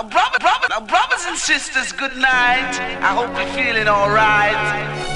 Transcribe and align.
Now, 0.00 0.08
brother, 0.08 0.38
brother, 0.38 0.66
now, 0.70 0.80
brothers 0.80 1.26
and 1.28 1.36
sisters, 1.36 1.92
good 1.92 2.16
night. 2.16 2.72
I 3.04 3.12
hope 3.12 3.36
you're 3.36 3.52
feeling 3.52 3.86
alright. 3.86 4.56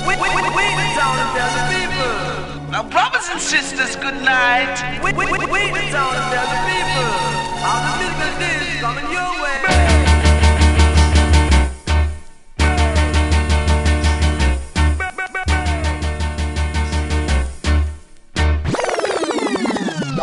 We, 0.04 0.12
we, 0.20 0.28
we, 0.28 0.42
we 0.44 0.64
the 0.76 0.88
town 0.92 1.16
and 1.24 1.32
the 1.56 1.64
people. 1.72 2.68
Now, 2.70 2.82
brothers 2.82 3.26
and 3.32 3.40
sisters, 3.40 3.96
good 3.96 4.20
night. 4.20 4.76
We, 5.02 5.14
we, 5.14 5.24
we, 5.24 5.38
we 5.48 5.72
the 5.72 5.88
town 5.88 6.12
and 6.12 6.28
the 6.52 6.60
people. 6.68 7.16
The 7.64 7.96
physical 7.96 8.28
things 8.36 8.76
coming 8.84 9.08
your 9.08 9.32
way. 9.40 9.56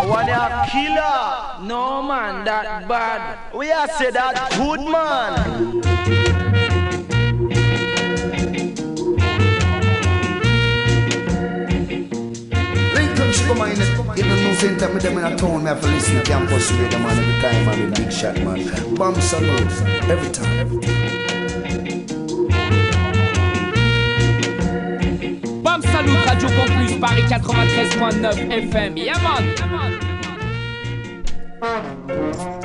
One 0.07 0.29
a 0.29 0.67
killer. 0.69 1.50
No 1.63 2.01
man, 2.01 2.43
that 2.45 2.87
bad. 2.87 3.53
We 3.53 3.71
are 3.71 3.87
say 3.87 4.09
that 4.09 4.49
good 4.57 4.81
man. 4.81 5.81
Lincoln 12.95 13.31
Sugar 13.31 13.55
Man, 13.55 13.71
even 14.17 14.43
no 14.43 14.53
same 14.55 14.77
time 14.77 14.93
with 14.95 15.03
them 15.03 15.17
in 15.19 15.23
a 15.23 15.37
town, 15.37 15.63
me 15.63 15.69
have 15.69 15.81
to 15.81 15.87
listen 15.87 16.15
to 16.15 16.23
campus 16.23 16.71
radio 16.71 16.97
man 16.97 17.19
every 17.19 17.41
time, 17.41 17.65
man, 17.65 17.89
with 17.89 17.95
big 17.95 18.11
shot 18.11 18.35
man. 18.37 18.95
Bomb 18.95 19.21
salute, 19.21 19.81
every 20.09 20.31
time. 20.31 20.81
Bam 25.61 25.81
Salut 25.83 26.25
Radio 26.25 26.49
Campus 26.49 26.95
Paris 26.99 27.31
93.9 27.31 28.71
FM. 28.71 28.97
Yeah 28.97 29.21
man. 29.21 30.10
Vous 30.10 30.10
Thank 31.61 32.55
you. 32.55 32.60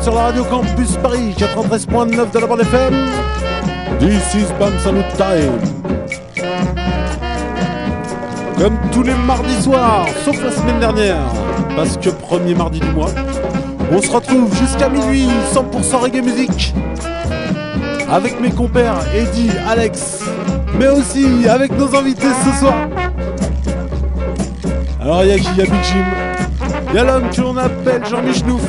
Sur 0.00 0.14
la 0.14 0.22
radio 0.24 0.44
Campus 0.44 0.96
Paris 1.02 1.34
93.9 1.36 2.30
de 2.32 2.38
la 2.38 2.46
bande 2.46 2.60
FM. 2.60 2.94
This 3.98 4.34
is 4.34 4.52
Bam 4.58 4.72
Salut 4.78 5.02
Time. 5.16 5.58
Comme 8.58 8.76
tous 8.92 9.02
les 9.02 9.14
mardis 9.26 9.62
soirs, 9.62 10.06
sauf 10.24 10.42
la 10.42 10.50
semaine 10.50 10.78
dernière, 10.80 11.22
parce 11.76 11.96
que 11.96 12.10
premier 12.10 12.54
mardi 12.54 12.80
du 12.80 12.90
mois, 12.90 13.10
on 13.90 14.00
se 14.00 14.10
retrouve 14.10 14.54
jusqu'à 14.56 14.88
minuit, 14.88 15.28
100% 15.52 15.96
reggae 15.96 16.24
musique, 16.24 16.74
avec 18.10 18.40
mes 18.40 18.50
compères 18.50 19.00
Eddie, 19.14 19.50
Alex, 19.68 20.24
mais 20.78 20.88
aussi 20.88 21.48
avec 21.48 21.76
nos 21.76 21.94
invités 21.96 22.28
ce 22.44 22.60
soir. 22.60 22.74
Alors 25.00 25.24
il 25.24 25.30
y 25.30 25.32
a 25.32 25.38
qui 25.38 25.48
Il 25.52 25.58
y 25.58 25.62
a 25.62 25.64
Big 25.64 25.84
Jim, 25.84 26.04
il 26.90 26.96
y 26.96 26.98
a 26.98 27.04
l'homme 27.04 27.30
que 27.30 27.40
l'on 27.40 27.56
appelle 27.56 28.04
Jean-Michnouf, 28.04 28.62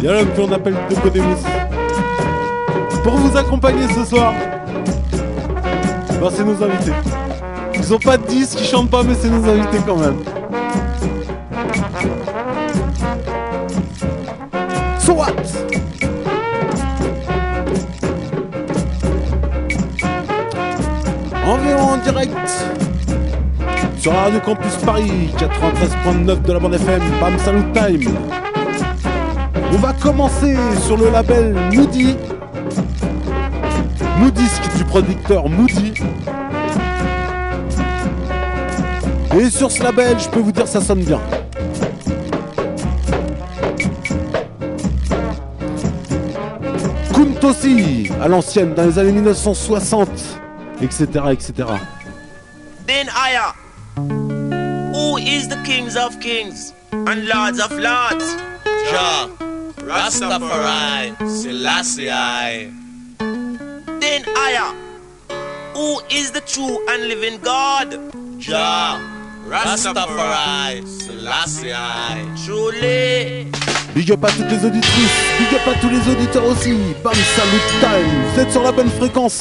il 0.00 0.06
y 0.06 0.08
a 0.08 0.14
l'homme 0.14 0.32
que 0.32 0.40
l'on 0.40 0.52
appelle 0.52 0.74
Demus. 1.14 1.36
Pour 3.02 3.12
vous 3.16 3.36
accompagner 3.36 3.86
ce 3.94 4.04
soir, 4.04 4.32
bah, 6.20 6.28
c'est 6.32 6.44
nos 6.44 6.62
invités. 6.62 6.92
Ils 7.74 7.94
ont 7.94 7.98
pas 7.98 8.16
de 8.16 8.26
disques, 8.26 8.58
ils 8.60 8.66
chantent 8.66 8.90
pas, 8.90 9.02
mais 9.02 9.14
c'est 9.14 9.28
nos 9.28 9.46
invités 9.46 9.78
quand 9.86 9.96
même. 9.96 10.16
So 15.00 15.16
Environ 21.46 21.82
en 21.82 21.96
direct 21.98 22.32
sur 23.98 24.12
Radio 24.14 24.40
Campus 24.40 24.76
Paris 24.86 25.30
93.9 25.36 26.42
de 26.42 26.52
la 26.54 26.58
bande 26.58 26.74
FM, 26.74 27.02
Bam 27.20 27.38
Salut 27.38 27.64
Time. 27.74 28.39
On 29.72 29.78
va 29.78 29.92
commencer 29.92 30.56
sur 30.84 30.96
le 30.96 31.10
label 31.10 31.54
Moody. 31.72 32.16
Moody, 34.18 34.42
disque 34.42 34.76
du 34.76 34.84
producteur 34.84 35.48
Moody. 35.48 35.94
Et 39.38 39.48
sur 39.48 39.70
ce 39.70 39.82
label, 39.82 40.18
je 40.18 40.28
peux 40.28 40.40
vous 40.40 40.52
dire 40.52 40.66
ça 40.66 40.80
sonne 40.80 41.04
bien. 41.04 41.20
Kuntosi, 47.14 48.10
à 48.20 48.28
l'ancienne, 48.28 48.74
dans 48.74 48.84
les 48.84 48.98
années 48.98 49.12
1960, 49.12 50.08
etc., 50.82 51.06
etc. 51.30 51.52
Then 52.86 53.06
higher. 53.08 53.54
Who 54.92 55.16
is 55.18 55.48
the 55.48 55.62
kings 55.64 55.96
of 55.96 56.18
kings 56.18 56.74
and 56.92 57.26
lords 57.28 57.60
of 57.60 57.70
lords? 57.78 58.36
Jah, 58.90 59.28
Rastafari, 59.90 61.16
Selassie. 61.28 62.10
I. 62.10 62.70
Then 63.18 64.22
higher. 64.38 64.70
Who 65.74 66.00
is 66.08 66.30
the 66.30 66.40
true 66.42 66.78
and 66.90 67.08
living 67.08 67.40
God? 67.40 67.98
Jah, 68.38 69.00
Rastafari, 69.48 70.86
Selassie. 70.86 71.72
I. 71.74 72.22
Truly. 72.44 73.50
Big 73.92 74.12
up 74.12 74.24
à 74.24 74.30
toutes 74.30 74.48
les 74.48 74.64
auditrices, 74.64 75.18
big 75.40 75.54
up 75.58 75.66
à 75.66 75.74
tous 75.80 75.90
les 75.90 76.12
auditeurs 76.12 76.44
aussi. 76.44 76.72
Bam 77.02 77.12
Salut 77.12 77.60
Time, 77.80 78.06
vous 78.32 78.40
êtes 78.40 78.52
sur 78.52 78.62
la 78.62 78.70
bonne 78.70 78.90
fréquence. 78.90 79.40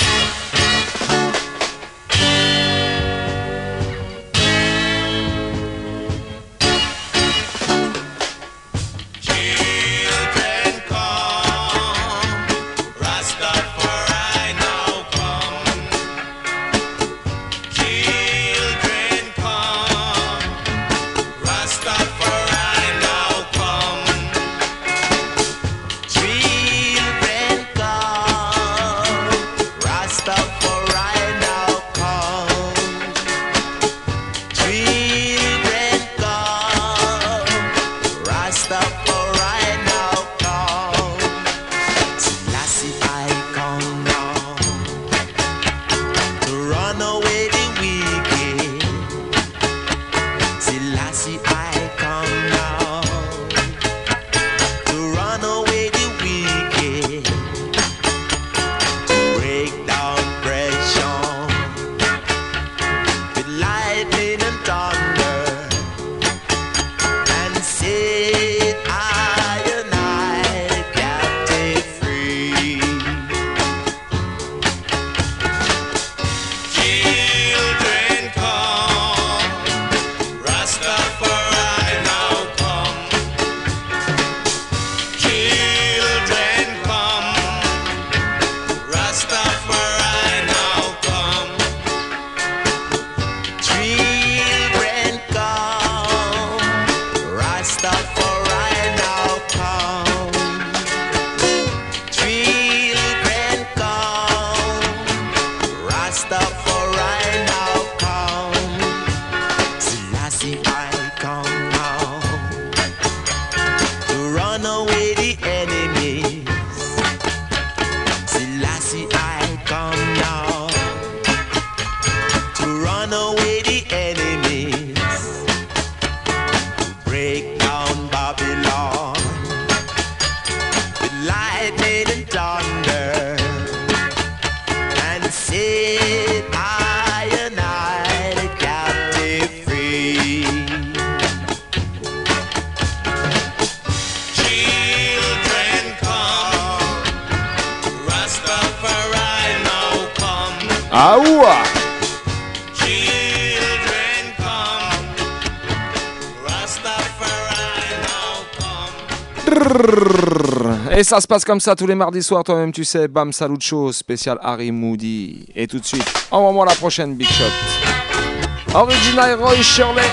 ça 161.10 161.20
se 161.20 161.26
passe 161.26 161.44
comme 161.44 161.60
ça 161.60 161.76
tous 161.76 161.88
les 161.88 161.96
mardis 161.96 162.22
soirs, 162.22 162.44
toi-même 162.44 162.72
tu 162.72 162.86
sais. 162.86 163.08
Bam 163.08 163.34
Salucho, 163.34 163.92
spécial 163.92 164.38
Harry 164.44 164.72
Moody. 164.72 165.44
Et 165.56 165.66
tout 165.66 165.80
de 165.80 165.86
suite, 165.86 166.06
en 166.30 166.42
moment 166.42 166.64
la 166.64 166.76
prochaine 166.76 167.16
Big 167.16 167.28
Shot. 167.28 168.76
Original 168.76 169.34
Roy 169.42 169.56
Shirley. 169.56 170.04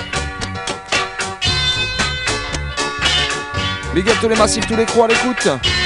Big 3.95 4.07
tous 4.23 4.29
les 4.31 4.37
massifs, 4.37 4.67
tous 4.67 4.77
les 4.77 4.87
crocs 4.87 5.05
à 5.05 5.09
l'écoute. 5.09 5.86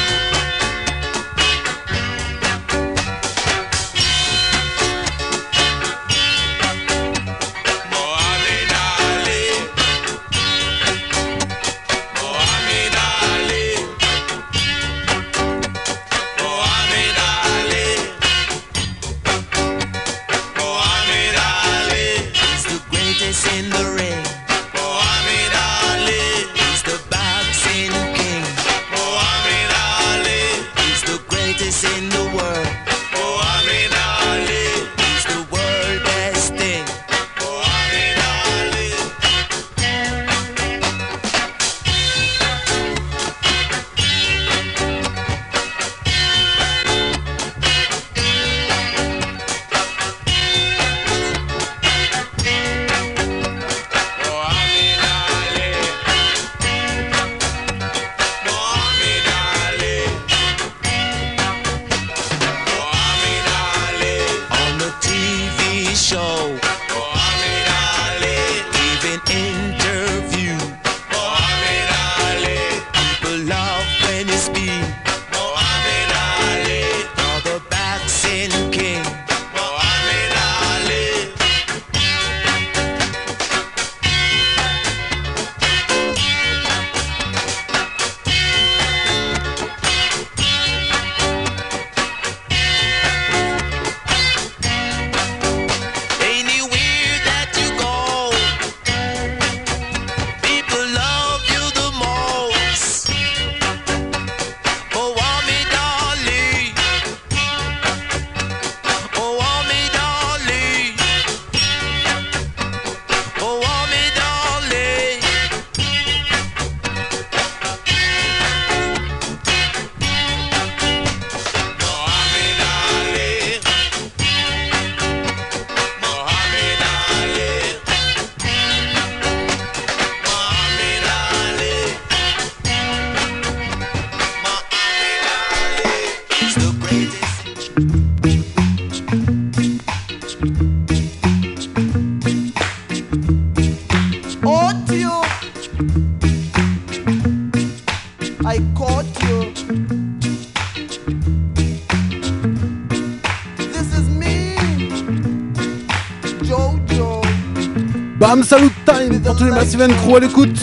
Sven 159.80 159.94
Crew 159.94 160.16
à 160.16 160.20
l'écoute. 160.20 160.60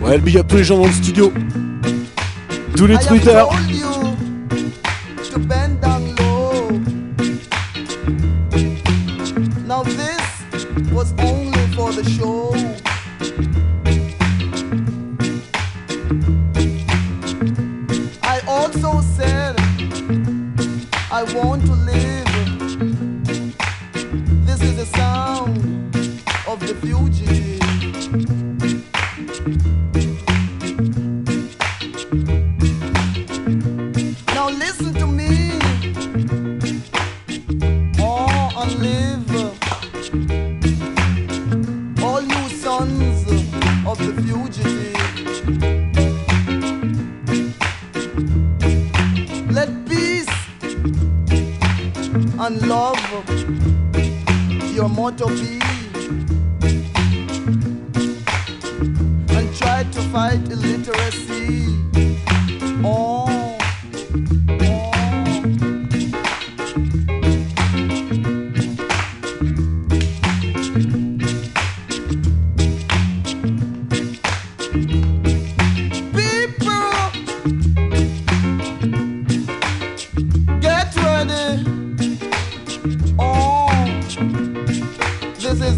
Ouais, 0.00 0.16
le 0.16 0.22
big 0.22 0.38
up 0.38 0.46
tous 0.48 0.56
les 0.56 0.64
gens 0.64 0.78
dans 0.78 0.86
le 0.86 0.92
studio. 0.92 1.30
Tous 2.74 2.86
les 2.86 2.96
tweeters. 2.96 3.50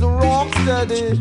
rock 0.09 0.55
steady. 0.63 1.19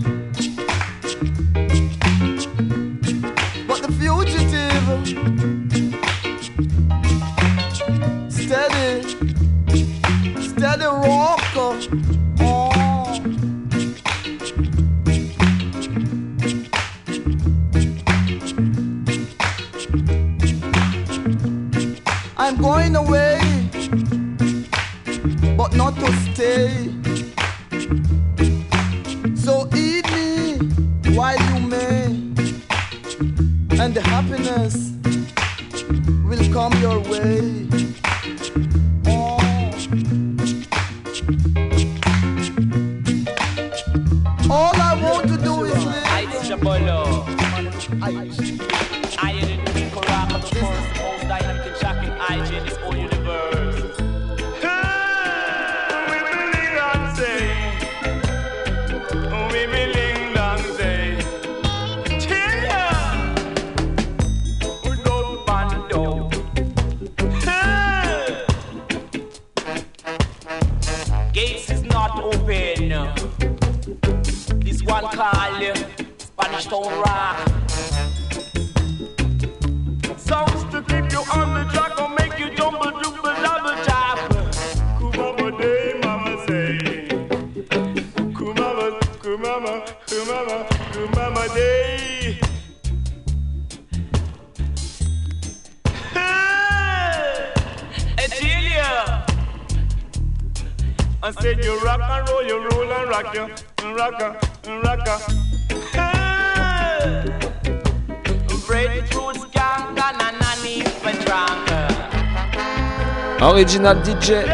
original 113.82 113.98
DJ, 114.04 114.46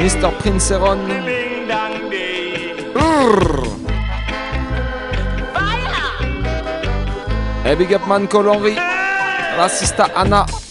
Mr. 0.00 0.32
Princeron. 0.40 1.00
Hey, 7.64 7.74
big 7.76 7.92
up 7.92 8.08
man 8.08 8.26
Cole 8.28 8.52
Henry, 8.52 8.74
Rassista 9.56 10.10
Anna. 10.16 10.61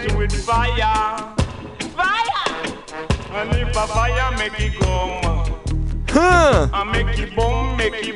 it 0.00 0.16
with 0.16 0.32
fire. 0.44 1.34
Fire! 1.94 2.46
And 3.32 3.54
if 3.56 3.68
a 3.68 3.86
fire 3.86 4.36
make 4.38 4.58
it 4.58 4.74
come, 4.80 5.60
huh? 6.08 6.68
I 6.72 6.84
make 6.84 7.18
it 7.18 7.34
boom, 7.36 7.76
make 7.76 7.94
it 7.94 8.15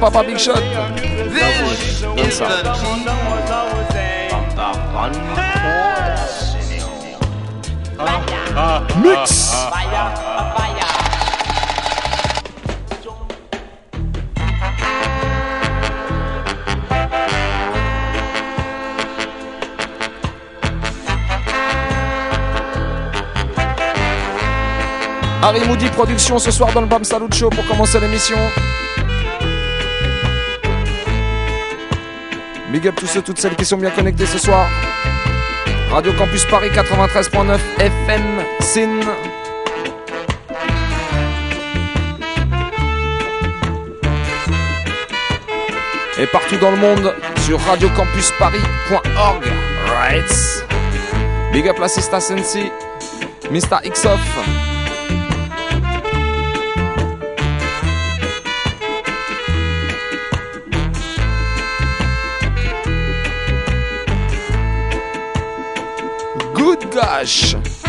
Papa 0.00 0.22
Big 0.22 0.38
Shot. 0.38 0.54
Ah. 8.56 8.82
Mix. 9.02 9.52
Harry 25.42 25.66
Moody 25.66 25.88
Productions 25.90 26.38
ce 26.38 26.50
soir 26.50 26.72
dans 26.72 26.80
le 26.80 26.86
BAM 26.86 27.04
Salut 27.04 27.26
Show 27.34 27.50
pour 27.50 27.66
commencer 27.66 28.00
l'émission. 28.00 28.38
Big 32.72 32.86
up 32.86 32.94
tous 32.94 33.06
ceux, 33.06 33.20
toutes 33.20 33.40
celles 33.40 33.56
qui 33.56 33.64
sont 33.64 33.76
bien 33.76 33.90
connectés 33.90 34.26
ce 34.26 34.38
soir. 34.38 34.68
Radio 35.90 36.12
Campus 36.12 36.44
Paris 36.44 36.68
93.9 36.68 37.58
FM 37.78 38.22
Sin. 38.60 39.00
Et 46.20 46.26
partout 46.26 46.58
dans 46.58 46.70
le 46.70 46.76
monde 46.76 47.14
sur 47.44 47.58
radiocampusparis.org. 47.60 49.44
Right. 49.88 50.66
Big 51.52 51.66
up 51.68 51.78
l'assista 51.80 52.20
Sensi, 52.20 52.70
Mr. 53.50 53.90
Xoff. 53.90 54.69
H. 67.22 67.79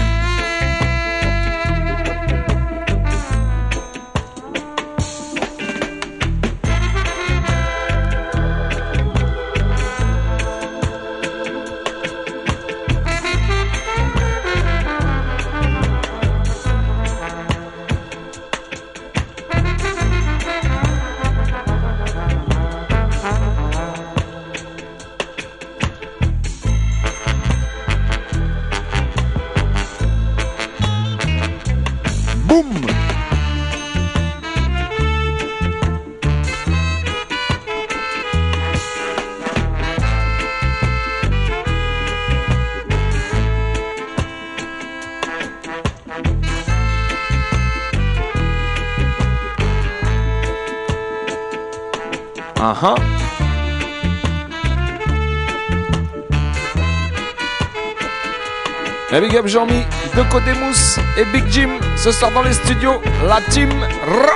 Big 59.32 59.40
up 59.40 59.48
Jean-Mi, 59.48 59.86
de 60.18 60.30
Côté 60.30 60.52
Mousse 60.60 61.00
et 61.18 61.24
Big 61.24 61.48
Jim. 61.50 61.80
Ce 61.96 62.12
soir 62.12 62.32
dans 62.34 62.42
les 62.42 62.52
studios, 62.52 63.00
la 63.26 63.40
team 63.40 63.70
Ra. 64.06 64.34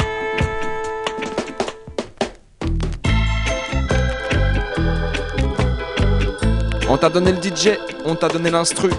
On 6.88 6.96
t'a 6.96 7.10
donné 7.10 7.34
le 7.34 7.42
DJ, 7.42 7.72
on 8.06 8.16
t'a 8.16 8.30
donné 8.30 8.50
l'instru. 8.50 8.90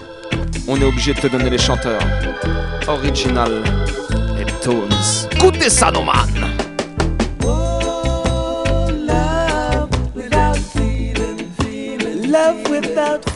On 0.68 0.78
est 0.78 0.84
obligé 0.84 1.14
de 1.14 1.20
te 1.20 1.28
donner 1.28 1.48
les 1.48 1.56
chanteurs. 1.56 2.02
Original 2.88 3.62
Tones. 4.60 4.90
Écoutez 5.32 5.70
ça, 5.70 5.90
nos 5.90 6.02
man. 6.02 6.56
without 12.68 13.35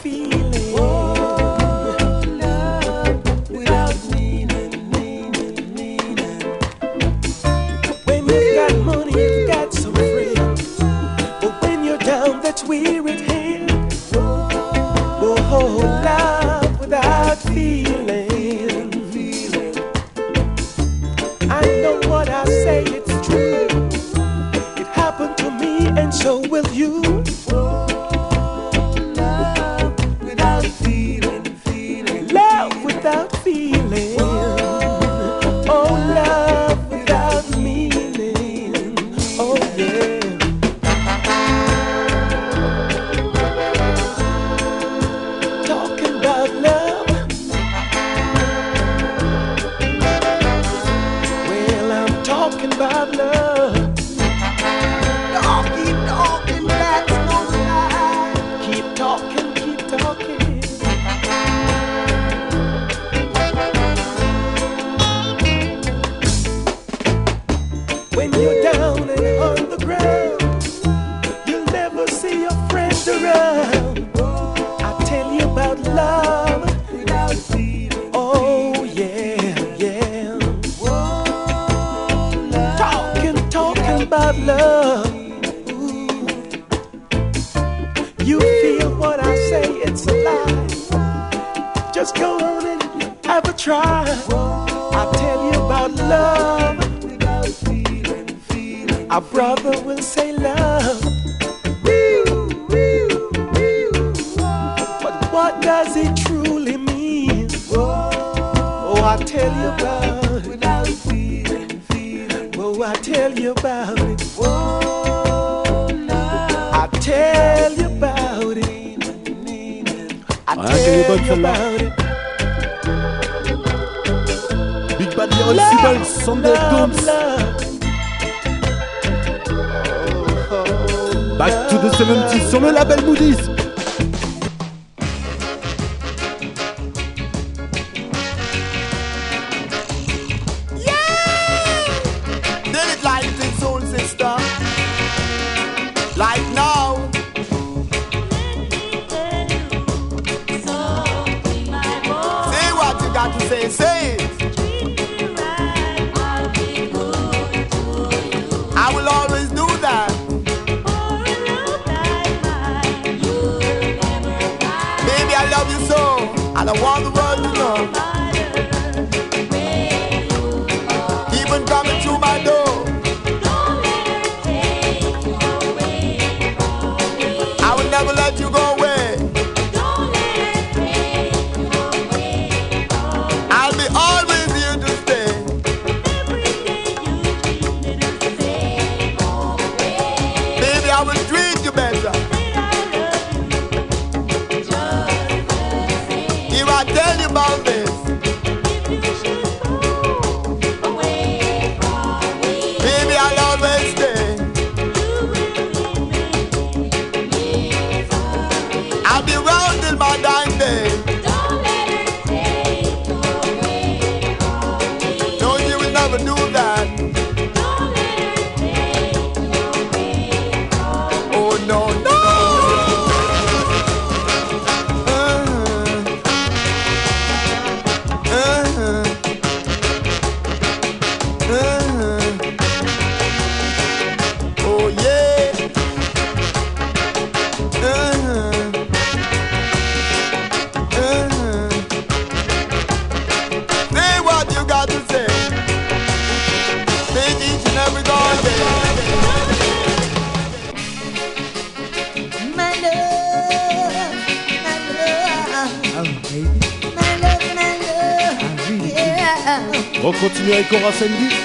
encore. 260.73 261.40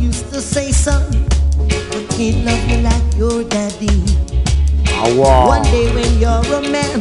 Used 0.00 0.32
to 0.32 0.40
say, 0.40 0.72
son, 0.72 1.02
I 1.60 2.06
can't 2.10 2.44
love 2.44 2.68
you 2.70 2.78
like 2.78 3.16
your 3.16 3.44
daddy. 3.44 4.00
One 5.16 5.62
day 5.64 5.92
when 5.94 6.18
you're 6.18 6.54
a 6.58 6.62
man, 6.62 7.00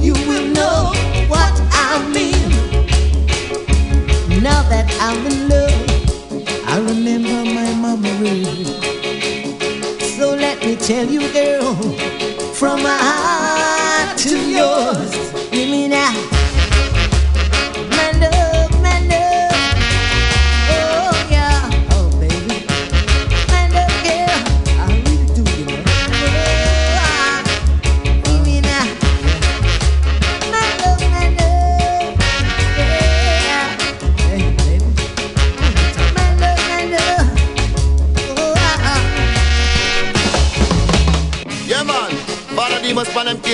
you 0.00 0.14
will 0.28 0.46
know 0.52 0.92
what 1.28 1.54
I 1.72 1.98
mean. 2.12 2.48
Now 4.42 4.62
that 4.68 4.86
I'm 5.00 5.26
in 5.26 5.48
love, 5.48 6.68
I 6.68 6.78
remember 6.78 7.44
my 7.52 7.74
mama 7.74 8.10
really. 8.20 8.64
So 10.16 10.34
let 10.34 10.64
me 10.64 10.76
tell 10.76 11.06
you, 11.06 11.32
girl, 11.32 11.74
from 12.54 12.82
my 12.82 12.98
heart 13.00 14.18
to 14.18 14.38
yours, 14.50 15.10
give 15.50 15.68
me 15.68 15.88
now. 15.88 16.23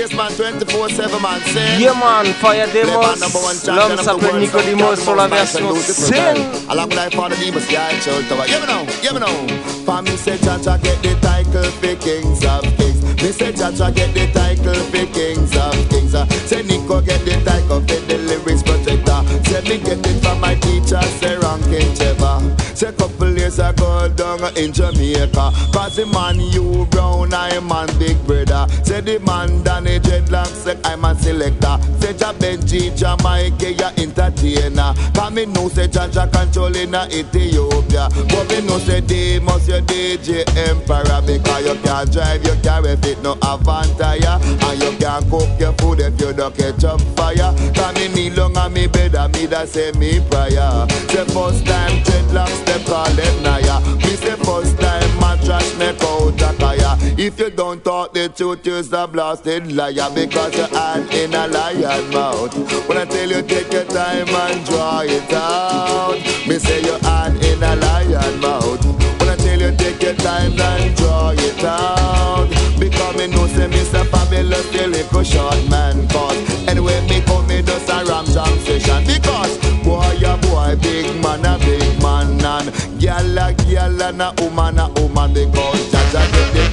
Demus 0.01 0.17
pan 0.17 0.33
them 0.37 0.59
case, 0.59 0.71
man. 0.73 0.89
24-7, 0.89 1.23
man. 1.23 1.41
Sin. 1.43 1.81
Yeah 1.81 1.93
man, 1.93 2.33
Fire 2.41 2.67
Demos, 2.73 2.97
man 3.05 3.21
number 3.21 3.39
one 3.39 3.57
champion 3.57 3.77
l'homme 3.77 4.03
s'appelle 4.03 4.47
from 4.47 4.97
sur 4.97 5.15
la 5.15 5.29
version 5.29 5.77
Sin. 5.77 6.37
it, 6.37 6.69
Along 6.71 6.89
with 6.89 6.99
I 6.99 7.11
Father 7.11 7.37
Demus, 7.37 7.71
yeah, 7.71 7.91
it's 7.91 8.09
all 8.09 8.23
tower. 8.23 8.47
Yeah, 8.47 8.61
me 8.61 8.67
know, 8.67 8.87
yeah, 9.03 9.13
me 9.13 9.21
know. 9.21 9.71
For 9.85 10.03
me 10.03 10.17
say 10.17 10.39
Chacha 10.39 10.79
get 10.83 11.03
the 11.03 11.15
title 11.21 11.65
for 11.81 11.95
kings 11.97 12.45
of 12.45 12.63
kings. 12.79 13.03
Me 13.23 13.33
say 13.33 13.53
Chacha 13.53 13.93
get 13.93 14.15
the 14.15 14.27
title 14.33 14.75
for 14.89 15.07
kings 15.13 15.57
of 15.57 15.77
kings. 15.91 16.15
Uh, 16.15 16.27
Say 16.47 16.63
Nico 16.63 17.01
get 17.01 17.21
the 17.25 17.37
title 17.45 17.81
for 17.81 18.01
the 18.09 18.19
lyrics 18.25 18.63
protector. 18.63 19.21
Say 19.49 19.61
me 19.69 19.79
get 19.85 20.01
it 20.07 20.23
from 20.23 20.41
my 20.41 20.55
teacher, 20.55 21.03
say 21.21 21.37
ranking 21.37 21.95
Trevor. 21.97 22.57
Say 22.75 22.93
couple 22.93 23.30
years 23.51 23.59
ago 23.59 24.09
down 24.15 24.57
in 24.57 24.73
Jamaica. 24.73 25.51
Cause 25.73 25.97
the 25.97 26.07
man 26.07 26.41
you 26.41 26.87
brown, 26.91 27.33
I'm 27.35 27.67
man 27.67 27.89
big 27.99 28.17
brother. 28.27 28.67
Say 28.85 29.01
the 29.01 29.19
man 29.21 29.63
Danny 29.63 29.99
Dreadlock, 29.99 30.47
say 30.47 30.79
I'm 30.85 31.05
a 31.05 31.15
selector. 31.15 31.79
Say 32.01 32.15
Ja 32.15 32.33
Benji, 32.33 32.97
Jamaica, 32.97 33.73
ya 33.73 33.91
entertainer. 33.97 34.95
Cause 35.15 35.33
me 35.33 35.47
know 35.47 35.69
say 35.69 35.89
Jaja 35.89 36.31
controlling 36.33 36.95
a 36.95 37.07
Ethiopia. 37.11 38.09
But 38.29 38.49
me 38.49 38.61
know 38.67 38.79
say 38.79 39.01
Demus, 39.01 39.69
your 39.69 39.81
DJ 39.83 40.45
Emperor. 40.69 41.23
Because 41.27 41.67
you 41.67 41.75
can't 41.83 42.13
drive, 42.13 42.45
you 42.45 42.55
can't 42.63 42.85
ref 42.85 43.05
it, 43.05 43.23
no 43.23 43.37
Avanta, 43.43 44.17
ya. 44.21 44.39
And 44.39 44.83
you 44.83 44.97
can't 44.99 45.29
cook 45.31 45.49
your 45.59 45.73
food 45.75 46.01
if 46.01 46.21
you 46.21 46.33
don't 46.33 46.55
catch 46.57 46.85
up 46.85 47.01
fire. 47.17 47.53
Cause 47.75 47.95
me 47.97 48.09
kneel 48.15 48.35
long 48.35 48.57
on 48.57 48.73
me 48.73 48.87
bed, 48.87 49.15
and 49.15 49.33
me 49.35 49.47
da 49.47 49.65
say 49.65 49.93
me 49.93 50.21
prayer. 50.31 50.87
Say 51.11 51.25
first 51.35 51.67
time 51.67 52.03
dreadlocks, 52.05 52.65
they 52.67 52.85
call 52.85 53.11
them 53.11 53.40
Naya. 53.43 53.81
Me 53.97 54.17
say 54.17 54.37
first 54.37 54.79
time 54.81 55.11
mattress, 55.21 55.77
make 55.79 56.03
out 56.03 56.41
a 56.43 56.57
kaya. 56.59 56.97
If 57.19 57.39
you 57.39 57.51
don't 57.51 57.85
talk 57.85 58.15
the 58.15 58.29
truth, 58.29 58.65
you're 58.67 58.83
a 58.93 59.07
blasted 59.07 59.73
liar. 59.73 60.09
Because 60.15 60.57
your 60.57 60.69
hand 60.69 61.13
in 61.13 61.35
a 61.35 61.47
lion 61.49 62.11
mouth. 62.11 62.55
When 62.89 62.99
I 62.99 63.05
tell 63.05 63.29
you 63.29 63.43
take 63.43 63.73
your 63.73 63.85
time 63.85 64.29
and 64.29 64.65
draw 64.67 65.01
it 65.01 65.33
out. 65.33 66.19
Me 66.47 66.59
say 66.59 66.83
your 66.83 66.99
hand 67.01 67.43
in 67.45 67.63
a 67.63 67.77
lion 67.77 68.41
mouth. 68.41 68.85
When 69.21 69.29
I 69.29 69.37
tell 69.37 69.61
you 69.61 69.77
take 69.77 70.03
your 70.03 70.15
time 70.15 70.59
and 70.59 70.97
draw 70.97 71.31
it 71.31 71.65
out. 71.65 72.49
Because 72.79 73.17
me 73.17 73.27
know 73.27 73.47
say 73.49 73.69
Mr. 73.69 74.07
Fabulous 74.07 74.67
the 74.71 74.87
little 74.87 75.23
short 75.23 75.69
man 75.69 76.09
cause 76.09 76.50
man. 82.65 82.73
Gyal 82.99 83.39
a 83.39 83.53
gyal 83.55 84.01
and 84.03 84.23
a 84.23 84.33
woman 84.43 84.79
a 84.79 84.89
woman 85.01 85.33
Jaja 85.91 86.70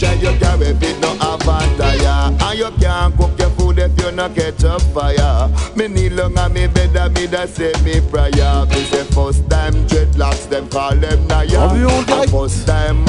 drive 0.00 0.22
your 0.22 0.36
car 0.40 0.56
if 0.62 0.82
it 0.82 0.98
no 1.00 1.14
have 1.18 1.40
a 1.42 1.58
tire. 1.76 2.32
And 2.40 2.58
you 2.58 2.70
can't 2.80 3.14
cook 3.16 3.38
your 3.38 3.50
food 3.50 3.78
if 3.78 3.92
you 4.00 4.10
no 4.12 4.28
catch 4.30 4.64
a 4.64 4.78
fire. 4.92 5.48
Me 5.76 5.88
kneel 5.88 6.14
long 6.14 6.38
on 6.38 6.52
me 6.54 6.64
and 6.64 7.14
me 7.14 7.26
da 7.26 7.44
say 7.46 7.72
me 7.84 8.00
prayer. 8.10 8.64
Me 8.70 8.82
say 8.84 9.04
first 9.12 9.48
time 9.50 9.74
dreadlocks, 9.86 10.48
them 10.48 10.68
call 10.70 10.96
them 10.96 11.26
Naya 11.28 11.60
En 11.60 11.74
vue 11.76 11.88
en 11.88 12.12
And 12.12 12.30
first 12.30 12.66
time 12.66 13.04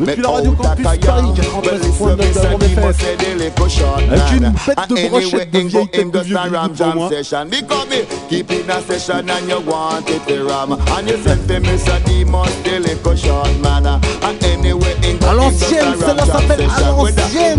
make 0.00 0.18
la 0.18 0.36
radio 0.36 0.52
out 0.52 0.78
a 0.78 0.82
kaya 0.82 1.14
Well, 1.18 1.34
93.9 1.34 1.72
listen, 1.74 2.18
me 2.18 2.32
say 2.32 2.56
FM. 2.56 2.94
say 2.94 3.16
the 3.16 3.34
little 3.34 3.68
short 3.68 4.06
man. 4.06 4.44
And 4.44 4.98
anyway, 4.98 5.08
brochette 5.10 5.50
de 5.50 5.58
him 5.60 5.68
go- 5.70 5.86
tête 5.86 5.94
him 5.96 6.10
de 6.10 6.18
just 6.18 6.28
vieux 6.28 6.36
a 6.36 6.40
Guigui 6.40 6.52
ram 6.52 6.74
jam 6.74 7.08
session. 7.10 7.50
Because 7.50 7.88
me 7.90 8.06
keep 8.28 8.50
in 8.52 8.70
a 8.70 8.80
session 8.82 9.28
and 9.28 9.48
you 9.48 9.60
want 9.60 10.08
it 10.08 10.22
to 10.28 10.44
ram. 10.44 10.72
And 10.72 11.08
you 11.08 11.16
send 11.18 11.48
to 11.48 11.60
me 11.60 11.76
say 11.78 12.00
Demus 12.04 12.54
the 12.62 12.78
little 12.80 13.16
short 13.16 13.50
man. 13.60 13.86
And 13.86 14.44
anyway, 14.44 14.87
À 15.28 15.34
l'ancienne, 15.34 15.92
just 15.92 16.02
a 16.02 16.06
ram 16.06 16.16
celle-là 16.16 16.24
jam 16.24 16.40
s'appelle 16.40 16.62
à 16.62 16.80
l'ancienne. 16.90 17.58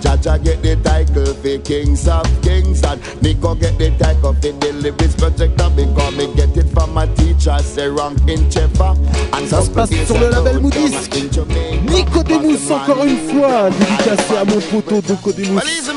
Jaja 0.00 0.38
get 0.42 0.62
the 0.62 0.76
title 0.82 1.34
for 1.34 1.58
kings 1.62 2.08
of 2.08 2.26
kings 2.42 2.82
And 2.84 3.00
Nico 3.22 3.54
get 3.54 3.78
the 3.78 3.90
title 3.98 4.32
for 4.34 4.52
the 4.52 4.72
lyrics 4.72 5.14
protector 5.16 5.70
Because 5.74 6.16
me 6.16 6.26
get 6.34 6.56
it 6.56 6.68
from 6.72 6.94
my 6.94 7.06
teacher, 7.14 7.58
say 7.58 7.88
ranking 7.88 8.48
Chefa 8.50 8.96
And 9.32 9.48
Ça 9.48 9.62
se 9.62 9.70
passe 9.70 9.90
sur 10.06 10.18
le 10.18 10.30
label 10.30 10.60
Moodisc. 10.60 11.14
Nicodemus 11.88 12.70
encore 12.70 13.04
une 13.04 13.18
fois, 13.28 13.70
dédicacé 13.70 14.36
à 14.36 14.44
mon 14.44 14.60
poteau. 14.60 15.00
Well, 15.26 15.68
easy. 15.68 15.92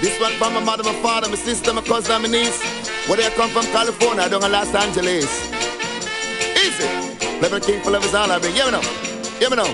This 0.00 0.18
one 0.20 0.32
from 0.38 0.54
my 0.54 0.60
mother, 0.60 0.82
my 0.82 0.94
father, 1.02 1.28
my 1.28 1.36
sister, 1.36 1.72
my 1.74 1.82
cousin, 1.82 2.22
my 2.22 2.28
niece. 2.28 2.60
Where 3.06 3.16
they 3.16 3.28
come 3.36 3.50
from 3.50 3.66
California, 3.66 4.28
down 4.28 4.44
in 4.44 4.52
Los 4.52 4.74
Angeles. 4.74 5.50
Easy. 6.60 6.84
Level 7.40 7.60
king 7.60 7.80
for 7.80 7.90
love 7.90 8.04
is 8.04 8.14
all 8.14 8.30
I 8.30 8.38
bring. 8.38 8.54
Yeah, 8.54 8.66
me 8.66 8.72
know. 8.72 8.82
Yeah, 9.40 9.48
me 9.48 9.56
know. 9.56 9.70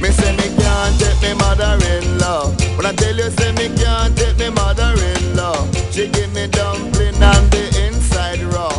Me 0.00 0.08
say 0.08 0.32
me 0.36 0.48
can't 0.56 0.98
take 0.98 1.20
me 1.20 1.34
mother-in-law. 1.34 2.48
When 2.76 2.86
I 2.86 2.92
tell 2.96 3.14
you, 3.14 3.28
say 3.28 3.52
me 3.52 3.68
can't 3.76 4.16
take 4.16 4.38
me 4.38 4.48
mother-in-law. 4.48 5.70
She 5.92 6.08
give 6.08 6.32
me 6.32 6.46
dumpling 6.46 7.14
and 7.20 7.50
the 7.52 7.64
inside 7.86 8.40
raw. 8.54 8.72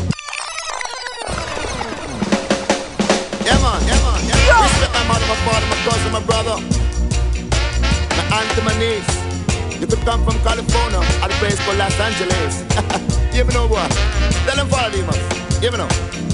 Yeah 3.45 3.61
man, 3.61 3.79
yeah 3.85 4.01
man, 4.01 4.21
yeah 4.25 4.41
man. 4.49 4.63
Respect 4.65 4.93
my 4.97 5.03
mother, 5.05 5.27
my 5.29 5.37
father, 5.45 5.67
my 5.69 5.77
cousin, 5.85 6.11
my 6.11 6.23
brother, 6.25 6.57
my 8.17 8.23
aunt 8.37 8.57
and 8.57 8.65
my 8.65 8.73
niece. 8.79 9.30
You 9.81 9.87
could 9.87 9.99
come 10.01 10.23
from 10.23 10.37
California, 10.43 10.99
at 11.23 11.31
a 11.31 11.33
place 11.39 11.59
called 11.65 11.79
Los 11.79 11.99
Angeles. 11.99 12.61
you 13.35 13.43
me 13.43 13.51
know 13.51 13.65
what? 13.65 13.89
Tell 14.45 14.55
them 14.55 14.67
follow 14.67 14.91
them, 14.91 15.07
man. 15.07 15.63
You 15.63 15.71
know. 15.71 16.30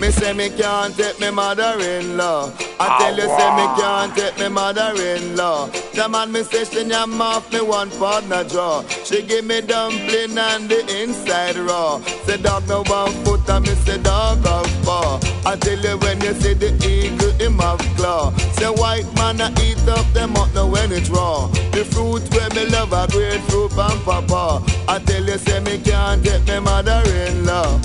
Me 0.00 0.10
say 0.10 0.32
me 0.32 0.48
can't 0.48 0.96
take 0.96 1.20
me 1.20 1.30
mother-in-law. 1.30 2.50
I 2.80 2.86
ah, 2.86 2.98
tell 2.98 3.16
you, 3.16 3.28
say 3.36 3.50
me 3.58 3.66
can't 3.78 4.16
take 4.16 4.38
me 4.38 4.48
mother-in-law. 4.48 5.68
The 5.92 6.08
man 6.08 6.32
me 6.32 6.42
say 6.42 6.64
she 6.64 6.88
yam 6.88 7.20
off 7.20 7.52
me 7.52 7.60
one 7.60 7.90
partner 7.90 8.42
jaw. 8.44 8.82
She 9.04 9.20
give 9.20 9.44
me 9.44 9.60
dumpling 9.60 10.38
and 10.38 10.70
the 10.70 10.80
inside 11.02 11.56
raw. 11.56 12.00
Say 12.24 12.38
dog 12.38 12.66
no 12.66 12.82
one 12.84 13.12
foot 13.24 13.46
and 13.50 13.66
me 13.66 13.74
say 13.84 13.98
dog 13.98 14.38
of 14.46 14.66
paw. 14.84 15.20
I 15.44 15.56
tell 15.56 15.78
you 15.78 15.98
when 15.98 16.18
you 16.22 16.32
see 16.32 16.54
the 16.54 16.72
eagle 16.82 17.32
him 17.32 17.58
have 17.58 17.80
claw. 17.98 18.30
Say 18.56 18.70
white 18.70 19.04
man 19.16 19.38
I 19.42 19.52
eat 19.60 19.86
up 19.86 20.10
them 20.14 20.34
up 20.36 20.54
now 20.54 20.66
when 20.66 20.92
it's 20.92 21.10
raw. 21.10 21.48
The 21.72 21.84
fruit 21.84 22.22
where 22.32 22.48
me 22.56 22.70
love 22.70 22.94
a 22.94 23.06
grapefruit 23.12 23.76
and 23.76 24.00
papa. 24.06 24.64
I 24.88 24.98
tell 25.00 25.22
you 25.22 25.36
say 25.36 25.60
me 25.60 25.76
can't 25.78 26.24
take 26.24 26.46
me 26.46 26.58
mother-in-law. 26.60 27.80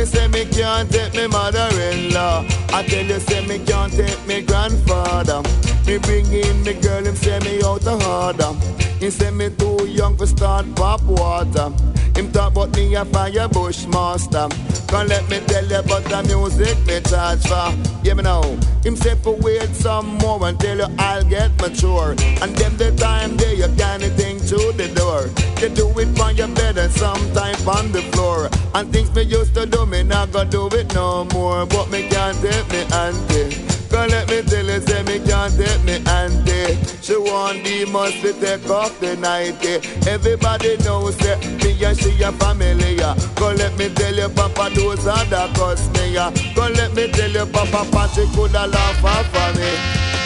Me 0.00 0.06
say 0.06 0.28
me 0.28 0.46
can't 0.46 0.90
take 0.90 1.12
me 1.12 1.26
mother-in-law. 1.26 2.46
I 2.72 2.82
tell 2.84 3.04
you, 3.04 3.20
say 3.20 3.46
me 3.46 3.58
can't 3.58 3.92
take 3.92 4.26
me 4.26 4.40
grandfather. 4.40 5.42
Me 5.90 5.98
bring 5.98 6.32
in 6.32 6.62
me 6.62 6.74
girl, 6.74 7.04
him 7.04 7.16
say 7.16 7.36
me 7.40 7.60
out 7.64 7.84
of 7.84 8.06
order. 8.06 8.52
He 9.00 9.10
say 9.10 9.32
me 9.32 9.50
too 9.50 9.88
young 9.88 10.16
for 10.16 10.24
start 10.24 10.64
pop 10.76 11.02
water. 11.02 11.68
Him 12.14 12.30
talk 12.30 12.52
about 12.52 12.76
me 12.76 12.94
a 12.94 13.04
fire 13.04 13.48
bushmaster. 13.48 14.46
Come 14.86 15.08
let 15.08 15.28
me 15.28 15.40
tell 15.48 15.66
you 15.66 15.80
about 15.80 16.04
the 16.04 16.22
music 16.28 16.78
me 16.86 17.00
charge 17.00 17.42
for. 17.42 17.74
Yeah 18.04 18.14
me 18.14 18.22
know. 18.22 18.56
Him 18.84 18.94
say 18.94 19.16
for 19.16 19.34
wait 19.38 19.74
some 19.74 20.06
more 20.18 20.46
until 20.46 20.78
you 20.78 20.94
I'll 20.96 21.24
get 21.24 21.60
mature. 21.60 22.12
And 22.40 22.54
then 22.54 22.76
the 22.76 22.92
time 22.96 23.36
there 23.36 23.54
you 23.54 23.66
can't 23.76 24.04
think 24.14 24.42
through 24.42 24.70
the 24.74 24.86
door. 24.94 25.26
You 25.60 25.74
do 25.74 25.88
it 25.98 26.20
on 26.20 26.36
your 26.36 26.54
bed 26.54 26.78
and 26.78 26.92
sometime 26.92 27.68
on 27.68 27.90
the 27.90 28.02
floor. 28.12 28.48
And 28.76 28.92
things 28.92 29.12
me 29.12 29.22
used 29.22 29.56
to 29.56 29.66
do, 29.66 29.86
me 29.86 30.04
not 30.04 30.30
gonna 30.30 30.48
do 30.48 30.68
it 30.68 30.94
no 30.94 31.24
more. 31.34 31.66
But 31.66 31.90
me 31.90 32.08
can't 32.08 32.40
take 32.40 32.70
me 32.70 32.84
auntie. 32.94 33.59
Come 33.90 34.08
let 34.08 34.28
me 34.30 34.42
tell 34.42 34.64
you, 34.64 34.80
say 34.80 35.02
me 35.02 35.18
can't 35.26 35.52
take 35.56 35.82
me 35.84 35.96
auntie. 36.06 36.78
She 37.02 37.16
want 37.16 37.64
the 37.64 37.86
must 37.90 38.22
be 38.22 38.32
take 38.34 38.68
off 38.70 38.98
the 39.00 39.16
nightie. 39.16 39.80
Everybody 40.08 40.76
knows 40.78 41.16
that 41.18 41.38
me 41.62 41.84
and 41.84 41.98
she 41.98 42.22
a 42.22 42.30
family. 42.32 42.96
yeah. 42.96 43.16
Come 43.34 43.56
let 43.56 43.76
me 43.76 43.88
tell 43.92 44.14
you, 44.14 44.28
Papa, 44.28 44.70
those 44.74 45.06
are 45.06 45.24
the 45.26 45.50
cuss 45.54 45.88
me. 45.94 46.14
Come 46.54 46.72
let 46.74 46.94
me 46.94 47.10
tell 47.10 47.30
you, 47.30 47.46
Papa, 47.46 47.88
Patrick 47.90 48.28
coulda 48.32 48.66
laugh 48.68 49.04
off 49.04 49.26
for 49.32 49.58
me. 49.58 50.19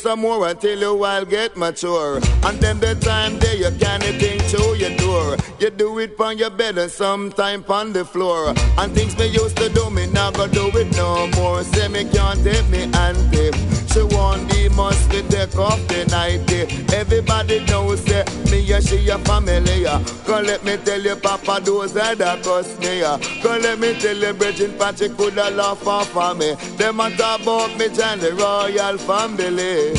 Some 0.00 0.20
more 0.20 0.48
until 0.48 0.80
you 0.80 1.04
all 1.04 1.24
get 1.24 1.56
mature. 1.56 2.20
And 2.44 2.58
then 2.58 2.80
the 2.80 2.94
time 2.94 3.38
there 3.38 3.56
you 3.56 3.70
can't 3.78 4.02
think 4.02 4.42
to 4.48 4.76
your 4.76 4.96
door. 4.96 5.36
You 5.58 5.70
do 5.70 5.98
it 5.98 6.18
on 6.18 6.38
your 6.38 6.50
bed 6.50 6.78
and 6.78 6.90
sometime 6.90 7.64
on 7.68 7.92
the 7.92 8.04
floor. 8.04 8.54
And 8.78 8.94
things 8.94 9.18
me 9.18 9.26
used 9.26 9.56
to 9.58 9.68
do, 9.68 9.90
me 9.90 10.06
now 10.06 10.30
go 10.30 10.46
do 10.46 10.70
it 10.74 10.96
no 10.96 11.26
more. 11.36 11.62
Say 11.64 11.88
me 11.88 12.04
can't 12.04 12.42
take 12.42 12.68
me 12.70 12.84
auntie. 12.94 13.69
She 13.92 14.02
want 14.02 14.48
the 14.48 14.68
must 14.76 15.10
be 15.10 15.22
take 15.22 15.58
off 15.58 15.80
the 15.88 16.06
nightie. 16.06 16.94
Everybody 16.94 17.64
knows 17.66 18.00
say 18.04 18.24
me 18.50 18.72
and 18.72 18.86
she 18.86 19.08
a 19.08 19.18
family. 19.18 19.84
Come 20.26 20.46
let 20.46 20.64
me 20.64 20.76
tell 20.76 21.00
you, 21.00 21.16
Papa, 21.16 21.60
those 21.60 21.92
the 21.92 22.40
cuss 22.44 22.78
me. 22.78 23.02
Come 23.42 23.62
let 23.62 23.80
me 23.80 23.98
tell 23.98 24.16
you, 24.16 24.32
Bridget 24.32 24.78
Patrick 24.78 25.16
coulda 25.16 25.50
laugh 25.50 25.84
off 25.86 26.16
of 26.16 26.38
me. 26.38 26.54
Them 26.76 27.00
a 27.00 27.10
talk 27.16 27.42
about 27.42 27.76
me 27.78 27.86
and 27.86 28.20
the 28.20 28.32
royal 28.34 28.96
family. 28.98 29.92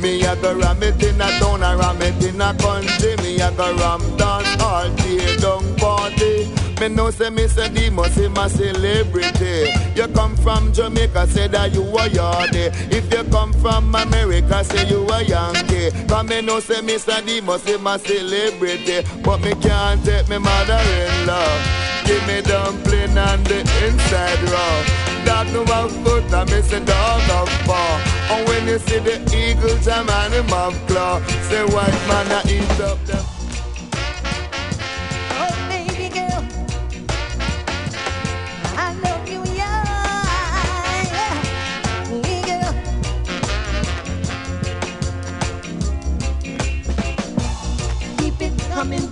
Me 0.00 0.22
a 0.24 0.34
go 0.36 0.54
ram 0.58 0.82
it 0.82 1.02
in 1.02 1.20
a 1.20 1.28
town, 1.38 1.62
a 1.62 1.76
ram 1.76 2.00
it 2.00 2.24
in 2.24 2.40
a 2.40 2.54
country. 2.54 3.16
Me 3.18 3.38
a 3.40 3.50
go 3.52 3.76
ram 3.76 4.00
dance 4.16 4.62
all 4.62 4.88
day, 4.96 5.36
down 5.36 5.76
party. 5.76 6.55
Me 6.80 6.88
know 6.88 7.10
say 7.10 7.30
say 7.48 7.68
the 7.68 7.90
must 7.90 8.18
him 8.18 8.36
a 8.36 8.50
celebrity. 8.50 9.72
You 9.94 10.08
come 10.08 10.36
from 10.36 10.74
Jamaica, 10.74 11.26
say 11.28 11.48
that 11.48 11.72
you 11.72 11.82
a 11.82 12.04
yardie. 12.08 12.68
If 12.92 13.10
you 13.12 13.24
come 13.30 13.52
from 13.54 13.94
America, 13.94 14.62
say 14.62 14.86
you 14.86 15.08
a 15.08 15.22
Yankee. 15.22 15.90
Cause 16.06 16.12
oh, 16.12 16.22
me 16.22 16.42
know 16.42 16.60
say 16.60 16.86
say 16.98 17.20
the 17.22 17.40
must 17.40 17.66
him 17.66 17.86
a 17.86 17.98
celebrity. 17.98 19.08
But 19.24 19.40
me 19.40 19.54
can't 19.54 20.04
take 20.04 20.28
me 20.28 20.36
mother-in-law. 20.36 21.86
Give 22.04 22.26
me 22.28 22.42
dumpling 22.42 23.16
and 23.16 23.46
the 23.46 23.60
inside 23.82 24.42
raw. 24.52 25.06
Dog 25.24 25.46
no 25.54 25.64
have 25.72 25.90
foot 26.04 26.30
and 26.30 26.50
me 26.50 26.60
say 26.60 26.84
dog 26.84 27.22
of 27.30 27.48
paw. 27.64 28.28
And 28.30 28.48
when 28.48 28.68
you 28.68 28.78
see 28.80 28.98
the 28.98 29.16
eagle 29.34 29.78
jam 29.78 30.10
and 30.10 30.34
him 30.34 30.48
have 30.48 30.76
claw, 30.86 31.24
say 31.48 31.64
white 31.64 32.00
man 32.06 32.30
a 32.30 32.40
eat 32.52 32.80
up 32.80 33.02
them. 33.06 33.35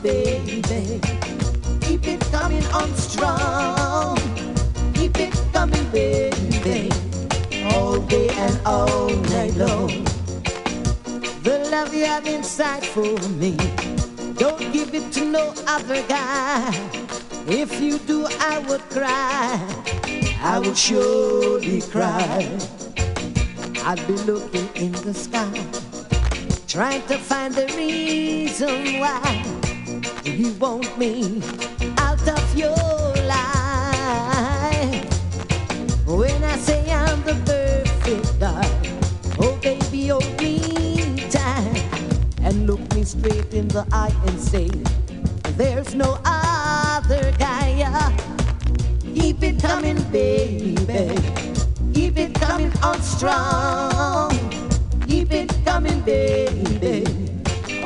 Baby. 0.05 1.01
Keep 1.81 2.07
it 2.07 2.21
coming 2.31 2.65
on 2.67 2.95
strong. 2.95 4.19
Keep 4.93 5.19
it 5.19 5.35
coming, 5.53 5.87
baby. 5.91 6.91
All 7.73 7.99
day 8.01 8.29
and 8.29 8.61
all 8.67 9.09
night 9.33 9.57
long. 9.57 10.05
The 11.43 11.67
love 11.73 11.95
you 11.95 12.05
have 12.05 12.27
inside 12.27 12.85
for 12.85 13.17
me. 13.41 13.57
Don't 14.37 14.61
give 14.75 14.95
it 14.95 15.11
to 15.13 15.25
no 15.25 15.55
other 15.67 16.03
guy. 16.07 16.69
If 17.47 17.81
you 17.81 17.99
do, 17.99 18.27
I 18.41 18.59
would 18.69 18.85
cry. 18.91 19.59
I 20.43 20.59
would 20.59 20.77
surely 20.77 21.81
cry. 21.81 22.45
I'd 23.87 24.07
be 24.07 24.17
looking 24.29 24.69
in 24.75 24.93
the 24.93 25.15
sky, 25.15 25.53
trying 26.67 27.03
to 27.07 27.17
find 27.17 27.55
the 27.55 27.67
reason 27.77 28.99
why 28.99 29.54
you 30.25 30.53
want 30.55 30.99
me 30.99 31.43
out 31.99 32.27
of 32.29 32.57
your 32.57 32.75
life. 33.27 35.05
When 36.07 36.43
I 36.45 36.57
say 36.57 36.91
I'm 36.91 37.23
the 37.25 37.35
perfect 37.45 38.41
guy, 38.41 38.69
oh 39.39 39.57
baby, 39.63 40.09
hold 40.09 40.41
me 40.41 41.29
tight 41.31 41.85
and 42.43 42.67
look 42.67 42.81
me 42.95 43.05
straight 43.05 43.53
in 43.55 43.69
the 43.69 43.87
eye 43.93 44.15
and 44.27 44.41
say, 44.41 44.71
There's 45.57 45.95
no 45.95 46.19
other 46.25 47.33
guy. 47.39 48.13
Keep 49.15 49.43
it 49.43 49.61
coming, 49.61 50.03
baby. 50.11 51.17
Keep 51.93 52.19
it 52.19 52.35
coming 52.35 52.73
on 52.83 53.01
strong. 53.03 54.31
Keep 55.07 55.33
it 55.33 55.53
coming, 55.65 56.01
baby. 56.03 57.34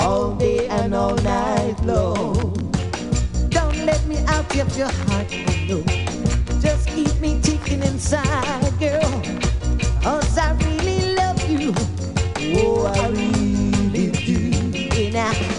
All 0.00 0.34
day 0.36 0.68
and 0.68 0.94
all 0.94 1.16
night 1.16 1.76
long. 1.84 2.54
Don't 3.50 3.84
let 3.84 4.04
me 4.06 4.18
out 4.26 4.58
of 4.58 4.76
your 4.76 4.90
heart, 4.90 5.30
no. 5.68 5.82
Just 6.60 6.88
keep 6.88 7.14
me 7.20 7.40
ticking 7.40 7.82
inside, 7.82 8.72
girl. 8.78 9.22
Cause 10.02 10.38
I 10.38 10.52
really 10.64 11.14
love 11.14 11.48
you. 11.48 11.72
Oh, 12.60 12.86
I 12.86 13.08
really 13.08 14.10
do. 14.12 14.48
I 15.16 15.57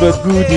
but 0.00 0.22
good. 0.22 0.49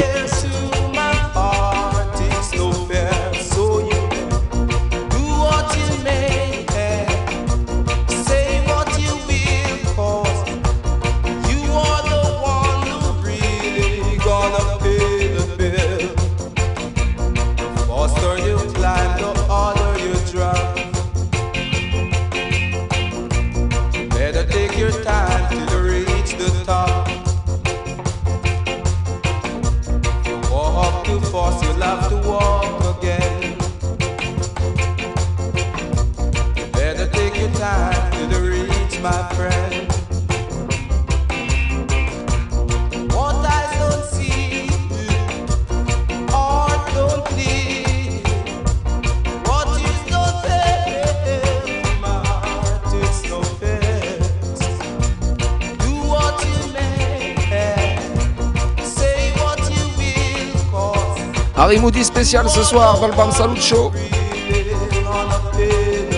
Ce 62.23 62.63
soir 62.63 62.97
dans 63.01 63.31
Salut 63.33 63.59
Show. 63.59 63.91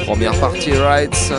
Première 0.06 0.40
partie, 0.40 0.72
Rights. 0.74 1.34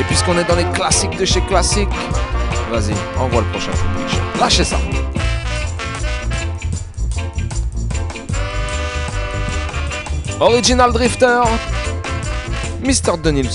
Et 0.00 0.04
puisqu'on 0.04 0.38
est 0.38 0.44
dans 0.44 0.56
les 0.56 0.64
classiques 0.72 1.18
de 1.18 1.26
chez 1.26 1.42
classique, 1.42 1.90
vas-y, 2.70 2.94
envoie 3.20 3.42
le 3.42 3.46
prochain 3.48 3.72
public. 3.72 4.18
Lâchez 4.40 4.64
ça. 4.64 4.78
Original 10.40 10.90
Drifter, 10.90 11.42
Mr. 12.82 13.18
Daniels, 13.22 13.50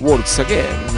Walks 0.00 0.40
Again. 0.40 0.89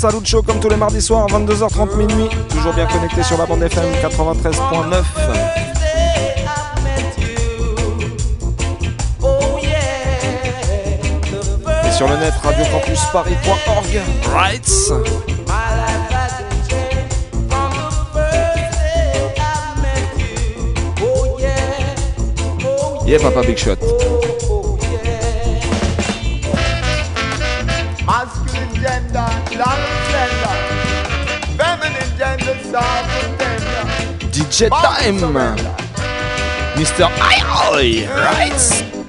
Salut 0.00 0.24
Show 0.24 0.40
comme 0.40 0.58
tous 0.60 0.70
les 0.70 0.76
mardis 0.76 1.02
soirs, 1.02 1.26
22h30 1.26 1.94
minuit. 1.94 2.30
Toujours 2.48 2.72
bien 2.72 2.86
connecté 2.86 3.22
sur 3.22 3.36
la 3.36 3.44
bande 3.44 3.62
FM 3.62 3.84
93.9. 4.02 5.02
Et 11.86 11.92
sur 11.92 12.08
le 12.08 12.16
net 12.16 12.32
radiocampusparis.org. 12.42 14.00
Rights. 14.32 14.90
Yeah, 23.06 23.18
Papa 23.18 23.42
Big 23.42 23.58
Shot. 23.58 23.79
Time. 34.68 35.16
Mr. 36.76 37.08
Ayoy. 37.08 38.06
Rights. 38.06 38.99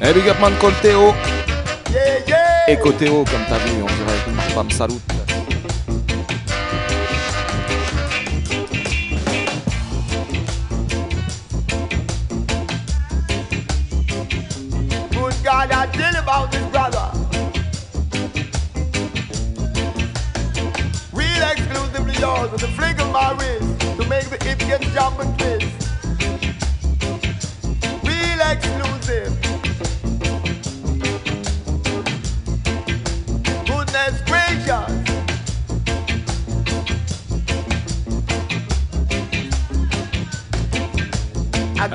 Hey, 0.00 0.14
big 0.14 0.28
up, 0.28 0.40
man, 0.40 0.56
Colteo. 0.58 1.12
Yeah, 1.90 2.22
yeah. 2.26 2.70
Et 2.70 2.78
Coteo, 2.78 3.24
comme 3.24 3.44
t'as 3.48 3.58
vu, 3.58 3.82
on 3.82 3.86
dirait 3.86 4.18
que 4.24 4.48
je 4.48 4.54
pas 4.54 4.62
me 4.62 4.70
salute. 4.70 5.19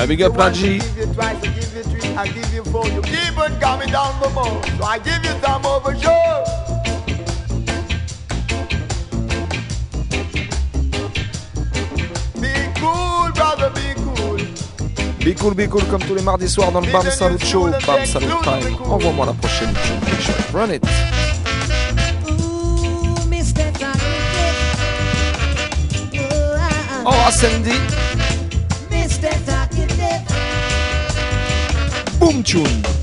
I 0.06 0.08
big 0.08 0.22
up 0.22 0.34
Panji. 0.34 0.80
I 2.16 2.28
give 2.28 2.54
you 2.54 2.64
four. 2.66 2.88
You 2.90 3.02
keep 3.02 3.36
on 3.40 3.60
coming 3.60 3.90
down 3.90 4.14
for 4.22 4.30
more. 4.30 4.62
So 4.78 4.84
I 4.84 5.00
give 5.00 5.26
you 5.26 5.32
some 5.42 5.66
over 5.66 5.96
sure. 5.96 6.44
Be 15.24 15.34
cool, 15.34 15.56
be 15.56 15.68
cool 15.68 15.84
comme 15.90 16.04
tous 16.04 16.14
les 16.14 16.22
mardis 16.22 16.50
soirs 16.50 16.72
dans 16.72 16.82
le 16.82 16.92
Bam 16.92 17.10
Salut 17.10 17.44
Show, 17.44 17.72
Bam 17.88 18.06
Salut 18.06 18.28
Time. 18.44 18.78
Envoie-moi 18.88 19.26
la 19.26 19.34
prochaine. 19.34 19.74
Run 20.54 20.70
it. 20.70 20.84
Oh, 27.08 27.32
Sandy. 27.32 28.05
Boom 32.26 32.95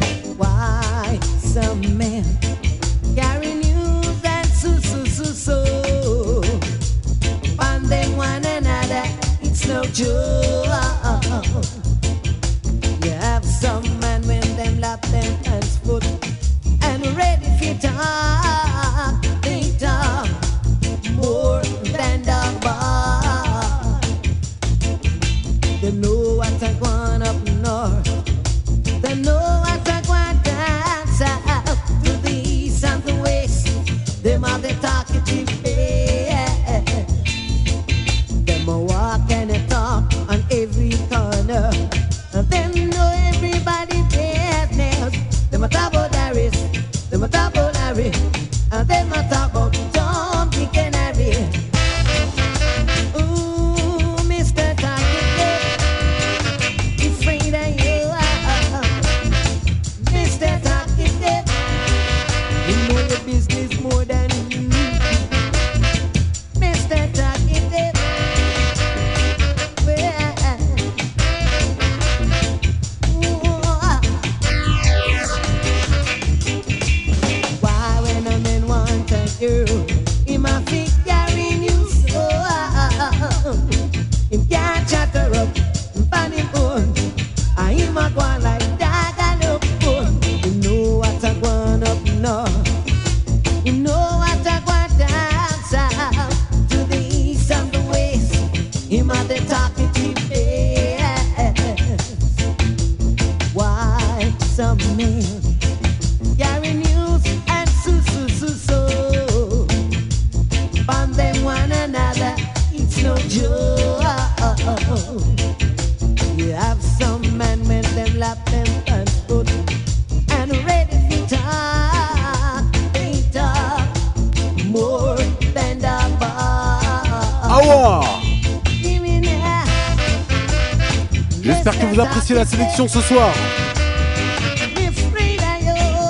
ce 132.89 133.01
soir. 133.01 133.30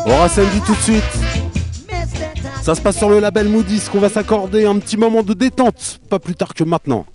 Aura 0.07 0.29
samedi 0.29 0.61
tout 0.67 0.75
de 0.75 0.81
suite. 0.81 1.05
Ça 2.63 2.75
se 2.75 2.81
passe 2.81 2.97
sur 2.99 3.09
le 3.09 3.19
label 3.19 3.49
Moody's 3.49 3.89
qu'on 3.89 3.99
va 3.99 4.09
s'accorder 4.09 4.67
un 4.67 4.79
petit 4.79 4.97
moment 4.97 5.23
de 5.23 5.35
détente, 5.35 6.01
pas 6.09 6.19
plus 6.19 6.35
tard 6.35 6.55
que 6.55 6.65
maintenant. 6.65 7.07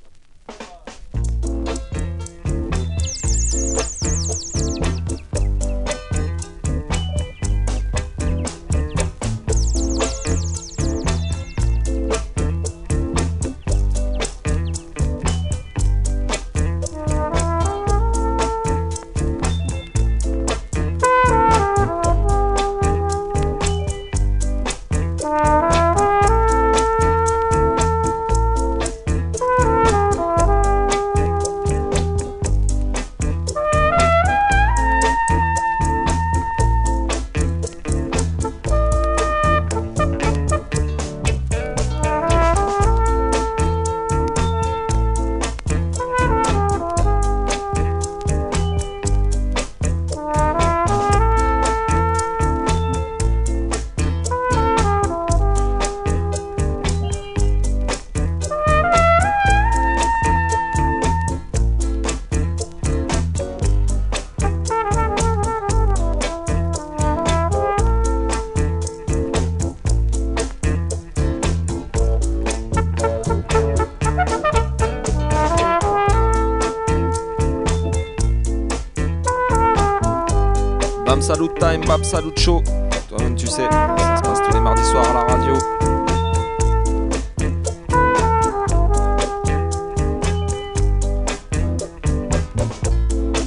Salucho. 82.08 82.64
Toi-même, 83.10 83.36
tu 83.36 83.48
sais, 83.48 83.68
ça 83.70 84.18
se 84.18 84.22
passe 84.22 84.40
tous 84.48 84.54
les 84.54 84.62
mardis 84.62 84.86
soirs 84.86 85.10
à 85.10 85.14
la 85.14 85.24
radio. 85.26 85.54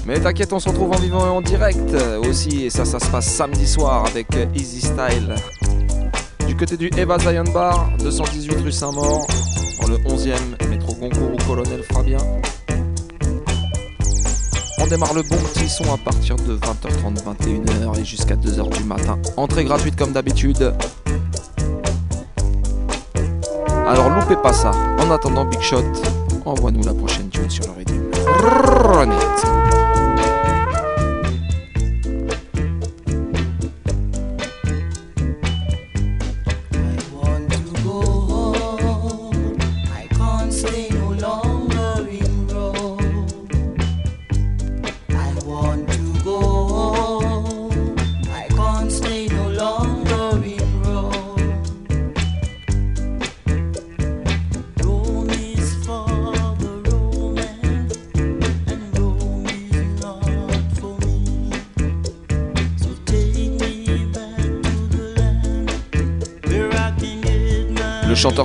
Mais 0.04 0.20
t'inquiète, 0.20 0.52
on 0.52 0.60
se 0.60 0.68
retrouve 0.68 0.92
en 0.92 0.98
vivant 0.98 1.26
et 1.26 1.30
en 1.30 1.40
direct 1.40 1.94
euh, 1.94 2.20
aussi. 2.20 2.66
Et 2.66 2.70
ça, 2.70 2.84
ça 2.84 3.00
se 3.00 3.06
passe 3.06 3.28
samedi 3.32 3.66
soir 3.66 4.04
avec 4.04 4.26
euh, 4.36 4.44
Easy 4.54 4.82
Style. 4.82 5.34
Du 6.46 6.54
côté 6.54 6.76
du 6.76 6.90
Eva 6.98 7.18
Zion 7.18 7.44
Bar, 7.54 7.88
218 8.00 8.60
rue 8.60 8.72
Saint-Maur, 8.72 9.26
dans 9.80 9.88
le 9.88 9.96
11e 9.96 10.68
métro 10.68 10.92
Goncourt 10.96 11.32
ou 11.32 11.38
Colonel 11.46 11.82
Fabien 11.82 12.18
démarre 14.90 15.14
le 15.14 15.22
bon 15.22 15.36
petit 15.36 15.68
son 15.68 15.84
à 15.94 15.96
partir 15.96 16.34
de 16.34 16.56
20h30, 16.56 17.22
21h 17.22 18.00
et 18.00 18.04
jusqu'à 18.04 18.34
2h 18.34 18.76
du 18.76 18.82
matin. 18.82 19.20
Entrée 19.36 19.62
gratuite 19.62 19.94
comme 19.94 20.10
d'habitude. 20.10 20.74
Alors 23.86 24.10
loupez 24.10 24.34
pas 24.34 24.52
ça. 24.52 24.72
En 24.98 25.08
attendant 25.12 25.44
Big 25.44 25.60
Shot, 25.60 25.84
envoie-nous 26.44 26.82
la 26.82 26.92
prochaine 26.92 27.28
tune 27.28 27.48
sur 27.48 27.66
le 27.66 27.78
rythme. 27.78 28.02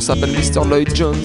s'appelle 0.06 0.34
Mr. 0.34 0.64
Lloyd 0.70 0.96
Jones. 0.96 1.16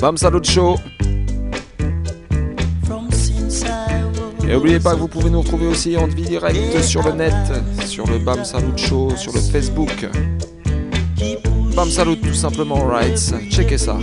Bam 0.00 0.16
Salut 0.16 0.44
Show. 0.44 0.76
Et 4.44 4.52
n'oubliez 4.52 4.78
pas 4.78 4.94
que 4.94 5.00
vous 5.00 5.08
pouvez 5.08 5.28
nous 5.28 5.40
retrouver 5.40 5.66
aussi 5.66 5.96
en 5.96 6.06
direct 6.06 6.80
sur 6.82 7.02
le 7.02 7.14
net, 7.14 7.34
sur 7.84 8.06
le 8.06 8.18
Bam 8.18 8.44
Salut 8.44 8.76
Show, 8.76 9.10
sur 9.16 9.32
le 9.32 9.40
Facebook. 9.40 10.06
Bam 11.80 11.88
Salut 11.90 12.18
tout 12.18 12.34
simplement, 12.34 12.84
right 12.86 13.16
Checkez 13.50 13.78
ça. 13.78 13.96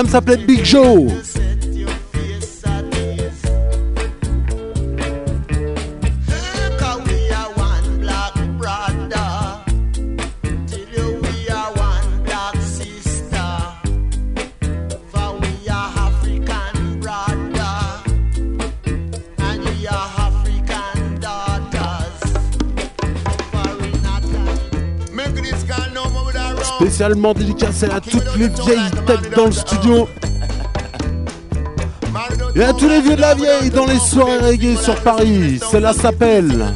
Madame 0.00 0.12
s'appelait 0.12 0.38
Big 0.38 0.64
Joe. 0.64 1.08
spécialement 27.00 27.32
dédicacé 27.32 27.86
à 27.86 27.98
toutes 27.98 28.36
les 28.36 28.48
vieilles 28.48 28.90
têtes 29.06 29.34
dans 29.34 29.46
le 29.46 29.52
studio. 29.52 30.06
Et 32.54 32.62
à 32.62 32.74
tous 32.74 32.88
les 32.88 33.00
vieux 33.00 33.16
de 33.16 33.20
la 33.22 33.34
vieille 33.34 33.70
dans 33.70 33.86
les 33.86 33.98
soirées 33.98 34.38
reggae 34.40 34.76
sur 34.76 34.94
Paris. 34.96 35.58
Cela 35.72 35.94
s'appelle 35.94 36.74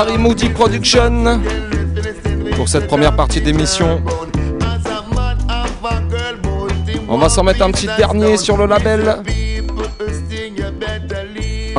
Harry 0.00 0.16
Moody 0.16 0.48
Production 0.50 1.40
pour 2.54 2.68
cette 2.68 2.86
première 2.86 3.16
partie 3.16 3.40
d'émission. 3.40 4.00
On 7.08 7.18
va 7.18 7.28
s'en 7.28 7.42
mettre 7.42 7.62
un 7.62 7.72
petit 7.72 7.88
dernier 7.98 8.36
sur 8.36 8.56
le 8.56 8.66
label. 8.66 9.24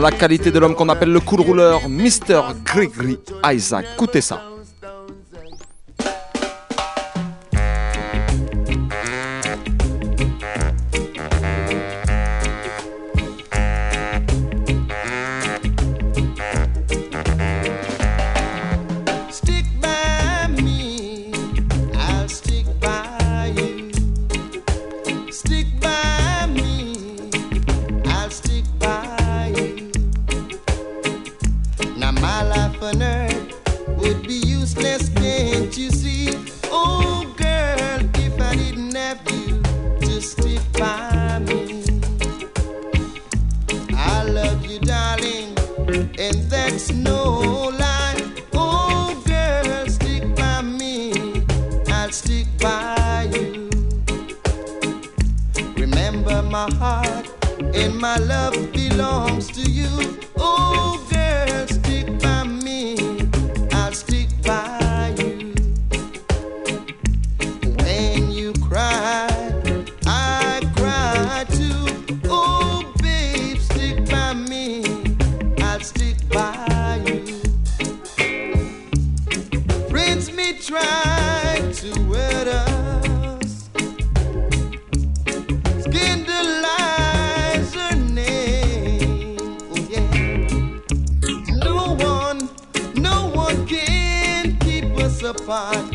La 0.02 0.12
qualité 0.12 0.52
de 0.52 0.60
l'homme 0.60 0.76
qu'on 0.76 0.90
appelle 0.90 1.14
le 1.14 1.22
cool 1.22 1.40
rouleur, 1.40 1.88
Mr. 1.88 2.42
Gregory 2.66 3.20
Isaac. 3.46 3.86
Écoutez 3.96 4.20
ça. 4.20 4.49
fine. 95.50 95.89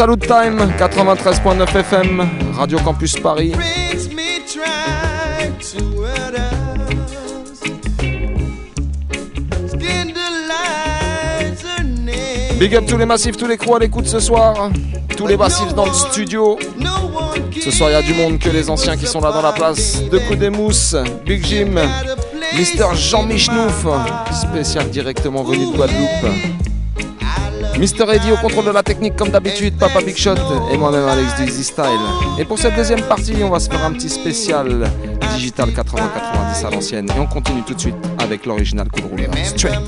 Salut 0.00 0.16
Time, 0.16 0.58
93.9 0.78 1.76
FM, 1.76 2.26
Radio 2.54 2.78
Campus 2.78 3.16
Paris. 3.16 3.52
Big 12.58 12.74
up 12.74 12.86
tous 12.88 12.96
les 12.96 13.04
massifs, 13.04 13.36
tous 13.36 13.46
les 13.46 13.58
crews 13.58 13.76
à 13.76 13.78
l'écoute 13.78 14.06
ce 14.06 14.20
soir. 14.20 14.70
Tous 15.18 15.26
les 15.26 15.36
massifs 15.36 15.74
dans 15.74 15.84
le 15.84 15.92
studio. 15.92 16.58
Ce 17.62 17.70
soir, 17.70 17.90
il 17.90 17.92
y 17.92 17.96
a 17.96 18.00
du 18.00 18.14
monde 18.14 18.38
que 18.38 18.48
les 18.48 18.70
anciens 18.70 18.96
qui 18.96 19.06
sont 19.06 19.20
là 19.20 19.32
dans 19.32 19.42
la 19.42 19.52
place. 19.52 20.02
De 20.10 20.16
coups 20.16 20.38
des 20.38 20.48
mousses, 20.48 20.96
Big 21.26 21.44
Jim, 21.44 21.74
Mister 22.56 22.86
Jean 22.94 23.24
Michnouf, 23.24 23.86
spécial 24.32 24.88
directement 24.88 25.42
venu 25.42 25.66
de 25.70 25.76
Guadeloupe. 25.76 26.59
Mister 27.80 28.04
Eddie 28.12 28.30
au 28.30 28.36
contrôle 28.36 28.66
de 28.66 28.72
la 28.72 28.82
technique 28.82 29.16
comme 29.16 29.30
d'habitude, 29.30 29.78
Papa 29.78 30.02
Big 30.02 30.14
Shot 30.14 30.34
et 30.70 30.76
moi-même 30.76 31.08
Alex 31.08 31.40
de 31.40 31.44
Easy 31.46 31.64
Style. 31.64 31.84
Et 32.38 32.44
pour 32.44 32.58
cette 32.58 32.76
deuxième 32.76 33.00
partie, 33.00 33.34
on 33.42 33.48
va 33.48 33.58
se 33.58 33.70
faire 33.70 33.82
un 33.82 33.92
petit 33.92 34.10
spécial 34.10 34.86
digital 35.34 35.70
80-90 35.70 36.66
à 36.66 36.70
l'ancienne. 36.70 37.08
Et 37.08 37.18
on 37.18 37.26
continue 37.26 37.62
tout 37.62 37.72
de 37.72 37.80
suite 37.80 37.96
avec 38.18 38.44
l'original 38.44 38.86
Cool 38.90 39.04
Roller. 39.10 39.30
Straight. 39.46 39.78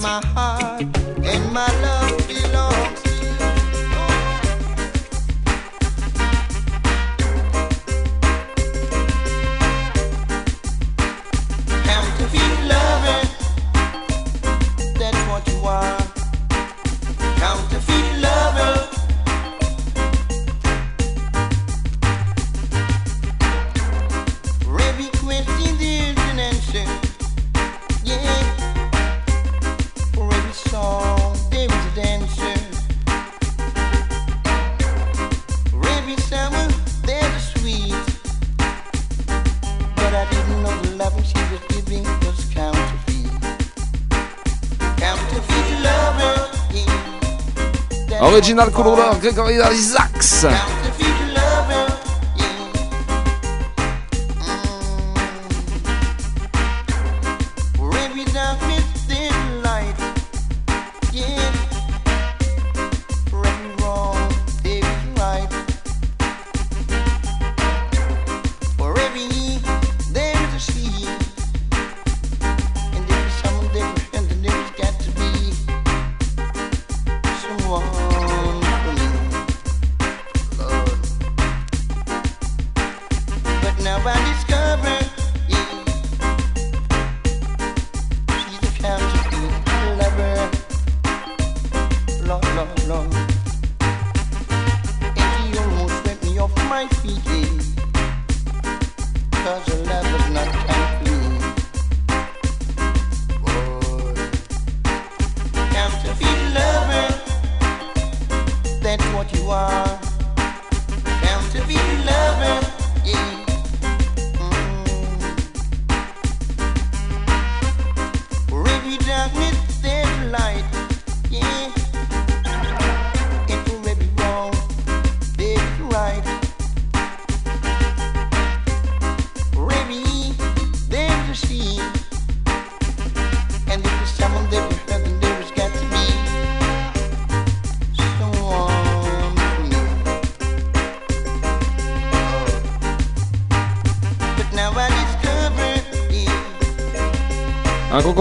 Reginald 48.42 48.72
Coulrouleur, 48.72 49.20
Grégory 49.20 49.60
Isaacs. 49.72 50.46
Me 96.82 97.16
off 97.26 97.61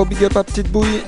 big 0.06 0.24
up 0.24 0.36
à 0.36 0.43
Petite 0.43 0.72
Bouille. 0.72 1.04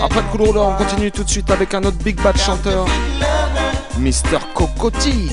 Après 0.00 0.22
le 0.22 0.28
couloir, 0.30 0.68
on 0.68 0.74
continue 0.74 1.10
tout 1.10 1.24
de 1.24 1.28
suite 1.28 1.50
avec 1.50 1.74
un 1.74 1.82
autre 1.84 1.98
big 1.98 2.20
bad 2.22 2.36
chanteur, 2.38 2.86
Mr. 3.98 4.38
Cocotti. 4.54 5.30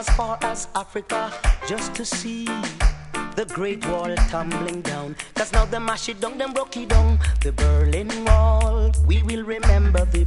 As 0.00 0.08
far 0.16 0.38
as 0.40 0.66
Africa 0.74 1.30
just 1.68 1.94
to 1.94 2.06
see 2.06 2.46
the 3.36 3.44
Great 3.52 3.84
Wall 3.86 4.14
tumbling 4.30 4.80
down. 4.80 5.14
Cause 5.34 5.52
now 5.52 5.66
them 5.66 5.84
mash 5.84 6.08
it 6.08 6.18
down, 6.20 6.38
them 6.38 6.54
broke 6.54 6.74
it 6.78 6.88
down. 6.88 7.18
The 7.42 7.52
Berlin 7.52 8.08
Wall, 8.24 8.92
we 9.06 9.22
will 9.22 9.44
remember 9.44 10.06
the 10.06 10.24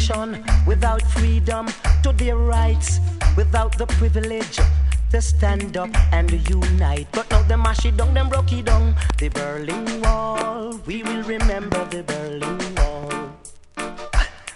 expression, 0.00 0.42
without 0.66 1.02
freedom 1.12 1.68
to 2.02 2.12
their 2.12 2.36
rights, 2.36 3.00
without 3.36 3.76
the 3.76 3.86
privilege 3.86 4.58
to 5.10 5.20
stand 5.20 5.76
up 5.76 5.90
and 6.12 6.30
unite. 6.48 7.06
But 7.12 7.30
now 7.30 7.42
them 7.42 7.62
mash 7.62 7.84
it 7.84 7.96
down, 7.96 8.14
them 8.14 8.28
broke 8.28 8.52
it 8.52 8.64
down. 8.64 8.94
The 9.18 9.28
Berlin 9.28 10.00
Wall, 10.00 10.80
we 10.86 11.02
will 11.02 11.22
remember 11.24 11.84
the 11.86 12.02
Berlin 12.02 12.58
Wall. 12.76 13.10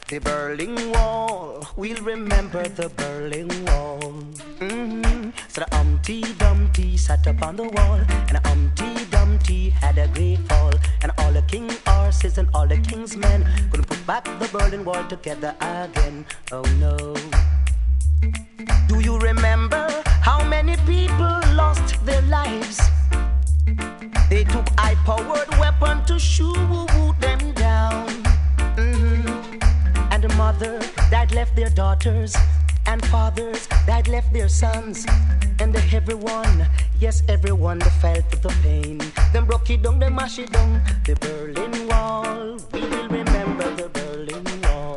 The 0.09 0.18
Berlin 0.18 0.92
Wall, 0.92 1.66
we'll 1.76 2.03
remember 2.03 2.66
the 2.68 2.88
Berlin 2.88 3.49
Wall. 3.66 3.84
So 5.55 5.61
the 5.61 5.76
Humpty 5.76 6.20
Dumpty 6.38 6.96
sat 6.96 7.28
up 7.28 7.40
on 7.40 7.55
the 7.55 7.62
wall, 7.62 8.00
and 8.26 8.36
the 8.36 8.40
Humpty 8.48 9.05
Dumpty 9.09 9.70
had 9.70 9.98
a 9.98 10.09
great 10.09 10.40
fall, 10.48 10.72
and 11.00 11.12
all 11.18 11.30
the 11.30 11.42
king 11.42 11.70
horses 11.86 12.38
and 12.38 12.48
all 12.52 12.66
the 12.66 12.78
king's 12.78 13.16
men 13.16 13.46
couldn't 13.70 13.86
put 13.86 14.05
back 14.05 14.24
the 14.24 14.48
Berlin 14.50 14.84
Wall 14.84 15.07
together 15.07 15.55
again. 15.61 16.26
Oh 16.50 16.64
no. 16.80 17.14
Do 18.88 18.98
you 18.98 19.16
remember 19.20 20.02
how 20.22 20.42
many 20.42 20.74
people 20.86 21.38
lost 21.55 22.05
their 22.05 22.22
lives? 22.22 22.80
They 24.28 24.42
took 24.42 24.68
high-powered 24.76 25.57
weapon 25.61 26.05
to 26.07 26.18
shoot 26.18 26.59
them 27.20 27.52
down. 27.55 28.09
Mhm. 28.74 29.62
And 30.11 30.24
the 30.24 30.34
mother 30.34 30.80
that 31.11 31.30
left 31.30 31.55
their 31.55 31.70
daughters, 31.70 32.34
and 32.95 33.05
fathers 33.07 33.66
that 33.88 34.07
left 34.07 34.32
their 34.32 34.49
sons, 34.49 35.05
and 35.59 35.74
everyone, 35.92 36.64
yes, 37.01 37.24
everyone 37.28 37.80
that 37.80 37.92
felt 38.01 38.30
the 38.30 38.49
pain. 38.62 38.99
Them 39.32 39.47
broke 39.47 39.68
it 39.68 39.82
down, 39.82 39.99
them 39.99 40.14
mash 40.14 40.38
it 40.38 40.53
down. 40.53 40.80
The 41.05 41.16
Berlin 41.16 41.88
Wall, 41.88 42.57
we 42.72 42.82
will 42.82 43.09
remember 43.09 43.68
the 43.74 43.88
Berlin 43.97 44.47
Wall. 44.62 44.97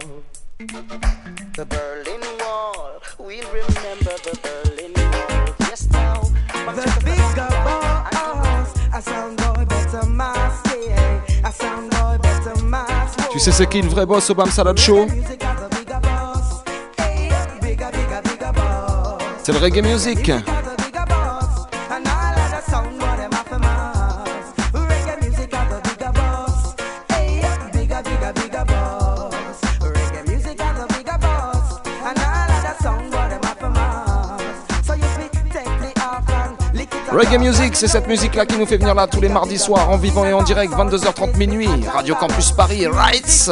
The 1.58 1.66
Berlin 1.66 2.24
Wall, 2.40 3.02
we'll 3.18 3.50
remember 3.62 4.14
the 4.28 4.34
Berlin 4.46 4.94
Wall. 4.94 5.56
Yes, 5.62 5.90
now. 5.90 6.22
The 6.78 6.86
bigger 7.04 7.50
boss, 7.66 8.70
a 8.94 9.02
sound 9.02 9.38
boy 9.38 9.66
better 9.66 10.06
mask, 10.06 10.68
yeah. 10.88 11.50
A 11.50 11.52
sound 11.52 11.90
boy 11.90 12.20
better 12.22 12.62
mask. 12.64 13.18
Tu 13.32 13.40
sais 13.40 13.52
c'est 13.52 13.66
qui 13.66 13.82
le 13.82 13.90
vrai 13.90 14.06
boss 14.06 14.30
au 14.30 14.36
Bam 14.36 14.52
Salut 14.52 14.78
Show 14.78 15.08
C'est 19.48 19.54
le 19.54 19.60
reggae 19.60 19.82
music. 19.82 20.30
Reggae 37.10 37.40
Music, 37.40 37.76
c'est 37.78 37.88
cette 37.88 38.08
musique-là 38.10 38.46
qui 38.46 38.58
nous 38.58 38.66
fait 38.66 38.76
venir 38.76 38.94
là 38.94 39.08
tous 39.08 39.22
les 39.22 39.30
mardis 39.30 39.58
soirs 39.58 39.90
en 39.90 39.96
vivant 39.96 40.26
et 40.26 40.34
en 40.34 40.44
direct, 40.44 40.74
22h30 40.74 41.38
minuit, 41.38 41.70
Radio 41.94 42.16
Campus 42.16 42.52
Paris, 42.52 42.86
Rights. 42.86 43.50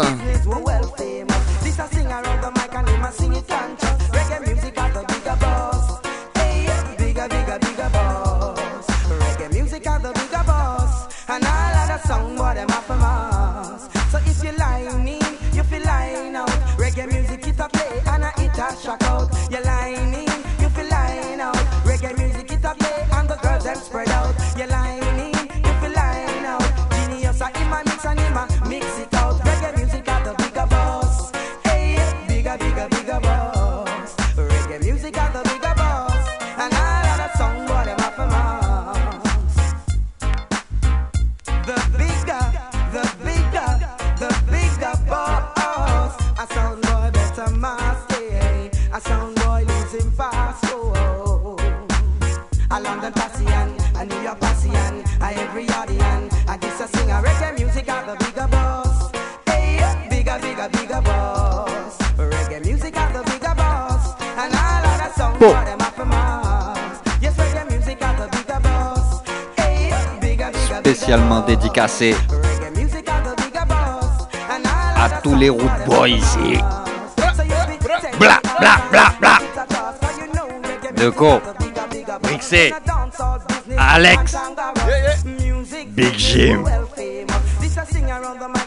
Spécialement 70.86 71.42
dédicacé 71.42 72.16
à 74.96 75.10
tous 75.24 75.34
les 75.34 75.50
root 75.50 75.64
boys 75.88 76.10
ici. 76.10 76.60
Bla 78.20 78.40
bla 78.60 78.78
bla 78.92 79.12
bla. 79.20 79.40
Deco, 80.96 81.42
Brixé, 82.22 82.72
Alex, 83.76 84.36
Big 85.88 86.20
Jim. 86.20 86.64
a 86.66 87.86
sing 87.88 88.06
around 88.06 88.40
the 88.40 88.48
mic 88.48 88.66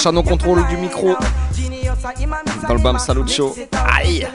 Papa 0.00 0.16
Chano 0.16 0.22
contrôle 0.22 0.66
du 0.68 0.76
micro. 0.78 1.14
Dans 2.66 2.74
le 2.74 2.80
Bam 2.80 2.98
Salut 2.98 3.28
Show. 3.28 3.54
Aïe. 3.94 4.26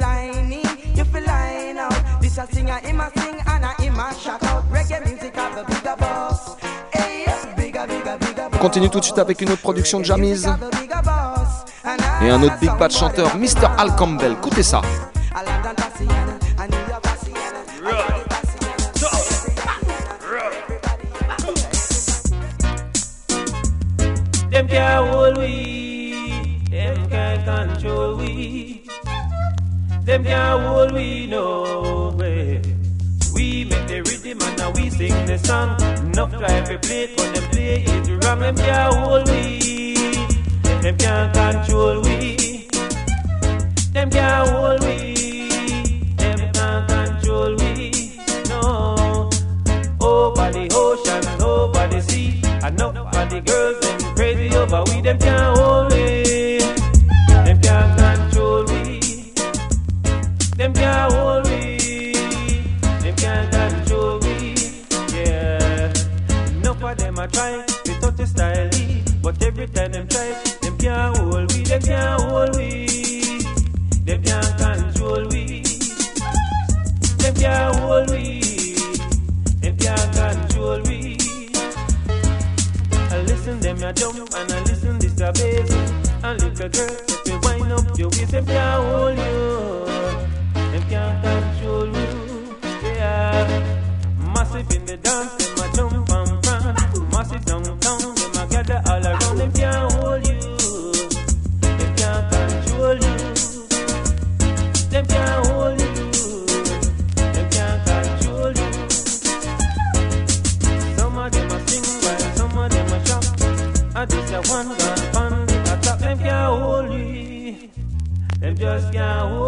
On 8.53 8.57
continue 8.57 8.89
tout 8.89 8.99
de 8.99 9.05
suite 9.05 9.17
avec 9.17 9.41
une 9.41 9.49
autre 9.49 9.61
production 9.61 9.99
de 9.99 10.05
Jamiz. 10.05 10.47
Et 12.21 12.29
un 12.29 12.41
autre 12.43 12.59
Big 12.59 12.71
Bad 12.77 12.91
chanteur, 12.91 13.35
Mr. 13.35 13.67
Al 13.77 13.95
Campbell. 13.95 14.33
Écoutez 14.33 14.63
ça. 14.63 14.81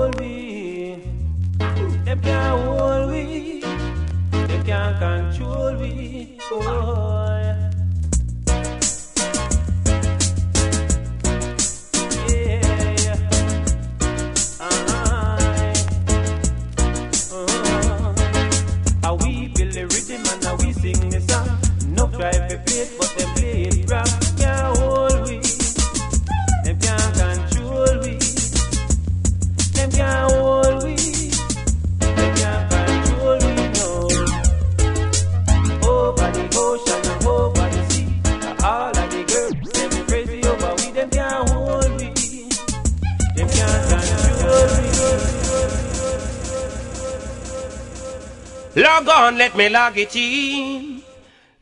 Hold 0.07 0.19
we. 0.19 0.95
Them 2.05 2.21
can't 2.21 2.61
hold 2.63 3.11
we. 3.11 3.61
Them 4.31 4.63
can't 4.65 4.99
control 4.99 5.75
we. 5.75 6.37
Oh, 6.51 7.46
on, 49.17 49.37
let 49.37 49.55
me 49.55 49.67
log 49.67 49.97
it 49.97 50.15
in. 50.15 51.01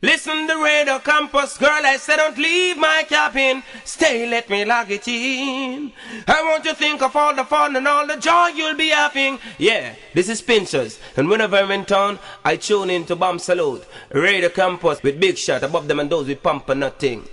Listen 0.02 0.46
to 0.46 0.62
Radio 0.62 0.98
Campus, 0.98 1.56
girl. 1.56 1.70
I 1.70 1.96
said 1.96 2.16
don't 2.16 2.36
leave 2.36 2.76
my 2.76 3.04
cabin. 3.08 3.62
Stay, 3.84 4.28
let 4.28 4.50
me 4.50 4.64
log 4.64 4.90
it 4.90 5.08
in. 5.08 5.90
I 6.28 6.42
want 6.42 6.64
you 6.66 6.72
to 6.72 6.76
think 6.76 7.00
of 7.00 7.16
all 7.16 7.34
the 7.34 7.44
fun 7.44 7.74
and 7.74 7.88
all 7.88 8.06
the 8.06 8.16
joy 8.16 8.48
you'll 8.48 8.76
be 8.76 8.90
having. 8.90 9.38
Yeah, 9.58 9.94
this 10.12 10.28
is 10.28 10.42
Pinchers, 10.42 11.00
and 11.16 11.28
whenever 11.28 11.56
I'm 11.56 11.70
in 11.70 11.86
town, 11.86 12.18
I 12.44 12.56
tune 12.56 12.90
in 12.90 13.06
to 13.06 13.16
Bam 13.16 13.38
Salut, 13.38 13.86
Radio 14.12 14.50
Campus 14.50 15.02
with 15.02 15.18
Big 15.18 15.38
Shot 15.38 15.62
above 15.62 15.88
them 15.88 16.00
and 16.00 16.10
those 16.10 16.28
with 16.28 16.42
pump 16.42 16.68
and 16.68 16.80
nothing. 16.80 17.26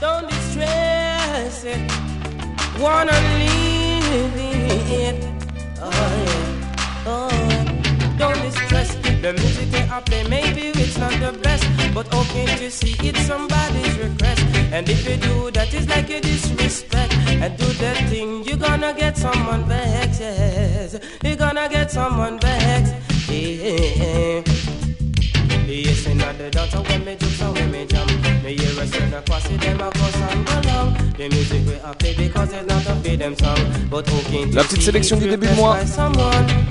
Don't 0.00 0.28
distress 0.28 1.64
it. 1.64 1.90
Wanna 2.78 3.12
live 3.12 4.34
it. 4.36 5.43
Oh 5.86 6.12
yeah. 6.24 7.06
Oh. 7.06 8.14
Don't 8.18 8.40
distress 8.42 8.94
it. 8.96 9.22
The 9.22 9.32
music 9.32 9.70
they 9.70 9.82
are 9.88 10.02
play, 10.02 10.26
maybe 10.28 10.68
it's 10.68 10.98
not 10.98 11.12
the 11.20 11.32
best. 11.38 11.64
But 11.94 12.12
how 12.12 12.24
can't 12.24 12.60
you 12.60 12.70
see 12.70 12.94
it's 13.06 13.20
somebody's 13.26 13.98
request? 13.98 14.42
And 14.72 14.88
if 14.88 15.08
you 15.08 15.16
do 15.16 15.50
that, 15.52 15.72
it's 15.72 15.88
like 15.88 16.08
you 16.08 16.20
disrespect. 16.20 17.12
And 17.42 17.56
do 17.56 17.66
that 17.84 18.08
thing, 18.08 18.44
you're 18.44 18.56
gonna 18.56 18.94
get 18.94 19.16
someone 19.16 19.64
vexed. 19.64 20.20
Yes. 20.20 20.98
You're 21.22 21.36
gonna 21.36 21.68
get 21.68 21.90
someone 21.90 22.38
vexed. 22.38 22.94
Yeah. 23.28 24.53
The 25.74 26.84
when 26.88 27.04
me 27.04 27.16
when 27.16 27.70
me 27.72 27.84
jam 27.86 28.06
Me 28.44 28.54
hear 28.54 28.78
a 28.78 29.18
across 29.18 29.50
it, 29.50 29.60
them 29.60 29.80
a 29.80 29.90
cuss 29.90 30.16
and 30.22 30.46
The 31.16 31.28
music 31.30 31.66
we 31.66 31.74
have 31.82 31.98
play 31.98 32.14
because 32.14 32.52
it's 32.52 32.68
not 32.68 32.86
a 32.86 32.94
feed 33.02 33.18
them 33.18 33.34
song. 33.34 33.58
But 33.90 34.08
who 34.08 34.22
can 34.30 34.54
La 34.54 34.62
petite 34.62 34.82
sélection 34.82 35.16
du 35.16 35.26
début 35.26 35.48
de 35.48 35.54
mois. 35.54 35.78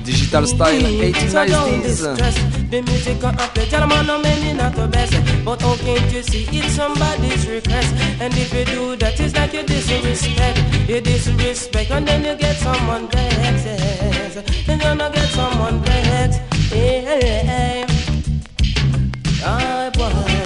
Digital 0.04 0.46
Style, 0.46 0.80
80s, 0.80 1.34
90s. 1.34 2.70
The 2.70 2.80
music 2.80 3.22
up 3.24 3.36
play, 3.52 3.66
tell 3.66 3.86
man 3.86 4.06
no 4.06 4.18
many 4.22 4.54
not 4.54 4.74
the 4.74 4.88
best. 4.88 5.12
But 5.44 5.60
how 5.60 5.76
can't 5.76 6.10
you 6.10 6.22
see 6.22 6.48
it's 6.50 6.72
somebody's 6.74 7.46
request? 7.46 7.92
And 8.20 8.32
if 8.32 8.54
you 8.54 8.64
do 8.64 8.96
that, 8.96 9.20
it's 9.20 9.36
like 9.36 9.52
you 9.52 9.64
disrespect. 9.64 10.58
You 10.88 11.02
disrespect 11.02 11.90
and 11.90 12.08
then 12.08 12.24
you 12.24 12.36
get 12.36 12.56
someone 12.56 13.08
vexed. 13.08 14.66
Then 14.66 14.80
you're 14.80 15.10
get 15.10 15.28
someone 15.28 15.82
vexed. 15.82 16.40
Yeah. 16.72 17.83
Oh 19.46 19.90
boy. 19.92 20.44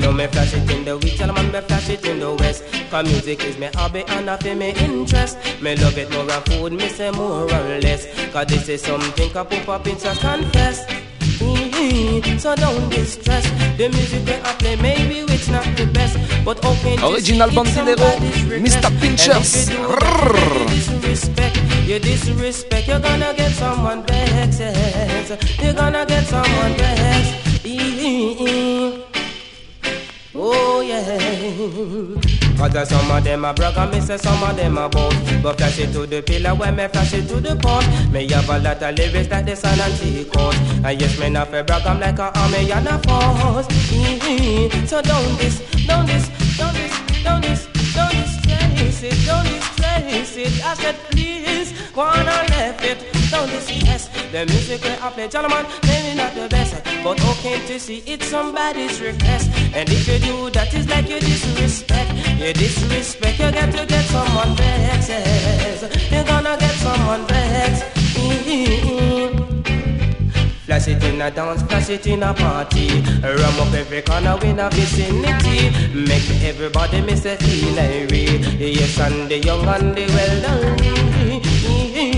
No 0.00 0.12
me 0.12 0.26
flash 0.26 0.54
it 0.54 0.70
in 0.70 0.84
the 0.84 0.98
tell 1.16 1.32
man 1.32 1.50
me 1.52 1.60
flash 1.60 1.88
it 1.88 2.04
in 2.04 2.20
the 2.20 2.34
west. 2.34 2.64
Cause 2.90 3.06
music 3.06 3.44
is 3.44 3.58
me 3.58 3.68
hobby 3.74 4.04
and 4.08 4.28
I 4.28 4.36
feel 4.36 4.54
me 4.54 4.70
interest. 4.72 5.38
Me 5.62 5.76
love 5.76 5.96
it 5.96 6.10
more 6.10 6.24
than 6.24 6.42
food, 6.42 6.72
me 6.72 6.88
say 6.88 7.10
more 7.10 7.44
or 7.44 7.80
less. 7.80 8.06
Cause 8.32 8.46
this 8.46 8.68
is 8.68 8.82
something 8.82 9.30
I 9.36 9.44
pop 9.44 9.68
up 9.68 9.86
in 9.86 9.98
just 9.98 10.20
confess. 10.20 10.84
Mm-hmm, 11.40 12.38
so 12.38 12.54
don't 12.54 12.90
distress. 12.90 13.48
The 13.78 13.88
music 13.88 14.26
we 14.26 14.34
I 14.34 14.52
play, 14.58 14.76
maybe 14.76 15.20
it's 15.32 15.48
not 15.48 15.64
the 15.76 15.86
best, 15.86 16.18
but 16.44 16.62
okay. 16.64 16.96
Original 17.02 17.48
Bandelero, 17.48 18.10
Mr. 18.60 18.90
Pinchers. 19.00 19.70
Disrespect, 20.68 21.56
you 21.86 21.98
disrespect, 21.98 22.88
you're 22.88 23.00
gonna 23.00 23.32
get 23.34 23.52
someone 23.52 24.02
vexed. 24.04 24.60
You're 25.62 25.72
gonna 25.72 26.04
get 26.04 26.26
someone 26.26 26.74
vexed. 26.74 27.49
Oh 30.34 30.80
yeah. 30.80 32.40
Cause 32.56 32.88
some 32.88 33.10
of 33.10 33.24
them 33.24 33.44
a 33.44 33.52
brag 33.52 33.76
and 33.76 33.90
me 33.90 34.00
say 34.00 34.16
some 34.16 34.42
of 34.42 34.56
them 34.56 34.78
a 34.78 34.88
boast 34.88 35.42
But 35.42 35.58
flash 35.58 35.78
it 35.78 35.92
to 35.92 36.06
the 36.06 36.22
pillar 36.22 36.54
when 36.54 36.76
me 36.76 36.88
flash 36.88 37.12
it 37.14 37.28
to 37.28 37.40
the 37.40 37.56
post 37.56 37.88
Me 38.12 38.28
have 38.30 38.48
a 38.48 38.58
lot 38.58 38.82
of 38.82 38.96
lyrics 38.96 39.30
like 39.30 39.46
the 39.46 39.56
sun 39.56 39.78
and 39.80 39.92
sea 39.94 40.24
coast 40.24 40.58
And 40.84 41.00
yes, 41.00 41.18
me 41.18 41.30
not 41.30 41.48
fi 41.48 41.62
brag, 41.62 41.86
I'm 41.86 42.00
like 42.00 42.18
a 42.18 42.30
army 42.38 42.70
and 42.70 42.86
a 42.86 42.98
force 42.98 43.66
So 44.88 45.02
don't 45.02 45.38
this, 45.38 45.60
don't 45.86 46.06
this, 46.06 46.28
don't 46.56 46.74
this, 46.74 46.96
don't 47.24 47.42
this, 47.42 47.66
don't 47.94 48.10
distress 48.12 49.02
it, 49.02 49.26
don't 49.26 49.44
distress 49.44 50.36
it 50.36 50.64
I 50.64 50.74
said 50.74 50.96
please, 51.10 51.72
wanna 51.94 52.24
left 52.24 52.84
it 52.84 53.19
Don't 53.30 53.48
distress 53.48 54.08
the 54.32 54.44
music 54.46 54.82
we 54.82 54.90
play 54.90 55.28
Gentlemen, 55.28 55.64
maybe 55.84 56.16
not 56.16 56.34
the 56.34 56.48
best 56.48 56.82
But 57.04 57.22
okay 57.30 57.64
to 57.66 57.78
see 57.78 58.02
it's 58.04 58.26
somebody's 58.26 59.00
request 59.00 59.50
And 59.72 59.88
if 59.88 60.08
you 60.08 60.18
do 60.18 60.50
that, 60.50 60.74
it's 60.74 60.88
like 60.88 61.08
you 61.08 61.20
disrespect 61.20 62.10
You 62.40 62.52
disrespect, 62.52 63.38
you 63.38 63.52
get 63.52 63.70
to 63.72 63.86
get 63.86 64.04
someone 64.06 64.56
vexed. 64.56 65.10
You're 66.10 66.24
gonna 66.24 66.56
get 66.58 66.74
someone 66.74 67.24
vexed 67.26 67.84
mm-hmm. 68.18 69.50
Flash 70.66 70.88
it 70.88 71.02
in 71.02 71.20
a 71.20 71.30
dance, 71.30 71.62
flash 71.62 71.90
it 71.90 72.06
in 72.06 72.22
a 72.22 72.32
party. 72.32 73.00
Rum 73.22 73.60
up 73.60 73.74
every 73.74 74.02
corner 74.02 74.38
in 74.44 74.60
a 74.60 74.70
vicinity. 74.70 75.70
Make 75.92 76.30
everybody 76.44 77.00
miss 77.00 77.24
a 77.24 77.32
irate. 77.32 78.60
Yes, 78.60 79.00
and 79.00 79.28
the 79.28 79.38
young 79.38 79.66
and 79.66 79.96
the 79.96 80.06
well 80.06 80.42
done. 80.42 80.99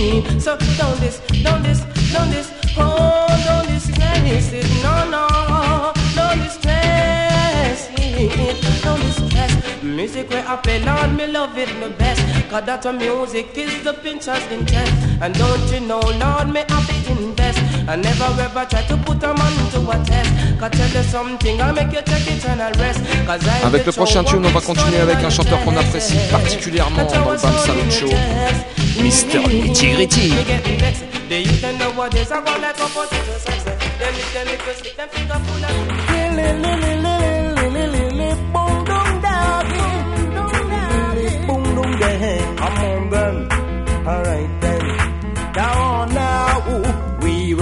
So 0.03 0.57
don't 0.59 0.98
this, 0.98 1.20
don't 1.44 1.62
this, 1.62 1.78
don't 2.12 2.28
this, 2.28 2.50
oh, 2.76 3.28
don't 3.46 3.68
distress 3.68 4.53
it, 4.53 4.66
no, 4.82 5.09
no, 5.09 5.92
don't 6.16 6.42
distress 6.42 7.88
it, 7.96 8.82
don't 8.82 9.00
distress. 9.00 9.82
Music 9.84 10.28
where 10.28 10.44
I 10.48 10.57
play, 10.57 10.82
Lord, 10.84 11.14
me 11.14 11.28
love 11.28 11.57
it 11.57 11.68
the 11.78 11.90
best. 11.90 12.20
Cause 12.50 12.64
that 12.64 12.84
music 12.96 13.57
is 13.57 13.84
the 13.84 13.92
pincher's 13.92 14.44
interest. 14.50 14.92
And 15.20 15.34
don't 15.34 15.72
you 15.72 15.78
know, 15.86 16.00
Lord, 16.00 16.48
me 16.48 16.64
happy 16.68 16.98
invest. 17.12 17.71
I 17.88 17.96
never 17.96 18.24
ever 18.40 18.64
try 18.66 18.82
to 18.86 18.96
put 18.98 19.22
a 19.24 19.34
man 19.34 19.52
to 19.72 19.90
a 19.90 19.98
test. 20.04 20.30
Avec 23.64 23.84
le 23.86 23.92
prochain 23.92 24.22
tune, 24.22 24.46
on 24.46 24.50
va 24.50 24.60
continuer 24.60 24.98
avec 24.98 25.16
un 25.24 25.30
chanteur 25.30 25.60
qu'on 25.64 25.76
apprécie 25.76 26.16
particulièrement 26.30 27.04
dans 27.04 27.30
le 27.30 27.36
Bam 27.36 27.58
Salon 27.58 27.90
Show, 27.90 28.10
Mr. 28.98 29.48
Nitty 29.48 29.88
Gritty. 29.90 30.32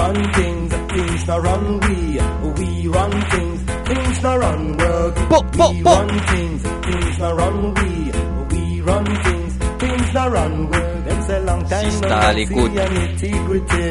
Run 0.01 0.33
things, 0.33 0.73
things 0.95 1.27
not 1.29 1.43
run 1.43 1.65
we. 1.85 1.97
We 2.59 2.89
run 2.89 3.13
things, 3.33 3.61
things 3.89 4.23
not 4.23 4.39
run 4.45 4.77
work. 4.79 5.15
we 5.59 5.83
run 5.83 6.09
things, 6.33 6.63
things 6.87 7.19
not 7.19 7.37
run 7.41 7.57
we. 7.79 7.91
We 8.53 8.81
run 8.81 9.07
things, 9.25 9.53
things 9.83 10.09
not 10.15 10.33
run 10.33 10.55
work. 10.71 11.05
Them 11.05 11.23
say 11.29 11.41
long 11.45 11.63
time 11.69 11.91
Sista, 11.91 12.09
no 12.09 12.45
see 12.47 12.79
an 12.85 12.97
integrity. 13.05 13.91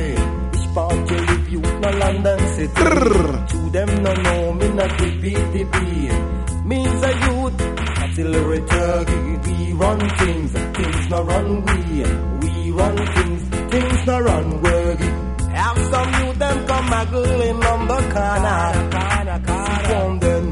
Ich 0.57 0.67
part 0.73 1.11
you 1.11 1.19
live 1.29 1.49
you 1.53 1.61
no 1.83 1.89
London 2.03 2.39
city. 2.55 2.83
To 3.51 3.59
them 3.75 3.89
no 4.03 4.13
know 4.25 4.53
me 4.59 4.67
not 4.79 4.91
the 4.99 5.09
PDP. 5.21 5.75
Me's 6.69 7.03
a 7.09 7.11
youth, 7.25 7.61
artillery 8.03 8.61
turkey. 8.73 9.23
We 9.45 9.73
run 9.73 9.99
things, 10.21 10.51
things 10.77 11.09
not 11.11 11.23
run 11.31 11.49
we. 11.65 11.79
We 12.41 12.71
run 12.71 12.97
things, 13.15 13.41
things 13.73 13.99
not 14.07 14.23
run 14.23 14.47
worky. 14.63 15.28
Some 15.91 16.11
youth 16.19 16.37
them 16.39 16.67
come 16.67 16.89
muggling 16.89 17.63
on 17.71 17.87
the 17.87 17.99
corner. 18.13 18.61
See 19.65 20.19
them. 20.21 20.45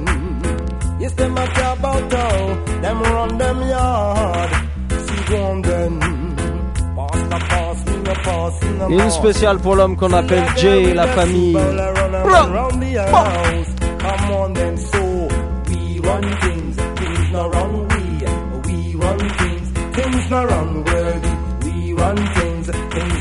Yes, 1.00 1.14
them 1.14 1.38
a 1.38 1.48
care 1.48 1.74
about 1.74 2.14
how 2.14 2.38
them 2.82 3.02
run 3.02 3.38
them 3.38 3.62
yard. 3.62 4.52
See 5.06 5.24
them. 5.70 6.00
Pass 6.98 7.22
the 7.32 7.40
pass, 7.50 7.86
me 7.86 7.98
no 8.08 8.14
pass 8.26 8.64
in 8.64 8.80
the 8.80 9.04
Une 9.04 9.10
spéciale 9.10 9.60
pour 9.60 9.76
l'homme 9.76 9.96
qu'on 9.96 10.14
appelle 10.14 10.46
Jay 10.58 10.90
et 10.90 10.94
la 10.94 11.08
famille. 11.08 11.58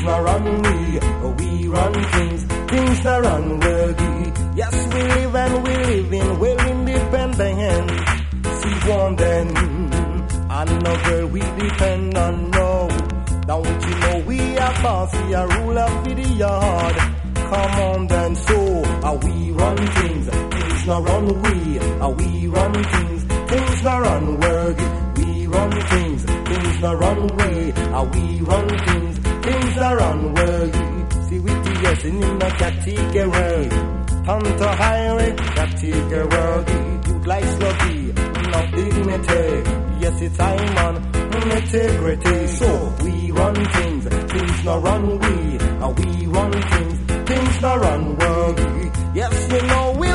around 0.09 0.63
the 0.63 1.46
we 1.67 1.73
run 1.73 1.93
things, 1.93 1.99
things 2.03 2.07
not 2.07 2.07
run 2.07 2.17
we. 2.17 2.17
We 2.17 2.17
run 2.17 2.17
things, 2.23 2.43
things 2.43 3.03
not 3.03 3.17
run 3.17 3.17
worthy. 3.17 3.17
We 3.17 3.17
run 3.17 3.17
things, 3.17 3.17
things 3.17 3.17
not 3.17 3.17
run 3.17 3.17
we. 3.17 3.17
We 3.17 3.17
run 3.17 3.17
things, 3.17 3.17
things 3.17 3.17
not 3.17 3.23
run 3.23 3.59
worthy. 3.59 4.57
Yes, 4.57 4.75
we 4.93 5.01
live 5.01 5.35
and 5.35 5.63
we 5.63 5.73
live 5.75 6.13
in 6.13 6.39
well 6.39 6.59
independent. 6.71 7.91
See 8.61 8.89
one 8.89 9.15
then, 9.15 9.47
and 10.49 10.83
no 10.83 11.03
girl 11.03 11.27
we 11.27 11.39
depend 11.39 12.17
on 12.17 12.51
no. 12.51 12.87
Don't 13.47 13.81
you 13.87 13.95
know 13.99 14.23
we 14.27 14.57
are 14.57 14.83
bossy, 14.83 15.33
a 15.33 15.47
ruler 15.47 15.87
for 15.87 16.15
the 16.15 16.29
yard. 16.43 16.95
Come 17.35 17.79
on 17.87 18.07
then, 18.07 18.35
so 18.35 18.83
are 19.03 19.17
we 19.17 19.51
run 19.51 19.77
things, 19.77 20.29
things 20.29 20.87
not 20.87 21.03
run 21.07 21.41
we, 21.41 21.79
are 21.79 22.11
we 22.11 22.47
run 22.47 22.73
things, 22.83 23.23
things 23.23 23.83
not 23.83 24.01
run 24.01 24.39
worthy. 24.39 24.83
We 25.21 25.47
run 25.47 25.71
things, 25.71 26.23
things 26.25 26.81
not 26.81 26.99
run 26.99 27.27
we, 27.37 27.71
are 27.71 28.05
we 28.05 28.41
run 28.41 28.67
things, 28.69 29.17
things 29.19 29.75
not 29.77 29.95
run 29.97 30.33
yes 31.31 32.05
in 32.05 32.19
the 32.19 32.49
category, 32.57 33.69
Hunter 34.25 34.67
highway 34.67 35.35
category, 35.35 36.75
you 37.07 37.19
like 37.25 37.43
sluggy, 37.43 38.15
not 38.51 38.71
dignity. 38.71 39.71
Yes, 39.99 40.21
it's 40.21 40.39
I'm 40.39 40.77
on 40.77 40.95
integrity. 41.51 42.47
So 42.47 42.95
we 43.03 43.31
run 43.31 43.55
things, 43.55 44.03
things 44.05 44.63
not 44.65 44.83
run 44.83 45.19
we, 45.19 45.57
and 45.59 45.99
we 45.99 46.27
run 46.27 46.51
things, 46.51 46.99
things 47.29 47.61
not 47.61 47.79
run 47.81 48.15
worthy. 48.15 48.91
Yes, 49.13 49.51
you 49.51 49.67
know 49.67 49.95
we 49.99 50.07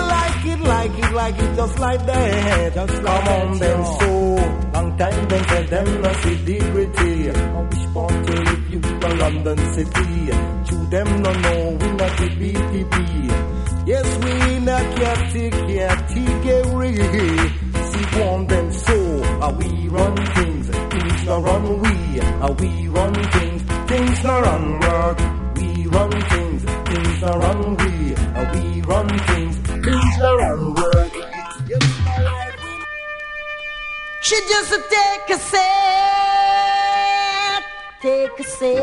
like 0.64 0.98
it, 0.98 1.12
like 1.12 1.38
it, 1.38 1.56
just 1.56 1.78
like 1.78 2.06
that. 2.06 2.74
Just 2.74 3.02
Come 3.02 3.28
on 3.28 3.58
then, 3.58 3.84
so 3.84 4.36
long 4.74 4.96
time 4.98 5.28
then 5.28 5.44
tell 5.44 5.64
them 5.64 6.02
no 6.02 6.12
see 6.22 6.44
dignity. 6.44 7.30
I 7.30 7.60
wish 7.62 7.86
born 7.94 8.24
to 8.26 8.32
live 8.32 8.70
you 8.70 8.80
in 8.80 9.18
London 9.18 9.58
city. 9.74 10.26
To 10.68 10.76
them 10.90 11.22
no 11.22 11.32
know 11.32 11.70
we 11.80 11.88
not 11.92 12.12
the 12.18 12.28
BTP. 12.40 12.96
Yes, 13.86 14.06
we 14.24 14.56
in 14.56 14.68
a 14.68 14.78
category. 14.98 16.96
See 17.92 18.20
one 18.20 18.46
them 18.46 18.72
so 18.72 19.22
are 19.42 19.52
we 19.54 19.88
run 19.88 20.16
things, 20.16 20.68
things 20.68 21.26
not 21.26 21.42
run 21.42 21.80
we. 21.82 22.20
Are 22.20 22.52
we 22.52 22.88
run 22.88 23.14
things, 23.14 23.62
things 23.90 24.24
not 24.24 24.42
run 24.42 24.80
work. 24.80 25.18
We 25.56 25.86
run 25.88 26.10
things, 26.10 26.62
things 26.62 27.20
not 27.22 27.36
run 27.38 27.76
we. 27.76 28.14
Are 28.38 28.48
we 28.54 28.80
run 28.82 29.08
things, 29.18 29.56
work. 29.86 31.12
She 34.22 34.36
just 34.48 34.72
take 34.90 35.30
a 35.30 35.38
sip, 35.38 35.62
take 38.00 38.38
a 38.38 38.44
sip, 38.44 38.78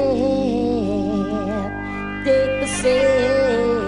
take 2.26 2.64
a 2.64 2.68
sip. 2.68 3.80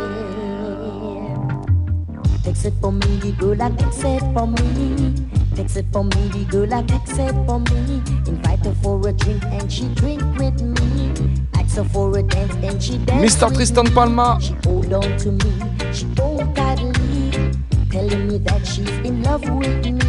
Takes 2.44 2.66
it 2.66 2.74
for 2.82 2.92
me, 2.92 3.18
the 3.20 3.32
girl 3.38 3.56
that 3.56 3.78
takes 3.78 4.04
it 4.04 4.22
for 4.34 4.48
me. 4.48 5.14
Takes 5.56 5.76
it 5.76 5.86
for 5.92 6.04
me, 6.04 6.28
the 6.30 6.46
girl 6.50 6.68
that 6.68 6.88
takes 6.88 7.18
it 7.18 7.34
for 7.46 7.60
me. 7.60 8.02
Invite 8.28 8.66
her 8.66 8.74
for 8.82 9.08
a 9.08 9.12
drink 9.14 9.44
and 9.46 9.72
she 9.72 9.88
drink 9.96 10.22
with 10.38 10.62
me. 10.62 11.14
Ask 11.54 11.78
her 11.78 11.84
for 11.84 12.18
a 12.18 12.24
dance 12.24 12.56
and 12.56 12.82
she 12.82 12.98
dance. 12.98 13.36
Mr. 13.36 13.54
Tristan. 13.54 13.88
Palma. 13.94 14.40
She 14.42 14.54
hold 14.64 14.92
on 14.94 15.18
to 15.18 15.32
me, 15.32 15.54
she 15.94 16.06
tightly, 16.16 16.71
telling 17.92 18.28
me 18.28 18.38
that 18.38 18.66
she's 18.66 18.90
in 19.00 19.22
love 19.24 19.44
with 19.50 19.86
me. 19.86 20.00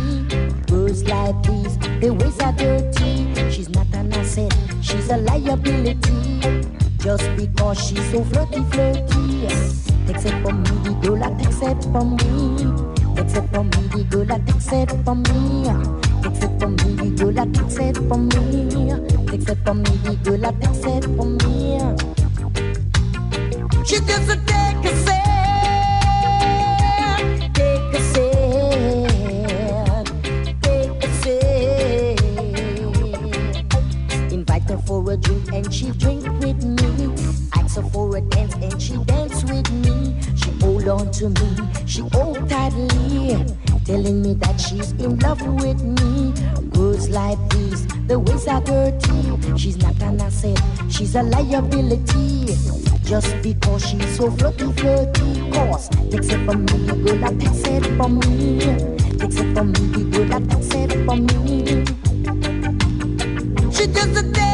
Girls 0.66 1.02
like 1.04 1.42
these, 1.42 1.76
their 2.00 2.12
ways 2.12 2.38
are 2.40 2.52
dirty. 2.52 3.50
She's 3.50 3.68
not 3.70 3.86
an 3.92 4.12
asset, 4.12 4.54
she's 4.80 5.10
a 5.10 5.16
liability. 5.16 6.40
Just 6.98 7.28
because 7.36 7.78
she's 7.84 8.10
so 8.12 8.22
flirty, 8.24 8.62
flirty. 8.70 9.46
It 10.04 10.20
from 10.42 10.62
me, 10.62 10.70
the 10.84 10.92
girl 11.02 11.22
takes 11.38 11.62
it 11.62 11.82
from 11.90 12.16
me. 12.16 12.32
It 13.20 13.30
from 13.50 13.66
me, 13.70 13.82
the 13.88 14.04
girl 14.08 14.30
takes 14.46 14.72
it 14.72 14.90
from 15.04 15.22
me. 15.22 15.68
It 16.24 16.36
from 16.60 16.72
me, 16.76 16.88
the 16.94 17.08
girl 17.18 17.38
takes 17.52 17.78
it 17.78 17.96
from 18.08 18.28
me. 18.28 18.36
It 19.34 19.58
from 19.64 19.78
me, 19.82 19.92
the 20.04 20.14
girl 20.22 20.46
takes 20.60 20.84
it 20.86 21.04
from 21.16 21.30
me. 21.38 21.52
She 23.84 23.98
doesn't 24.00 24.46
take 24.46 24.84
a 24.84 24.94
sip, 25.04 25.31
drink 35.22 35.52
and 35.52 35.72
she 35.72 35.90
drink 35.92 36.24
with 36.40 36.62
me. 36.64 37.14
Ask 37.54 37.76
her 37.76 37.82
for 37.82 38.16
a 38.16 38.20
dance 38.20 38.54
and 38.54 38.80
she 38.80 38.96
dance 39.04 39.42
with 39.44 39.70
me. 39.72 40.20
She 40.36 40.50
hold 40.60 40.88
on 40.88 41.10
to 41.12 41.28
me, 41.28 41.56
she 41.86 42.02
hold 42.12 42.48
tightly, 42.48 43.44
telling 43.84 44.22
me 44.22 44.34
that 44.34 44.60
she's 44.60 44.92
in 44.92 45.18
love 45.20 45.42
with 45.62 45.82
me. 45.82 46.32
Girls 46.70 47.08
like 47.08 47.38
this, 47.50 47.86
the 48.06 48.18
ways 48.18 48.46
are 48.48 48.60
dirty. 48.60 49.56
She's 49.56 49.76
not 49.78 50.00
an 50.02 50.20
asset, 50.20 50.60
she's 50.90 51.14
a 51.14 51.22
liability. 51.22 52.56
Just 53.04 53.42
because 53.42 53.86
she's 53.88 54.16
so 54.16 54.30
flirty, 54.30 54.72
flirty. 54.72 55.50
Cause 55.52 55.88
takes 56.10 56.28
it 56.28 56.44
from 56.46 56.64
me, 56.64 56.78
the 56.86 56.94
girl 56.94 57.18
that 57.18 57.38
takes 57.38 57.62
it 57.68 57.84
from 57.96 58.18
me. 58.20 58.58
Takes 59.18 59.36
it 59.36 59.54
from 59.54 59.72
me, 59.72 59.80
the 59.92 60.02
girl 60.10 60.26
that 60.28 60.50
takes 60.50 60.74
it 60.74 60.92
from 61.04 61.26
me. 61.26 61.84
She 63.72 63.86
doesn't 63.86 64.32
take 64.32 64.42
a 64.42 64.51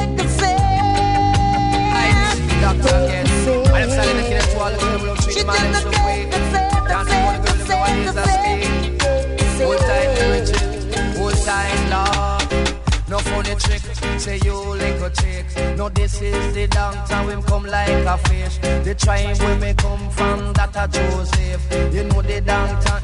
say 14.29 14.39
you 14.45 14.57
like 14.77 15.01
a 15.01 15.11
chick. 15.11 15.47
No, 15.77 15.89
this 15.89 16.21
is 16.21 16.55
the 16.55 16.67
downtown, 16.67 17.29
him 17.31 17.43
come 17.43 17.65
like 17.65 18.05
a 18.15 18.19
fish. 18.29 18.59
The 18.85 18.95
tribe 18.95 19.39
where 19.39 19.59
me 19.59 19.75
come 19.75 20.11
from, 20.11 20.53
that 20.55 20.77
a 20.77 20.85
Joseph. 20.95 21.63
You 21.95 22.05
know 22.05 22.23
the 22.23 22.39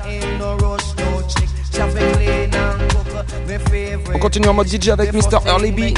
ain't 0.05 0.39
no 0.39 0.57
rush, 0.57 0.89
no 0.97 1.23
chick. 1.29 1.49
On 4.15 4.19
continue 4.21 4.49
en 4.49 4.55
mode 4.55 4.69
DJ 4.69 4.91
avec 4.91 5.13
Mr. 5.13 5.41
Early 5.47 5.73
B. 5.73 5.95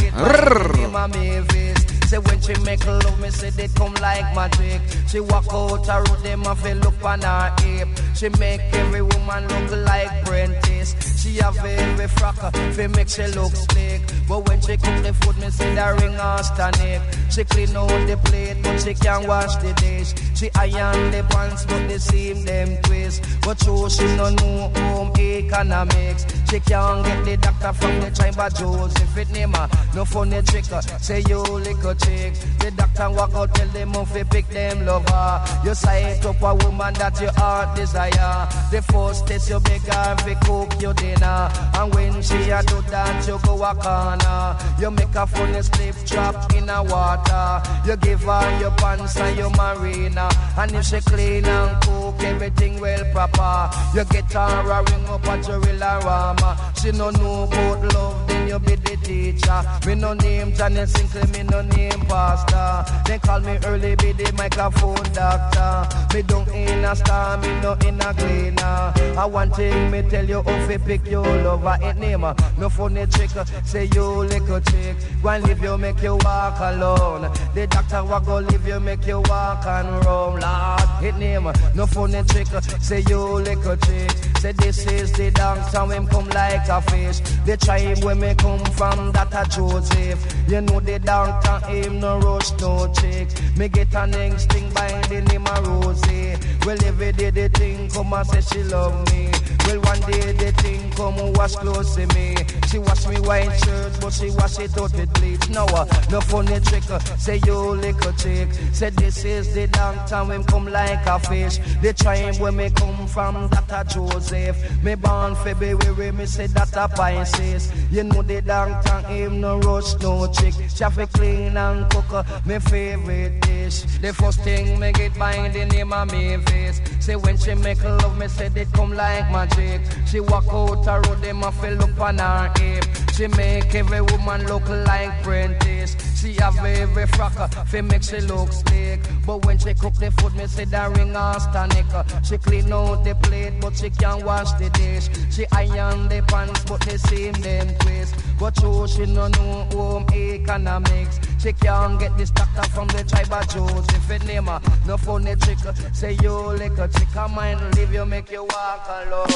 Say 2.06 2.18
when 2.18 2.40
she 2.40 2.54
make 2.60 2.86
love, 2.86 3.20
me 3.20 3.30
say 3.30 3.50
they 3.50 3.66
come 3.68 3.94
like 3.94 4.34
magic. 4.34 4.80
She 5.08 5.18
walk 5.18 5.46
out 5.50 5.86
her 5.86 6.02
road, 6.04 6.22
them 6.22 6.46
a 6.46 6.54
feel 6.54 6.76
look 6.76 7.04
on 7.04 7.22
her 7.22 7.52
hip. 7.60 7.88
She 8.14 8.28
make 8.38 8.60
every 8.74 9.02
woman 9.02 9.48
look 9.48 9.70
like 9.84 10.24
Prentice. 10.24 10.94
She 11.20 11.38
have 11.38 11.56
every 11.56 12.06
frock, 12.06 12.36
fi 12.36 12.86
make 12.86 13.08
she 13.08 13.26
look 13.26 13.52
slick. 13.56 14.02
But 14.28 14.48
when 14.48 14.60
she 14.60 14.76
cook 14.76 15.02
the 15.02 15.12
food, 15.20 15.36
me 15.38 15.50
say 15.50 15.74
that 15.74 16.00
ring 16.00 16.12
her 16.12 16.42
stomach. 16.44 17.02
She 17.32 17.42
clean 17.42 17.76
out 17.76 17.88
the 18.06 18.16
plate, 18.24 18.58
but 18.62 18.78
she 18.78 18.94
can't 18.94 19.26
wash 19.26 19.56
the 19.56 19.72
dish. 19.74 20.14
She 20.38 20.48
iron 20.54 21.10
the 21.10 21.24
pants, 21.28 21.66
but 21.66 21.88
the 21.88 21.98
seam 21.98 22.44
them 22.44 22.76
twist. 22.82 23.24
But 23.42 23.58
true, 23.58 23.90
she 23.90 24.04
no 24.16 24.30
know 24.30 24.70
home 24.76 25.12
economics. 25.18 26.24
She 26.48 26.60
can't 26.60 27.04
get 27.04 27.24
the 27.24 27.36
doctor 27.38 27.72
from 27.72 28.00
the 28.00 28.10
chamber 28.10 28.48
Joseph. 28.50 29.16
It 29.16 29.30
name 29.30 29.54
her, 29.54 29.68
no 29.94 30.04
funny 30.04 30.42
trick. 30.42 30.64
Say 31.00 31.24
you 31.28 31.42
little 31.42 31.94
The 31.98 32.72
doctor 32.76 33.10
walk 33.10 33.34
out, 33.34 33.54
tell 33.54 33.68
them 33.68 33.92
fi 34.06 34.22
pick 34.24 34.48
them 34.48 34.86
lover. 34.86 35.44
You 35.64 35.74
sight 35.74 36.24
up 36.24 36.42
a 36.42 36.54
woman 36.54 36.94
that 36.94 37.20
your 37.20 37.32
heart 37.32 37.76
desire. 37.76 38.48
The 38.70 38.82
first 38.82 39.26
test 39.26 39.48
you 39.50 39.60
beg 39.60 39.82
her 39.82 40.16
fi 40.18 40.34
cook 40.44 40.80
your 40.80 40.94
dinner. 40.94 41.50
And 41.74 41.94
when 41.94 42.22
she 42.22 42.50
a 42.50 42.62
do 42.62 42.80
that, 42.90 43.26
you 43.26 43.38
go 43.44 43.62
a 43.62 43.74
corner. 43.74 44.56
You 44.80 44.90
make 44.90 45.14
a 45.14 45.26
funny 45.26 45.62
slip 45.62 45.96
trap 46.06 46.52
in 46.54 46.68
a 46.68 46.82
water. 46.82 47.62
You 47.86 47.96
give 47.96 48.22
her 48.22 48.60
your 48.60 48.72
pants 48.72 49.16
and 49.16 49.36
your 49.38 49.50
marina. 49.50 50.28
And 50.58 50.72
if 50.74 50.86
she 50.86 51.00
clean 51.00 51.44
and 51.44 51.82
cook 51.82 52.22
everything 52.22 52.80
well 52.80 53.04
proper, 53.12 53.70
you 53.94 54.04
get 54.04 54.32
her 54.32 54.70
a 54.70 54.82
ring 54.90 55.06
up 55.06 55.26
at 55.28 55.46
your 55.48 55.60
arama. 55.60 56.56
She 56.80 56.92
no 56.92 57.10
know 57.10 57.44
about 57.44 57.94
love, 57.94 58.25
you 58.56 58.66
be 58.66 58.74
the 58.76 58.96
teacher. 59.02 59.62
Me 59.86 59.94
no 59.94 60.14
name 60.14 60.52
Janet 60.52 60.88
Sinclair, 60.88 61.26
me 61.28 61.42
no 61.44 61.62
name 61.62 62.00
Pastor. 62.06 62.84
They 63.06 63.18
call 63.18 63.40
me 63.40 63.58
early, 63.64 63.96
be 63.96 64.12
the 64.12 64.32
microphone 64.36 65.12
doctor. 65.12 66.14
Me 66.14 66.22
don't 66.22 66.48
in 66.48 66.84
a 66.84 66.96
star, 66.96 67.38
me 67.38 67.48
no 67.60 67.72
in 67.86 68.00
a 68.00 68.14
cleaner. 68.14 68.92
I 69.18 69.26
want 69.26 69.56
thing 69.56 69.90
me 69.90 70.02
tell 70.02 70.24
you, 70.24 70.42
if 70.46 70.70
you 70.70 70.78
pick 70.78 71.06
your 71.06 71.24
lover, 71.42 71.78
it 71.82 71.96
name. 71.96 72.22
No 72.58 72.68
funny 72.68 73.06
trick, 73.06 73.36
uh, 73.36 73.44
say 73.64 73.88
you 73.94 74.04
little 74.04 74.60
chick. 74.60 74.96
Go 75.22 75.28
and 75.30 75.44
leave 75.46 75.62
you, 75.62 75.78
make 75.78 76.02
you 76.02 76.16
walk 76.22 76.58
alone. 76.60 77.32
The 77.54 77.66
doctor 77.66 78.04
will 78.04 78.20
go 78.20 78.38
leave 78.38 78.66
you, 78.66 78.80
make 78.80 79.06
you 79.06 79.20
walk 79.26 79.66
and 79.66 80.04
roam. 80.04 80.40
Lord, 80.40 81.04
it 81.04 81.16
name. 81.16 81.50
No 81.74 81.86
funny 81.86 82.22
trick, 82.24 82.52
uh, 82.52 82.60
say 82.60 83.02
you 83.08 83.18
little 83.20 83.76
chick. 83.76 84.10
Say 84.38 84.52
this 84.52 84.86
is 84.86 85.12
the 85.12 85.30
downtown, 85.30 85.90
him 85.90 86.06
come 86.06 86.28
like 86.28 86.68
a 86.68 86.80
fish. 86.82 87.20
The 87.44 87.56
tribe 87.56 88.04
where 88.04 88.14
me 88.14 88.34
come 88.34 88.45
from, 88.76 89.12
that 89.12 89.32
a 89.34 89.48
Joseph. 89.48 90.20
You 90.48 90.60
know 90.60 90.80
the 90.80 90.98
downtown, 90.98 91.62
him 91.62 92.00
no 92.00 92.18
rush, 92.20 92.50
no 92.60 92.92
chick. 92.92 93.28
Me 93.56 93.68
get 93.68 93.94
an 93.94 94.14
instinct 94.14 94.74
by 94.74 94.88
the 95.08 95.20
name 95.22 95.46
of 95.46 95.66
Rosie. 95.66 96.36
Well, 96.64 96.78
every 96.84 97.12
day 97.12 97.30
the 97.30 97.48
thing 97.48 97.88
come 97.90 98.12
and 98.12 98.26
say 98.26 98.40
she 98.40 98.62
love 98.64 98.94
me. 99.12 99.30
Well, 99.66 99.80
one 99.80 100.00
day 100.10 100.32
the 100.32 100.52
thing 100.62 100.90
come 100.92 101.18
and 101.18 101.36
wash 101.36 101.56
close 101.56 101.94
to 101.96 102.06
me. 102.14 102.36
She 102.68 102.78
wash 102.78 103.06
me 103.06 103.16
white 103.20 103.52
shirt, 103.64 103.92
but 104.00 104.12
she 104.12 104.30
wash 104.30 104.58
it 104.58 104.76
out 104.78 104.92
with 104.92 105.12
bleach. 105.14 105.48
No, 105.50 105.64
uh, 105.66 105.84
no 106.10 106.20
funny 106.20 106.58
trick. 106.60 106.88
uh, 106.90 106.98
Say 107.16 107.40
you 107.46 107.56
little 107.56 108.12
chick. 108.14 108.48
Say 108.72 108.90
this 108.90 109.24
is 109.24 109.54
the 109.54 109.66
downtown, 109.68 110.30
him 110.30 110.44
come 110.44 110.66
like 110.66 111.04
a 111.06 111.18
fish. 111.18 111.58
The 111.82 111.92
tribe 111.92 112.36
where 112.36 112.52
me 112.52 112.70
come 112.70 113.06
from, 113.06 113.48
that 113.48 113.70
a 113.70 113.88
Joseph. 113.88 114.82
Me 114.82 114.94
born 114.96 115.34
February, 115.36 116.12
me 116.12 116.26
say 116.26 116.46
that 116.48 116.76
a 116.76 116.88
Pisces. 116.88 117.72
You 117.90 118.04
know 118.04 118.22
the 118.22 118.35
downtown, 118.40 119.04
him 119.04 119.40
no 119.40 119.58
rush, 119.60 119.94
no 120.00 120.30
chick. 120.32 120.54
Traffic 120.76 121.10
clean 121.12 121.56
and 121.56 121.88
cook, 121.90 122.12
uh, 122.12 122.24
me 122.44 122.58
favorite 122.58 123.40
dish. 123.40 123.82
The 124.00 124.12
first 124.12 124.40
thing 124.42 124.78
me 124.78 124.92
get 124.92 125.18
by 125.18 125.48
the 125.48 125.64
name 125.66 125.92
of 125.92 126.10
me 126.12 126.36
face. 126.46 126.80
Say 127.00 127.16
when 127.16 127.36
she 127.36 127.54
make 127.54 127.82
love, 127.82 128.18
me 128.18 128.28
say 128.28 128.48
they 128.48 128.64
come 128.66 128.94
like 128.94 129.30
magic. 129.30 129.80
She 130.06 130.20
walk 130.20 130.46
out 130.50 130.84
her 130.84 131.00
road, 131.02 131.22
them 131.22 131.42
a 131.42 131.52
feel 131.52 131.82
up 131.82 132.00
on 132.00 132.18
her 132.18 132.52
hip. 132.58 132.84
She 133.14 133.28
make 133.28 133.74
every 133.74 134.00
woman 134.02 134.46
look 134.46 134.68
like 134.68 135.22
Prentice. 135.22 135.96
She 136.20 136.34
have 136.34 136.58
every 136.58 137.06
frock, 137.06 137.32
fi 137.66 137.80
make 137.80 138.02
she 138.02 138.20
look 138.20 138.52
slick. 138.52 139.00
But 139.24 139.44
when 139.46 139.58
she 139.58 139.72
cook 139.74 139.94
the 139.94 140.10
food, 140.10 140.34
me 140.34 140.46
say 140.46 140.64
that 140.66 140.96
ring 140.96 141.14
her 141.14 141.38
stomach. 141.38 142.06
She 142.24 142.38
clean 142.38 142.72
out 142.72 143.04
the 143.04 143.14
plate, 143.14 143.54
but 143.60 143.76
she 143.76 143.90
can't 143.90 144.24
wash 144.24 144.50
the 144.52 144.68
dish. 144.70 145.08
She 145.34 145.46
iron 145.52 146.08
the 146.08 146.22
pants, 146.26 146.64
but 146.64 146.80
they 146.82 146.96
seam 146.96 147.32
them 147.34 147.74
twist. 147.78 148.14
But 148.38 148.54
true, 148.56 148.86
she 148.86 149.06
no 149.06 149.28
know 149.28 149.66
home 149.72 150.06
economics. 150.12 151.20
She 151.42 151.52
can't 151.52 151.98
get 151.98 152.16
this 152.18 152.30
doctor 152.30 152.68
from 152.70 152.88
the 152.88 153.04
tribe 153.04 153.32
of. 153.32 154.10
It 154.10 154.24
name 154.26 154.46
her, 154.46 154.60
no 154.86 154.96
funny 154.96 155.34
trick. 155.36 155.58
Say 155.92 156.16
you 156.22 156.32
like 156.56 156.78
a 156.78 156.88
chick, 156.88 157.16
I 157.16 157.26
might 157.26 157.60
leave 157.76 157.92
you, 157.92 158.04
make 158.04 158.30
you 158.30 158.42
walk 158.44 158.88
alone. 158.88 159.26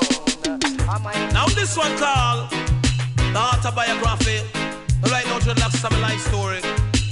Now 1.32 1.46
this 1.46 1.76
one 1.76 1.96
called 1.96 2.50
The 2.50 3.38
Autobiography. 3.38 4.42
Right 5.04 5.24
now, 5.26 5.38
dreadlocks 5.38 5.76
some 5.76 6.00
life 6.02 6.20
story. 6.28 6.60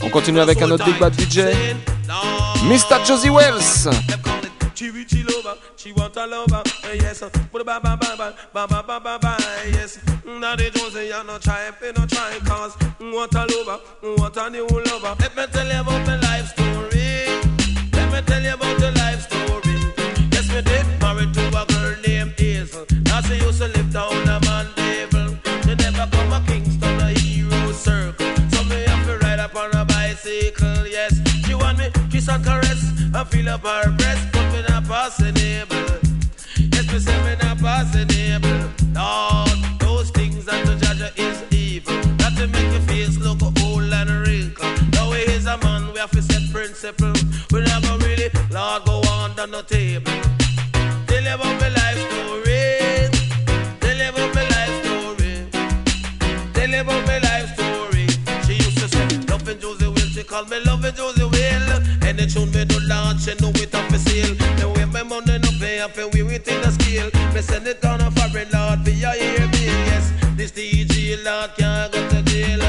On 0.03 0.11
continue 0.11 0.41
avec 0.41 0.61
un 0.63 0.71
autre 0.71 0.85
Big 0.85 0.99
Bad 0.99 1.15
DJ. 1.15 1.55
Mr. 2.69 3.05
Josie 3.07 3.31
Wells. 3.31 3.89
She 4.79 4.91
reach 4.91 5.11
she 5.11 5.25
lover, 5.25 5.59
she 5.75 5.91
want 5.91 6.17
a 6.17 6.25
lover, 6.25 6.63
uh, 6.85 6.93
yes. 6.95 7.19
But 7.53 7.67
ba 7.67 7.81
ba 7.83 7.97
ba 7.97 8.15
ba 8.17 8.33
ba 8.55 8.67
ba 8.69 8.81
ba 8.87 9.01
ba 9.01 9.19
ba, 9.21 9.37
eh, 9.41 9.71
yes. 9.73 9.99
Mm, 10.25 10.39
now 10.39 10.55
they 10.55 10.71
don't 10.71 10.93
say 10.93 11.09
you're 11.09 11.25
not 11.25 11.43
trying, 11.43 11.73
pay 11.81 11.91
no 11.97 12.07
trying, 12.07 12.41
cause 12.43 12.77
mm, 13.01 13.13
what 13.13 13.35
a 13.35 13.41
lover, 13.41 13.83
mm, 14.05 14.19
what 14.21 14.37
a 14.37 14.49
new 14.49 14.69
lover. 14.69 15.17
Let 15.19 15.37
me 15.37 15.47
tell 15.51 15.67
you 15.67 15.81
about 15.81 16.07
the 16.07 16.19
life 16.19 16.47
story. 16.55 17.27
Let 17.93 18.13
me 18.13 18.21
tell 18.23 18.41
you 18.41 18.55
about 18.55 18.79
the 18.79 18.93
life 18.93 19.23
story. 19.23 19.83
Yes, 20.31 20.49
me 20.49 20.63
did 20.63 20.87
married 21.03 21.35
to 21.35 21.49
a 21.49 21.67
girl 21.67 21.97
named 22.07 22.39
Hazel. 22.39 22.87
Now 23.07 23.21
she 23.23 23.35
used 23.35 23.59
to 23.59 23.67
live 23.67 23.93
down 23.93 24.29
a 24.29 24.39
Mandeville. 24.47 25.39
She 25.65 25.75
never 25.75 26.07
come 26.07 26.33
a 26.33 26.41
Kingston, 26.47 27.01
a 27.01 27.09
hero 27.19 27.73
circle. 27.73 28.31
So 28.53 28.63
me 28.63 28.85
have 28.87 29.05
to 29.09 29.19
ride 29.27 29.41
up 29.41 29.57
on 29.57 29.75
a 29.75 29.85
bicycle, 29.85 30.87
yes. 30.87 31.19
She 31.45 31.55
want 31.57 31.79
me 31.79 31.91
kiss 32.13 32.29
and 32.29 32.45
caress 32.45 32.79
and 33.13 33.29
feel 33.29 33.49
up 33.49 33.63
her 33.67 33.91
breast, 33.91 34.31
me 34.89 35.59
able. 35.61 35.77
Yes, 36.73 36.91
me 36.91 36.99
say 36.99 37.19
me 37.23 37.37
not. 37.37 37.61
Lord, 38.95 39.81
those 39.81 40.11
things 40.11 40.47
is 41.17 41.43
evil. 41.53 41.95
To 42.39 42.47
make 42.47 42.73
your 42.73 42.81
face 42.83 43.19
look 43.19 43.43
and 43.93 44.09
he 45.13 45.23
is 45.33 45.47
a 45.47 45.59
man, 45.59 45.93
we 45.93 45.99
have 45.99 46.11
to 46.13 46.23
set. 46.23 46.99
We 47.53 47.61
never 47.61 47.99
really, 47.99 48.31
Lord, 48.51 48.85
go 48.85 49.01
the 49.37 49.43
on 49.43 49.65
table. 49.65 50.13
My 51.09 51.69
life 51.69 52.01
story. 52.09 53.11
My 53.83 54.45
life 54.55 54.75
story. 54.85 55.35
My 57.07 57.19
life 57.19 57.55
story. 57.55 58.07
She 58.47 58.55
used 58.55 58.79
to 58.79 58.89
say, 58.89 59.07
Josey 59.59 59.87
Wales. 59.87 60.13
She 60.15 60.23
called 60.23 60.49
me 60.49 60.61
loving 60.61 60.95
Josey 60.95 61.25
Wales. 61.25 61.89
And 62.03 62.19
tune 62.33 62.51
me 62.53 62.65
do 62.65 62.79
launch, 62.87 63.25
she 63.25 63.35
know 63.41 63.51
it 63.57 63.68
money 65.89 66.03
no 66.03 66.11
pay, 66.11 66.23
we 66.23 66.35
it 66.35 66.49
in 66.49 66.61
a 66.65 66.73
scale. 66.73 67.11
Me 67.35 67.41
send 67.41 67.67
it 67.67 67.85
on 67.85 68.01
a 68.01 68.11
foreign 68.11 68.49
lord 68.51 68.85
for 68.85 68.91
your 68.91 69.15
ear 69.15 69.49
bill. 69.53 69.79
Yes, 69.87 70.13
this 70.37 70.53
DJ 70.53 71.23
lord 71.25 71.51
can't 71.57 71.93
go 71.93 72.09
to 72.09 72.23
jail. 72.23 72.61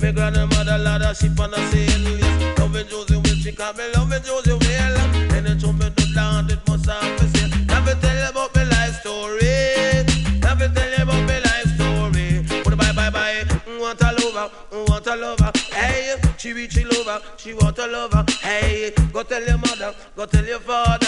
Me 0.00 0.12
grandmother 0.12 0.78
lord 0.78 1.02
a 1.02 1.14
ship 1.14 1.38
on 1.38 1.54
a 1.54 1.56
sail. 1.70 2.18
Yes, 2.18 2.58
loving 2.58 2.86
Josey 2.88 3.16
Wales. 3.16 3.38
She 3.42 3.52
called 3.52 3.76
me 3.76 3.84
loving 3.94 4.22
Josey 4.22 4.52
Wales. 4.52 4.98
And 5.32 5.46
the 5.46 5.72
me 5.72 5.90
do 5.90 6.04
launch, 6.14 6.52
it 6.52 6.60
must 6.68 6.86
have 6.86 7.18
for 7.18 7.26
sale. 7.38 7.50
Now 7.66 7.84
me 7.84 7.92
tell 8.00 8.16
you 8.16 8.30
about 8.30 8.54
my 8.54 8.64
life 8.64 9.00
story. 9.00 10.04
Now 10.40 10.54
me 10.54 10.66
tell 10.74 10.90
you 10.90 11.02
about 11.02 11.22
my 11.26 11.38
life 11.38 11.68
story. 11.76 12.62
But 12.64 12.76
bye 12.78 12.92
bye 12.92 13.10
bye. 13.10 13.44
Want 13.78 14.00
a 14.00 14.12
lover, 14.12 14.50
want 14.88 15.06
a 15.06 15.16
lover. 15.16 15.52
Hey, 15.72 16.16
she 16.38 16.52
reach 16.52 16.72
she 16.72 16.84
lover, 16.84 17.20
she 17.36 17.54
want 17.54 17.78
a 17.78 17.86
lover. 17.86 18.24
Hey, 18.40 18.92
go 19.12 19.22
tell 19.22 19.42
your 19.42 19.58
mother, 19.58 19.94
go 20.16 20.26
tell 20.26 20.44
your 20.44 20.60
father. 20.60 21.05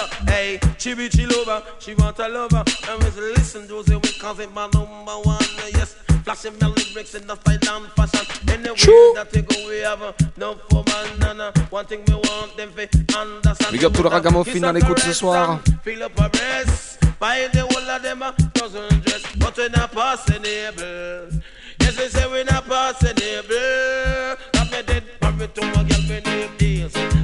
She 0.78 0.94
reach 0.94 1.14
she 1.14 1.26
lover, 1.26 1.62
she 1.80 1.94
want 1.94 2.18
a 2.20 2.28
lover. 2.28 2.62
And 2.88 3.02
we 3.02 3.10
listen, 3.34 3.66
Josie, 3.66 3.96
we 3.96 4.12
cause 4.12 4.38
it 4.38 4.52
my 4.54 4.68
number 4.72 5.18
one. 5.24 5.44
Yes, 5.72 5.94
flashing 6.22 6.54
my 6.60 6.68
lyrics 6.68 7.14
in 7.16 7.26
the 7.26 7.34
fight 7.34 7.66
and 7.68 7.86
fashion. 7.92 8.24
Anywhere 8.48 9.14
that 9.14 9.28
they 9.32 9.42
go, 9.42 9.68
we 9.68 9.78
have 9.78 10.14
no 10.36 10.54
for 10.70 10.84
uh, 10.86 11.52
one 11.70 11.84
thing 11.86 12.04
we 12.06 12.14
want 12.14 12.56
them 12.56 12.72
to 12.74 13.18
understand. 13.18 13.72
Big 13.72 13.84
up 13.84 13.92
tout 13.92 14.04
le 14.04 14.08
ragamuffin 14.08 14.62
à 14.62 14.72
l'écoute 14.72 15.00
ce 15.00 15.12
soir. 15.12 15.60
Feel 15.82 16.04
up 16.04 16.18
a 16.20 16.28
breast. 16.28 17.00
Buy 17.18 17.48
the 17.52 17.62
whole 17.62 17.90
of 17.90 18.02
them 18.02 18.22
doesn't 18.54 19.04
dress, 19.04 19.22
but 19.36 19.56
we 19.56 19.68
not 19.70 19.90
passing 19.90 20.46
able. 20.46 21.28
Yes, 21.80 21.98
we 21.98 22.08
say 22.08 22.30
we 22.30 22.44
not 22.44 22.64
passing 22.68 23.18
able. 23.20 24.36
Me 24.70 24.82
dead, 24.82 25.02
married 25.22 25.54
to 25.54 25.62
my 25.62 25.82
girl, 25.82 26.02
me 26.02 26.20
name 26.20 26.56
deals. 26.56 27.17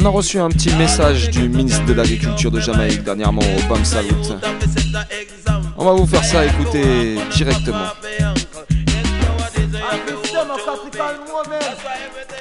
On 0.00 0.04
a 0.04 0.10
reçu 0.10 0.38
un 0.38 0.48
petit 0.48 0.72
message 0.76 1.28
du 1.30 1.48
ministre 1.48 1.84
de 1.86 1.92
l'Agriculture 1.92 2.52
de 2.52 2.60
Jamaïque 2.60 3.02
dernièrement 3.02 3.42
au 3.42 3.68
BAM 3.68 3.84
Salut. 3.84 4.14
On 5.76 5.84
va 5.84 5.90
vous 5.90 6.06
faire 6.06 6.22
ça 6.22 6.44
écouter 6.44 7.16
directement. 7.32 7.88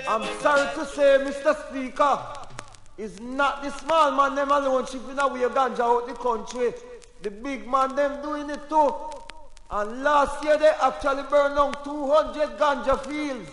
I'm 0.08 0.24
sorry 0.40 0.68
to 0.76 0.86
say, 0.86 1.18
Mr. 1.26 1.56
Speaker, 1.68 2.20
it's 2.96 3.20
not 3.20 3.64
the 3.64 3.72
small 3.72 4.12
man 4.12 4.36
them 4.36 4.52
alone 4.52 4.86
shipping 4.86 5.18
away 5.18 5.50
ganja 5.50 5.80
out 5.80 6.08
the 6.08 6.14
country. 6.14 6.76
The 7.24 7.32
big 7.32 7.68
man 7.68 7.96
them 7.96 8.22
doing 8.22 8.52
it 8.52 8.70
too. 8.70 8.94
And 9.72 10.04
last 10.04 10.44
year 10.44 10.60
they 10.60 10.74
actually 10.80 11.24
burned 11.24 11.56
down 11.56 11.74
200 11.84 12.60
ganja 12.60 13.04
fields. 13.04 13.50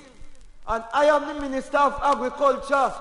And 0.69 0.85
I 0.93 1.07
am 1.07 1.27
the 1.27 1.41
Minister 1.41 1.79
of 1.79 1.99
Agriculture. 2.03 2.93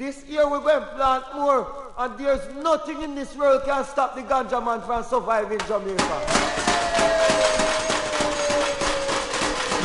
This 0.00 0.24
year 0.30 0.48
we're 0.48 0.60
going 0.60 0.80
to 0.80 0.86
plant 0.96 1.24
more. 1.34 1.92
And 1.98 2.16
there's 2.16 2.54
nothing 2.54 3.02
in 3.02 3.14
this 3.14 3.36
world 3.36 3.64
can 3.66 3.84
stop 3.84 4.14
the 4.14 4.22
ganja 4.22 4.64
man 4.64 4.80
from 4.80 5.04
surviving 5.04 5.58
Jamaica. 5.68 6.59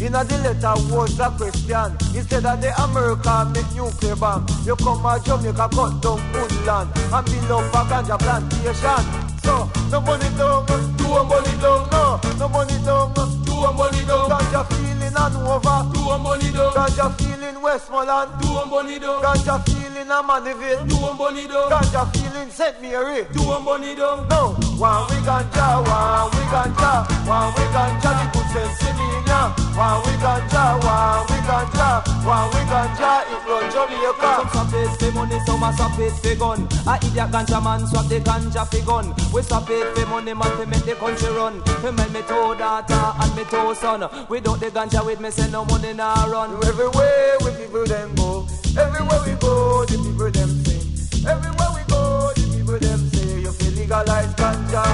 In 0.00 0.14
a 0.14 0.22
the 0.22 0.38
letter 0.38 0.74
was 0.94 1.18
a 1.18 1.28
question. 1.34 1.90
Instead 2.14 2.46
of 2.46 2.60
the 2.62 2.70
America 2.82 3.50
make 3.52 3.66
nuclear 3.74 4.14
bomb, 4.14 4.46
you 4.64 4.76
come 4.76 5.04
a 5.04 5.18
Jamaica 5.18 5.66
cut 5.74 5.98
down 5.98 6.22
woodland 6.30 6.90
and 6.94 7.24
build 7.26 7.50
up 7.50 7.74
a 7.74 7.82
ganja 7.90 8.16
plantation. 8.16 9.02
So 9.42 9.66
no 9.90 10.00
money 10.00 10.30
down, 10.38 10.66
do 10.94 11.06
a 11.10 11.24
money 11.26 11.50
down, 11.58 11.90
no, 11.90 12.20
no 12.38 12.48
money 12.48 12.78
down, 12.86 13.10
do 13.42 13.52
a 13.58 13.72
money 13.74 14.04
down. 14.06 14.30
Ganja 14.30 14.62
feeling 14.70 15.18
and 15.18 15.36
over, 15.42 15.82
do 15.90 16.00
a 16.14 16.18
money 16.18 16.52
down. 16.52 16.72
Ganja 16.78 17.10
feeling 17.18 17.60
Westmoreland, 17.60 18.30
do 18.40 18.48
a 18.54 18.66
money 18.66 19.00
down. 19.00 19.20
Ganja 19.20 19.58
feeling 19.66 20.06
a 20.06 20.22
Mandeville, 20.22 20.86
do 20.86 20.94
a 20.94 21.14
money 21.14 21.48
down. 21.48 21.70
Ganja 21.74 22.06
feeling 22.14 22.50
St. 22.50 22.80
Mary, 22.80 23.26
do 23.32 23.42
a 23.50 23.58
money 23.58 23.96
down. 23.96 24.28
No, 24.28 24.54
one 24.78 25.10
we 25.10 25.18
ganja, 25.26 25.82
one 25.82 26.30
we 26.30 26.42
ganja, 26.54 27.02
one 27.26 27.50
we 27.58 27.64
ganja, 27.74 28.37
sense 28.52 28.82
in 28.88 28.96
me 28.96 29.08
now. 29.26 29.54
One 29.78 30.02
we 30.04 30.12
ganja, 30.18 30.64
one 30.82 31.22
we 31.30 31.38
ganja, 31.46 32.02
one 32.26 32.48
we 32.50 32.60
ganja, 32.66 33.10
it 33.30 33.42
run 33.46 33.64
Jamaica. 33.70 34.30
Some 34.38 34.48
swap 34.50 34.74
it 34.74 34.90
for 34.98 35.12
money, 35.12 35.38
some 35.46 35.62
a 35.62 35.72
swap 35.72 35.98
it 35.98 36.12
for 36.18 36.34
gun. 36.34 36.68
A 36.86 36.96
idiot 36.96 37.30
ganja 37.30 37.62
man 37.62 37.86
swap 37.86 38.06
the 38.08 38.20
ganja 38.20 38.66
for 38.66 38.84
gun. 38.84 39.14
We 39.32 39.42
swap 39.42 39.68
it 39.70 39.96
for 39.96 40.06
money, 40.06 40.34
man, 40.34 40.50
to 40.58 40.66
make 40.66 40.84
the 40.84 40.94
country 40.94 41.28
run. 41.30 41.62
To 41.62 41.92
make 41.92 42.10
me 42.12 42.20
two 42.22 42.54
daughter 42.58 43.12
and 43.22 43.36
me 43.36 43.44
two 43.50 43.74
son. 43.74 44.00
Without 44.28 44.60
the 44.60 44.66
ganja 44.70 45.04
with 45.04 45.20
me, 45.20 45.30
say 45.30 45.50
no 45.50 45.64
money 45.64 45.92
nah 45.92 46.24
run. 46.24 46.50
Everywhere 46.64 47.36
we 47.44 47.50
people 47.52 47.84
them 47.86 48.14
go, 48.16 48.46
everywhere 48.76 49.20
we 49.26 49.32
go, 49.40 49.84
the 49.84 49.96
people 49.96 50.30
them 50.30 50.50
sing. 50.64 51.26
Everywhere 51.26 51.70
we 51.74 51.82
go, 51.88 52.32
the 52.34 52.44
people 52.56 52.78
them 52.78 53.00
say, 53.10 53.40
you 53.40 53.52
feel 53.52 53.72
legalize 53.72 54.34
ganja. 54.34 54.84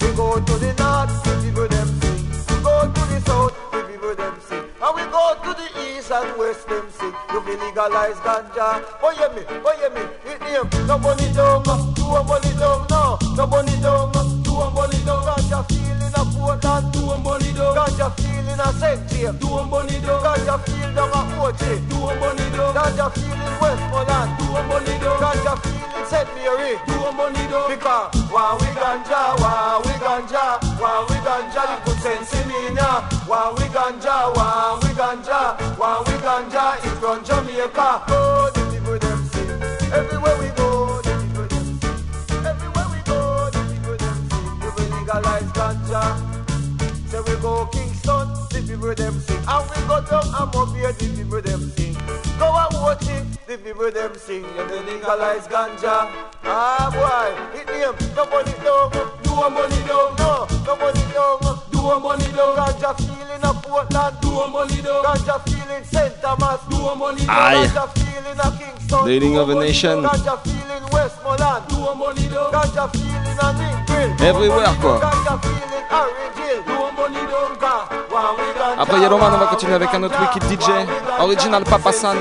We 0.00 0.16
go 0.16 0.34
to 0.40 0.54
the 0.58 0.72
north, 0.78 1.22
the 1.24 1.32
people 1.44 1.68
them 1.68 1.79
south, 3.30 3.54
the 3.70 3.78
people 3.86 4.14
them 4.14 4.34
sing. 4.42 4.64
And 4.82 4.92
we 4.96 5.02
go 5.14 5.22
to 5.44 5.50
the 5.54 5.68
east 5.86 6.10
and 6.10 6.30
west 6.38 6.66
them 6.66 6.86
sing. 6.90 7.14
You 7.32 7.40
feel 7.46 7.58
legalize 7.62 8.18
ganja. 8.26 8.82
Oh 9.02 9.14
yeah 9.14 9.30
me, 9.34 9.42
oh 9.46 9.74
yeah 9.78 9.90
me, 9.94 10.02
it 10.26 10.40
name. 10.42 10.66
No 10.86 10.98
money 10.98 11.28
down, 11.32 11.62
do 11.94 12.04
a 12.18 12.20
money 12.26 12.52
down, 12.58 12.86
no. 12.90 13.18
No 13.38 13.46
money 13.46 13.76
down, 13.78 14.10
do 14.42 14.52
a 14.58 14.66
money 14.70 14.98
down. 15.06 15.22
Ganja 15.26 15.60
feeling 15.70 16.14
a 16.20 16.22
Portland, 16.34 16.92
do 16.92 17.02
a 17.10 17.16
money 17.18 17.52
down. 17.54 17.76
Ganja 17.78 18.08
feeling 18.18 18.60
a 18.60 18.68
St. 18.80 19.00
James, 19.08 19.38
do 19.38 19.48
a 19.58 19.62
money 19.64 19.98
down. 20.02 20.18
Ganja 20.26 20.54
feel 20.66 20.90
down 20.94 21.10
a 21.14 21.20
OJ, 21.46 21.62
do 21.88 21.96
a 22.10 22.12
money 22.18 22.46
down. 22.50 22.74
Ganja 22.74 23.06
feeling 23.14 23.54
Westmoreland, 23.62 24.30
do 24.38 24.46
a 24.58 24.60
money 24.66 24.94
down. 24.98 25.16
Ganja 25.22 25.54
feeling 25.62 26.06
St. 26.10 26.28
Mary, 26.34 26.74
do 26.88 26.96
a 27.06 27.12
money 27.12 27.44
down. 27.46 27.70
Because 27.70 28.10
while 28.34 28.58
we 28.58 28.66
ganja, 28.74 29.22
while 29.38 29.80
we 29.86 29.94
ganja, 30.02 30.58
while 30.80 31.06
we 31.06 31.16
ganja, 31.26 31.62
the 31.70 31.76
good 31.86 31.98
sense 32.02 32.34
in 32.34 32.48
me 32.48 32.74
now. 32.74 33.19
While 33.30 33.54
we 33.54 33.62
ganja, 33.70 34.34
while 34.34 34.80
we 34.82 34.88
ganja, 34.88 35.54
while 35.78 36.02
we 36.02 36.14
ganja, 36.14 36.84
it 36.84 37.00
run 37.00 37.24
Jamaica. 37.24 38.02
Oh, 38.08 38.50
the 38.52 38.60
people 38.74 38.98
them 38.98 39.24
sing. 39.30 39.48
Everywhere 39.92 40.36
we 40.42 40.48
go, 40.58 41.00
the 41.00 41.14
people 41.22 41.46
them 41.46 41.78
sing. 41.78 42.44
Everywhere 42.44 42.88
we 42.90 42.98
go, 43.06 43.48
the 43.54 43.62
people 43.70 43.96
them 44.02 44.18
sing. 44.30 44.46
You 44.58 44.70
will 44.74 44.98
legalize 44.98 45.50
ganja. 45.54 46.02
Say 47.06 47.20
we 47.20 47.40
go 47.40 47.66
Kingston, 47.66 48.34
the 48.50 48.64
people 48.66 48.94
them 48.96 49.20
sing. 49.20 49.38
And 49.46 49.62
we 49.70 49.78
go 49.86 50.02
down 50.10 50.26
and 50.26 50.50
up 50.50 50.74
here, 50.74 50.90
the 50.90 51.06
people 51.14 51.40
them 51.40 51.70
sing. 51.70 51.94
Go 52.36 52.50
and 52.50 52.74
watch 52.82 53.06
it, 53.06 53.46
the 53.46 53.58
people 53.58 53.92
them 53.92 54.12
sing. 54.16 54.42
You 54.42 54.64
will 54.66 54.82
legalize 54.90 55.46
ganja. 55.46 56.10
Ah 56.42 56.90
boy, 56.90 57.60
it 57.60 57.66
name, 57.70 57.94
no 58.16 58.26
money 58.26 58.58
down, 58.58 58.90
do 59.22 59.30
a 59.38 59.48
money 59.48 59.78
down, 59.86 60.18
no, 60.18 60.48
no 60.66 60.76
money 60.82 61.00
Do 61.80 61.98
money 61.98 62.28
down. 62.36 62.56
Ganja 62.56 62.94
feeling 62.98 63.42
of 63.42 63.62
Portland. 63.62 64.16
Do 64.20 64.46
money 64.52 64.82
down. 64.82 65.02
Ganja 65.02 65.40
feeling 65.48 65.84
St. 65.84 66.20
Thomas. 66.20 66.60
Do 66.68 66.94
money 66.94 67.24
down. 67.24 67.30
Aye. 67.30 67.66
Ganja 67.72 67.88
feeling 67.96 68.38
of 68.38 68.52
Kingston. 68.58 69.04
The 69.06 69.12
healing 69.12 69.38
of 69.38 69.48
a 69.48 69.54
nation. 69.54 70.02
Ganja 70.02 70.36
feeling 70.44 70.84
Westmoreland. 70.92 71.64
Money 71.96 72.28
down. 72.28 72.52
Ganja 72.52 72.84
feeling 72.92 73.20
Lincoln. 73.60 74.10
Everywhere, 74.20 74.74
quoi. 74.82 75.00
Ganja 75.00 75.34
feeling 75.40 75.86
Orange 75.90 76.36
Hill. 76.36 76.60
Money 76.98 77.24
down. 77.32 77.40
Après 78.78 79.00
Yellowman, 79.00 79.32
on 79.34 79.38
va 79.38 79.46
continuer 79.46 79.74
avec 79.74 79.94
un 79.94 80.02
autre 80.02 80.16
Wicked 80.20 80.42
DJ, 80.50 80.68
Original 81.18 81.64
Papa 81.64 81.92
San. 81.92 82.16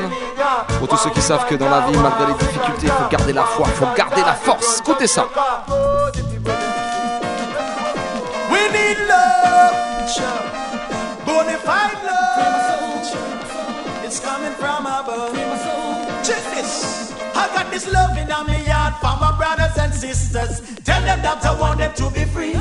Pour 0.78 0.88
tous 0.88 0.98
ceux 0.98 1.10
qui 1.10 1.22
savent 1.22 1.46
que 1.46 1.56
dans 1.56 1.70
la 1.70 1.82
vie, 1.82 1.98
malgré 1.98 2.28
les 2.28 2.34
difficultés, 2.34 2.88
il 2.88 2.92
faut 2.92 3.10
garder 3.10 3.34
la 3.34 3.44
foi, 3.44 3.66
il 3.68 3.74
faut 3.74 3.88
garder 3.96 4.22
la 4.22 4.34
force. 4.34 4.80
Écoutez 4.80 5.08
ça. 5.08 5.26
We 8.60 8.68
need 8.76 9.00
love, 9.08 9.72
bonafide 11.24 11.96
love. 12.04 14.04
It's 14.04 14.20
coming 14.20 14.52
from 14.60 14.86
above. 14.86 15.32
Check 16.28 16.44
this. 16.52 17.14
I 17.36 17.48
got 17.56 17.72
this 17.72 17.88
love 17.88 18.18
in 18.18 18.28
my 18.28 18.60
heart 18.68 19.00
for 19.00 19.16
my 19.16 19.32
brothers 19.40 19.78
and 19.78 19.94
sisters. 19.94 20.60
Tell 20.84 21.02
them 21.04 21.22
that 21.22 21.40
I 21.46 21.58
want 21.58 21.80
them 21.80 21.94
to 22.04 22.12
be 22.12 22.26
free. 22.26 22.52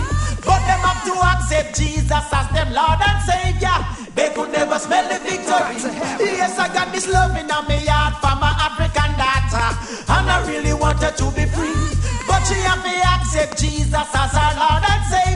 But 0.46 0.62
them 0.70 0.78
have 0.86 1.02
to 1.10 1.14
accept 1.18 1.74
Jesus 1.74 2.24
as 2.30 2.46
their 2.54 2.70
Lord 2.70 3.00
and 3.02 3.18
Savior. 3.26 3.74
They 4.14 4.30
could 4.34 4.52
never 4.52 4.78
smell 4.78 5.02
the 5.10 5.18
victory. 5.18 5.82
Yes, 6.22 6.60
I 6.60 6.68
got 6.72 6.92
this 6.94 7.08
love 7.08 7.34
in 7.36 7.48
my 7.48 7.58
heart 7.90 8.22
for 8.22 8.38
my 8.38 8.54
African 8.54 9.18
daughter. 9.18 9.66
And 10.14 10.30
I 10.30 10.46
really 10.46 10.74
want 10.74 11.02
her 11.02 11.10
to 11.10 11.26
be 11.34 11.44
free. 11.50 11.74
But 12.28 12.46
she 12.46 12.54
have 12.70 12.84
to 12.86 12.94
accept 13.18 13.58
Jesus 13.58 14.14
as 14.14 14.30
her 14.38 14.52
Lord 14.62 14.84
and 14.86 15.04
Savior. 15.10 15.27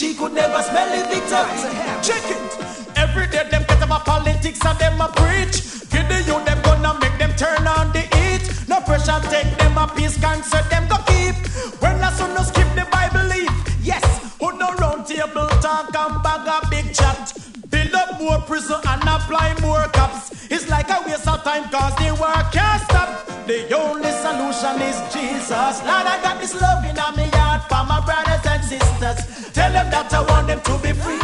She 0.00 0.14
could 0.14 0.32
never 0.32 0.62
smell 0.62 0.88
the 0.96 1.04
victory. 1.12 1.60
Check 2.00 2.24
it. 2.32 2.96
Every 2.96 3.26
day 3.26 3.46
them 3.50 3.66
get 3.68 3.84
about 3.84 4.06
politics 4.06 4.64
and 4.64 4.78
them 4.78 4.98
a 4.98 5.08
preach. 5.08 5.60
Give 5.92 6.08
the 6.08 6.24
youth 6.24 6.42
them 6.46 6.58
gonna 6.62 6.98
make 7.00 7.18
them 7.18 7.36
turn 7.36 7.66
on 7.66 7.92
the 7.92 8.08
heat. 8.16 8.40
No 8.66 8.80
pressure 8.80 9.20
take 9.28 9.52
them 9.58 9.76
a 9.76 9.86
peace 9.94 10.18
concert 10.18 10.64
them 10.70 10.88
go 10.88 10.96
keep. 11.04 11.36
When 11.84 12.00
I 12.00 12.10
son 12.16 12.32
no 12.32 12.40
skip 12.40 12.66
the 12.74 12.88
Bible 12.90 13.28
leaf. 13.28 13.52
Yes, 13.82 14.02
who 14.40 14.56
no 14.56 14.72
round 14.80 15.04
table 15.04 15.48
talk 15.60 15.94
and 15.94 16.22
bag 16.22 16.48
a 16.48 16.66
big 16.70 16.94
chat. 16.94 17.36
Build 17.68 17.92
up 17.92 18.18
more 18.18 18.40
prison 18.48 18.80
and 18.88 19.02
apply 19.02 19.54
more 19.60 19.84
cops. 19.92 20.50
It's 20.50 20.66
like 20.70 20.88
a 20.88 21.04
waste 21.04 21.28
of 21.28 21.44
time 21.44 21.68
cause 21.68 21.94
the 21.96 22.16
war 22.18 22.40
can't 22.56 22.80
stop. 22.88 23.26
The 23.46 23.76
only 23.76 24.12
solution 24.24 24.80
is 24.80 24.96
Jesus. 25.12 25.76
Lord, 25.84 26.06
I 26.08 26.16
got 26.22 26.40
this 26.40 26.58
love 26.58 26.88
in 26.88 26.96
my 26.96 27.28
heart 27.36 27.68
for 27.68 27.84
my 27.84 28.00
brothers 28.00 28.49
sisters. 28.70 29.18
Tell 29.50 29.72
them 29.72 29.90
that 29.90 30.14
I 30.14 30.22
want 30.30 30.46
them 30.46 30.60
to 30.62 30.74
be 30.78 30.92
free. 30.94 31.18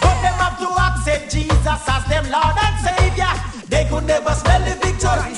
But 0.00 0.16
them 0.24 0.36
have 0.40 0.56
to 0.64 0.68
accept 0.72 1.28
Jesus 1.28 1.80
as 1.84 2.02
them 2.08 2.24
Lord 2.32 2.56
and 2.56 2.76
Savior. 2.80 3.32
They 3.68 3.84
could 3.90 4.06
never 4.08 4.32
smell 4.32 4.62
the 4.64 4.74
victory. 4.80 5.36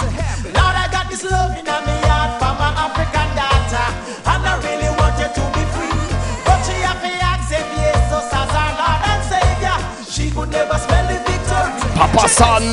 Lord, 0.55 0.77
I 0.79 0.87
got 0.95 1.11
this 1.11 1.25
love 1.27 1.59
in 1.59 1.67
my 1.67 1.83
heart 2.07 2.39
for 2.39 2.53
my 2.63 2.71
African 2.87 3.29
daughter. 3.35 3.87
And 4.31 4.43
I 4.47 4.55
really 4.63 4.91
want 5.03 5.19
you 5.19 5.29
to 5.35 5.45
be 5.57 5.65
free. 5.75 5.99
But 6.47 6.59
she 6.63 6.77
have 6.87 7.03
to 7.03 7.11
accept 7.11 7.67
Jesus 7.75 8.27
as 8.31 8.51
our 8.63 8.73
Lord 8.79 9.01
and 9.11 9.23
Savior. 9.27 9.77
She 10.07 10.25
could 10.31 10.51
never 10.55 10.79
smell 10.79 11.07
the 11.11 11.19
victory. 11.27 11.75
Papa 11.99 12.29
San. 12.31 12.65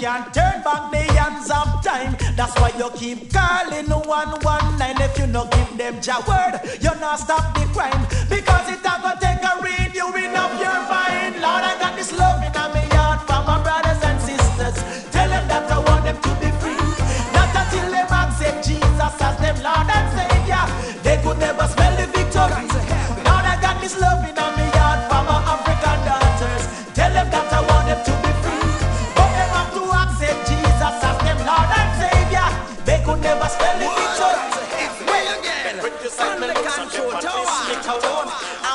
Can't 0.00 0.32
turn 0.32 0.62
back 0.62 0.90
the 0.90 0.96
hands 1.12 1.50
of 1.50 1.84
time. 1.84 2.16
That's 2.34 2.58
why 2.58 2.72
you 2.78 2.88
keep 2.96 3.30
calling 3.30 3.86
119. 3.86 4.96
If 5.04 5.18
you 5.18 5.26
not 5.26 5.50
give 5.52 5.76
them 5.76 6.00
your 6.00 6.20
word, 6.24 6.60
you 6.80 6.92
not 7.00 7.20
stop 7.20 7.52
the 7.52 7.66
crime. 7.74 8.06
Because 8.30 8.70
it 8.70 8.80
a 8.80 9.20
go 9.20 9.29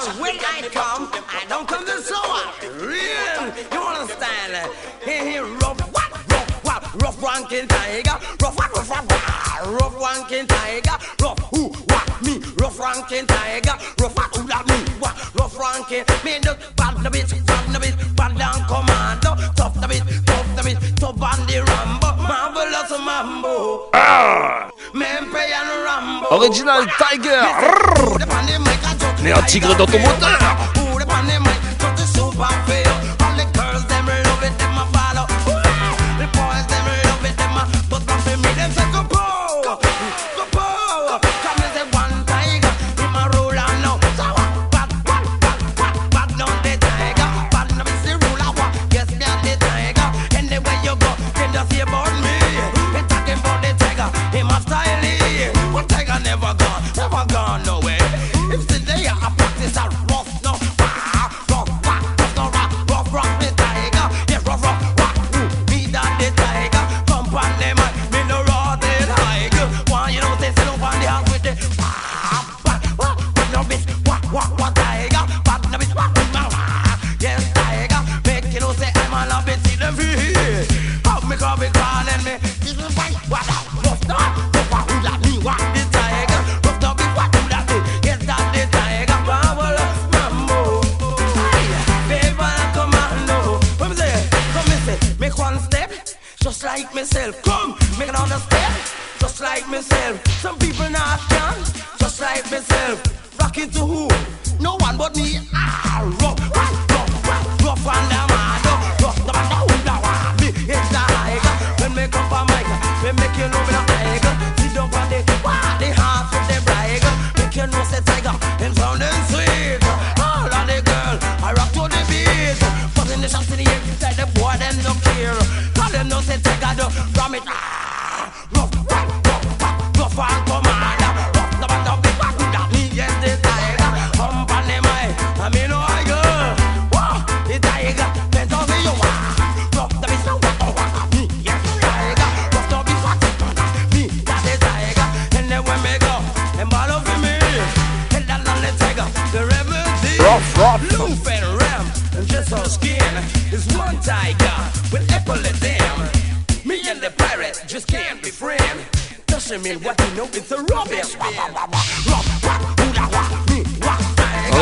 And 0.06 0.20
when 0.20 0.36
I 0.40 0.70
come, 0.72 1.10
I 1.28 1.46
don't 1.50 1.68
come 1.68 1.86
to 1.86 2.02
sour. 2.02 2.42
Real, 2.80 3.54
you 3.72 3.82
understand? 3.82 4.72
Here, 5.04 5.24
here, 5.26 5.44
rough, 5.44 5.80
what, 5.94 6.12
rough, 6.30 6.66
what, 6.66 7.02
rough 7.02 7.24
ranking 7.24 7.68
tiger, 7.68 8.18
rough, 8.42 8.58
what, 8.58 8.72
rough, 8.76 8.90
what, 8.90 9.06
rough 9.68 9.96
ranking 10.02 10.48
tiger, 10.48 10.98
rough, 11.22 11.40
who, 11.52 11.70
what, 11.70 12.22
me, 12.24 12.42
rough 12.60 12.80
ranking 12.80 13.28
tiger, 13.28 13.76
rough, 14.02 14.16
what, 14.16 14.36
who, 14.36 14.48
that 14.48 14.68
me, 14.68 14.78
what, 15.00 15.16
rough 15.36 15.58
me, 16.24 16.40
the 16.40 16.58
bad 16.76 17.04
the 17.04 17.10
bit, 17.10 17.45
Ah. 23.94 24.68
Original 26.32 26.86
Tiger. 26.98 27.42
Né 29.22 29.32
un 29.32 29.42
tigre 29.44 29.76
dans 29.76 29.86
ton 29.86 30.00
moteur. 30.00 30.40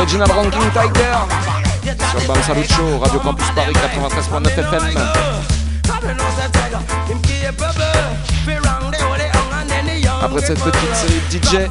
Original 0.04 0.30
Ranking 0.32 0.70
Tiger 0.74 1.16
sur 2.12 2.28
Bam 2.28 2.44
Salut 2.44 2.68
Show, 2.68 3.00
Radio 3.00 3.20
Campus 3.22 3.46
Paris 3.56 3.72
93.9 3.72 4.48
FM. 4.50 5.00
Après 10.22 10.42
cette 10.42 10.60
petite 10.60 10.94
série 10.94 11.22
DJ, 11.32 11.70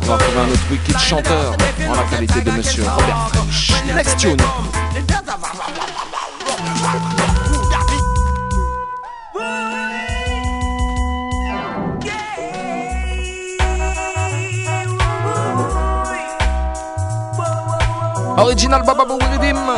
on 0.00 0.06
va 0.06 0.14
retrouver 0.14 0.38
un 0.38 0.52
autre 0.52 0.62
wicked 0.70 0.96
chanteur 0.96 1.56
en 1.88 1.94
la 1.96 2.04
qualité 2.04 2.40
de 2.40 2.50
Monsieur 2.52 2.84
Robert 2.84 3.30
French. 3.32 3.72
Next 3.92 4.16
tune. 4.18 4.36
Original 18.40 18.82
Baba 18.84 19.04
Rhythm. 19.04 19.68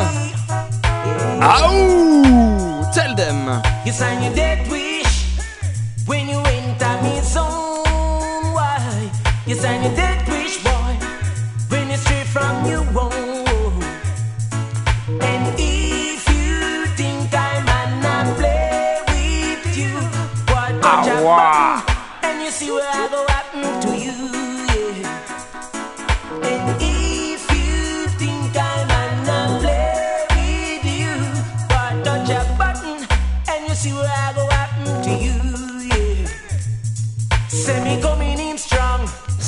Ow! 1.41 2.91
Tell 2.93 3.13
them. 3.13 3.61
You 3.85 3.91
sign 3.91 4.23
your 4.23 4.33
death 4.33 4.71
wish 4.71 5.37
when 6.05 6.29
you 6.29 6.39
enter 6.39 7.01
me 7.03 7.19
zone. 7.21 7.83
Why? 8.55 9.11
You 9.45 9.55
sign 9.55 9.83
your 9.83 9.93
death 9.95 10.22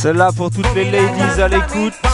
Celle-là 0.06 0.30
pour 0.38 0.52
toutes 0.52 0.72
les 0.76 0.92
ladies 0.92 1.42
à 1.42 1.48
l'écoute. 1.48 2.05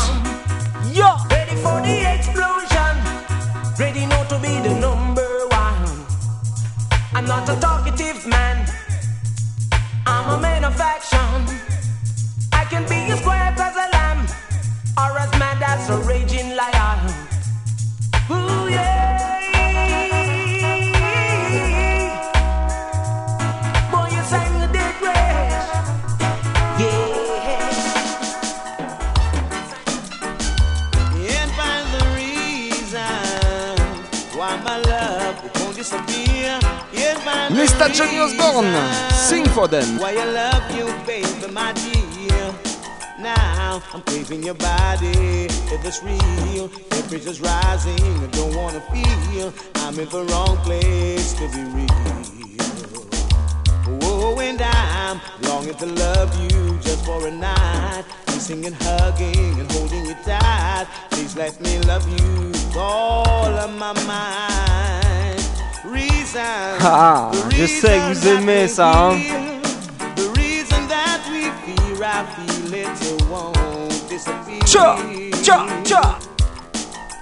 It 73.02 73.22
won't 73.30 74.10
disappear. 74.10 74.60
Cha, 74.66 74.98
cha, 75.44 75.68
cha. 75.84 76.20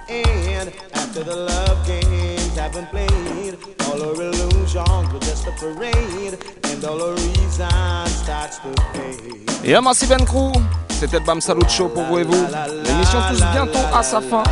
And 0.08 0.72
after 0.94 1.22
the 1.24 1.36
love 1.36 1.86
games 1.86 2.56
have 2.56 2.72
been 2.72 2.86
played, 2.86 3.56
all 3.86 4.02
our 4.02 4.22
illusions 4.22 5.12
were 5.12 5.20
just 5.20 5.46
a 5.46 5.52
parade, 5.52 6.36
and 6.64 6.84
all 6.84 7.00
our 7.02 7.14
reason 7.14 7.70
starts 8.08 8.58
to 8.58 8.74
fade. 8.92 9.50
Et 9.64 9.74
un 9.74 9.80
Massive 9.82 10.12
and 10.12 10.24
Crew, 10.26 10.52
c'était 10.88 11.18
le 11.18 11.24
Bam 11.24 11.40
Salut 11.40 11.68
Show 11.68 11.88
pour 11.88 12.04
vous 12.04 12.18
et 12.18 12.24
vous. 12.24 12.46
L'émission 12.84 13.18
touche 13.30 13.46
bientôt 13.52 13.86
à 13.94 14.02
sa 14.02 14.20
fin. 14.20 14.42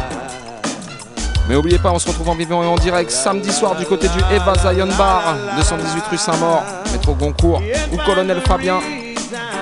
Mais 1.49 1.55
n'oubliez 1.55 1.79
pas, 1.79 1.91
on 1.93 1.99
se 1.99 2.09
retrouve 2.09 2.29
en 2.29 2.35
vivant 2.35 2.62
et 2.62 2.66
en 2.66 2.75
direct 2.75 3.11
samedi 3.11 3.51
soir 3.51 3.75
du 3.75 3.87
côté 3.87 4.07
du 4.09 4.19
Eva 4.35 4.53
Zion 4.55 4.89
Bar, 4.99 5.35
218 5.57 6.05
rue 6.11 6.19
Saint-Maur, 6.19 6.62
métro 6.93 7.15
Goncourt 7.15 7.62
ou 7.91 7.97
Colonel 8.05 8.43
Fabien. 8.43 8.81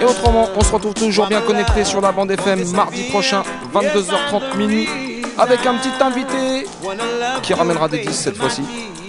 Et 0.01 0.05
autrement, 0.05 0.49
on 0.57 0.61
se 0.63 0.73
retrouve 0.73 0.95
toujours 0.95 1.29
bien 1.29 1.41
connecté 1.41 1.85
sur 1.85 2.01
la 2.01 2.11
bande 2.11 2.33
FM 2.33 2.69
mardi 2.73 3.05
prochain, 3.05 3.43
22h30 3.73 4.57
minuit, 4.57 4.89
avec 5.39 5.65
un 5.65 5.75
petit 5.75 6.03
invité 6.03 6.67
qui 7.43 7.55
ramènera 7.55 7.89
des 7.89 7.99
10 7.99 8.13
cette 8.13 8.37
fois-ci. 8.37 8.63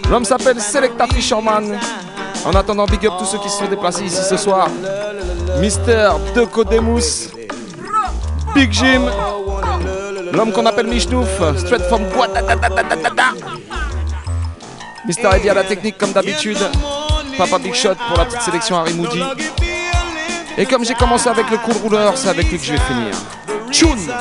L'homme 0.09 0.25
s'appelle 0.25 0.61
Selecta 0.61 1.07
Fisherman. 1.07 1.79
En 2.45 2.51
attendant, 2.51 2.85
big 2.85 3.05
up 3.07 3.13
tous 3.17 3.25
ceux 3.25 3.39
qui 3.39 3.49
se 3.49 3.57
sont 3.57 3.67
déplacés 3.67 4.03
ici 4.03 4.21
ce 4.23 4.37
soir. 4.37 4.67
Mister 5.59 6.09
Decodemus, 6.35 7.31
Big 8.53 8.71
Jim, 8.71 9.01
l'homme 10.31 10.51
qu'on 10.51 10.65
appelle 10.65 10.87
Michnouf, 10.87 11.29
straight 11.57 11.83
from 11.83 12.03
Guadalajara. 12.09 13.33
Mister 15.05 15.29
Eddie 15.35 15.49
à 15.49 15.53
la 15.53 15.63
technique 15.63 15.97
comme 15.97 16.11
d'habitude. 16.11 16.57
Papa 17.37 17.59
Big 17.59 17.73
Shot 17.73 17.95
pour 18.07 18.17
la 18.17 18.25
petite 18.25 18.41
sélection 18.41 18.77
Harry 18.77 18.93
Moody. 18.93 19.21
Et 20.57 20.65
comme 20.65 20.83
j'ai 20.83 20.95
commencé 20.95 21.29
avec 21.29 21.49
le 21.51 21.57
cool 21.57 21.75
rouleur, 21.83 22.17
c'est 22.17 22.29
avec 22.29 22.49
lui 22.49 22.57
que 22.57 22.65
je 22.65 22.73
vais 22.73 22.79
finir. 22.79 23.15
Tune 23.71 24.11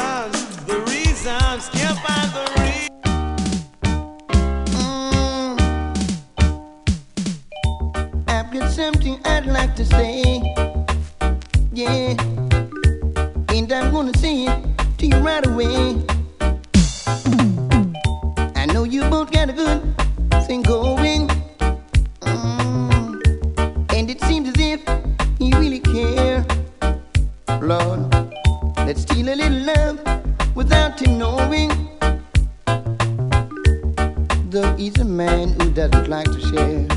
something 8.77 9.19
I'd 9.25 9.47
like 9.47 9.75
to 9.77 9.85
say. 9.87 10.23
Yeah. 11.73 12.15
And 13.49 13.73
I'm 13.73 13.91
gonna 13.91 14.13
say 14.19 14.45
it 14.45 14.86
to 14.99 15.07
you 15.07 15.17
right 15.17 15.47
away. 15.47 16.03
I 18.55 18.67
know 18.67 18.85
you 18.85 19.03
both 19.11 19.31
got 19.31 19.51
a 19.51 19.53
good 19.53 19.83
thing 20.47 20.63
going. 20.63 21.29
Mm. 22.21 23.93
And 23.93 24.11
it 24.11 24.21
seems 24.23 24.49
as 24.49 24.55
if 24.59 24.81
you 25.39 25.59
really 25.59 25.81
care. 25.81 26.47
Lord, 27.61 28.13
let's 28.79 29.03
steal 29.03 29.29
a 29.29 29.37
little 29.37 29.75
love 29.75 30.57
without 30.57 31.01
him 31.01 31.19
knowing. 31.19 31.71
Though 34.51 34.75
he's 34.77 34.99
a 34.99 35.05
man 35.05 35.61
who 35.61 35.71
doesn't 35.73 36.09
like 36.09 36.27
to 36.27 36.41
share. 36.41 36.89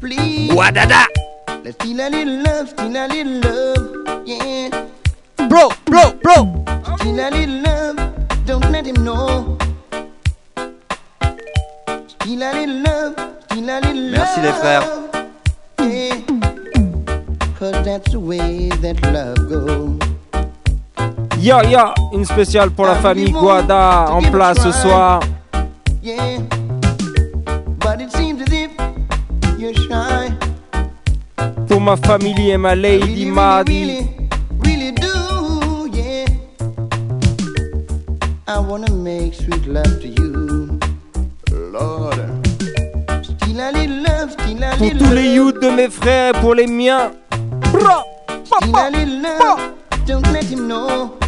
Please. 0.00 0.50
Wadada. 0.52 1.06
Let's 1.64 1.74
steal 1.82 2.00
a 2.00 2.08
little 2.08 2.42
love, 2.42 2.68
steal 2.68 2.96
a 2.96 3.08
little 3.08 3.40
love, 3.40 4.28
yeah. 4.28 4.86
Bro, 5.48 5.70
bro, 5.86 6.12
bro. 6.22 6.64
Steal 6.98 7.20
a 7.20 7.30
little 7.30 7.62
love, 7.62 7.96
don't 8.46 8.70
let 8.70 8.84
him 8.86 8.96
know. 9.04 9.56
Steal 12.08 12.42
a 12.42 12.50
little 12.52 12.82
love, 12.82 13.14
steal 13.50 13.70
a 13.70 13.80
little 13.80 14.10
Merci 14.10 14.40
les 14.40 14.48
love. 14.48 14.58
frères. 14.60 14.84
Yeah. 15.80 16.14
Cause 17.58 17.84
that's 17.84 18.10
the 18.12 18.18
way 18.20 18.68
that 18.82 19.00
love 19.12 19.48
goes. 19.48 19.98
Ya 21.40 21.62
ya, 21.62 21.94
une 22.12 22.24
spéciale 22.24 22.70
pour 22.70 22.86
la 22.86 22.96
famille 22.96 23.30
Guada 23.30 24.06
en 24.10 24.22
place 24.22 24.58
ce 24.62 24.72
soir. 24.72 25.20
Yeah. 26.02 26.40
But 27.78 28.00
it 28.00 28.10
seems 28.12 28.42
as 28.42 28.52
if 28.52 28.70
you're 29.58 29.74
shy. 29.74 30.32
Pour 31.68 31.80
ma 31.80 31.96
famille 31.96 32.50
et 32.50 32.56
ma 32.58 32.74
lady 32.74 33.26
Madi. 33.26 33.84
Really 33.84 34.15
I 38.56 38.58
wanna 38.58 38.90
make 38.90 39.34
sweet 39.34 39.66
love 39.66 40.00
to 40.00 40.08
you. 40.08 40.78
Lord. 41.52 42.16
Pour 44.78 44.90
tous 44.96 45.12
les 45.12 45.34
youths 45.34 45.60
de 45.60 45.68
mes 45.68 45.90
frères, 45.90 46.32
pour 46.40 46.54
les 46.54 46.66
miens. 46.66 47.10
Bra, 47.70 48.02
Still 48.44 48.74
a 48.74 48.90
little 48.90 49.20
love, 49.20 49.74
don't 50.06 50.26
let 50.32 50.44
him 50.44 50.68
know. 50.68 51.18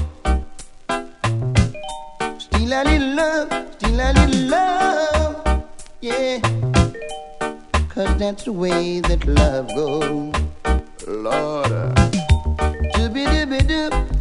Still 2.39 2.73
a 2.73 2.83
little 2.85 3.15
love, 3.15 3.49
still 3.77 4.01
a 4.01 4.13
little 4.15 4.49
love, 4.49 5.63
yeah. 6.01 6.41
Cause 7.95 8.17
that's 8.17 8.45
the 8.45 8.53
way 8.53 9.01
that 9.01 9.27
love 9.27 9.69
goes. 9.75 10.33
Lord. 11.07 11.73
Dooby-dooby-doo, 12.95 13.91
doo-dooby-doo. 13.91 14.18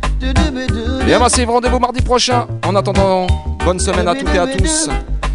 Bien 1.06 1.20
massive, 1.20 1.50
rendez-vous 1.50 1.80
mardi 1.80 2.02
prochain. 2.02 2.48
En 2.66 2.76
attendant, 2.76 3.28
bonne 3.64 3.80
semaine 3.80 4.08
à 4.08 4.16
toutes 4.16 4.34
et 4.34 4.40
à 4.40 4.48
tous. 4.48 4.90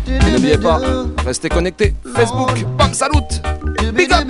Et 0.07 0.31
n'oubliez 0.31 0.59
pas, 0.59 0.81
restez 1.25 1.49
connectés. 1.49 1.95
Facebook, 2.15 2.65
bam, 2.77 2.93
salut 2.93 3.13
Big 3.95 4.13
up. 4.13 4.27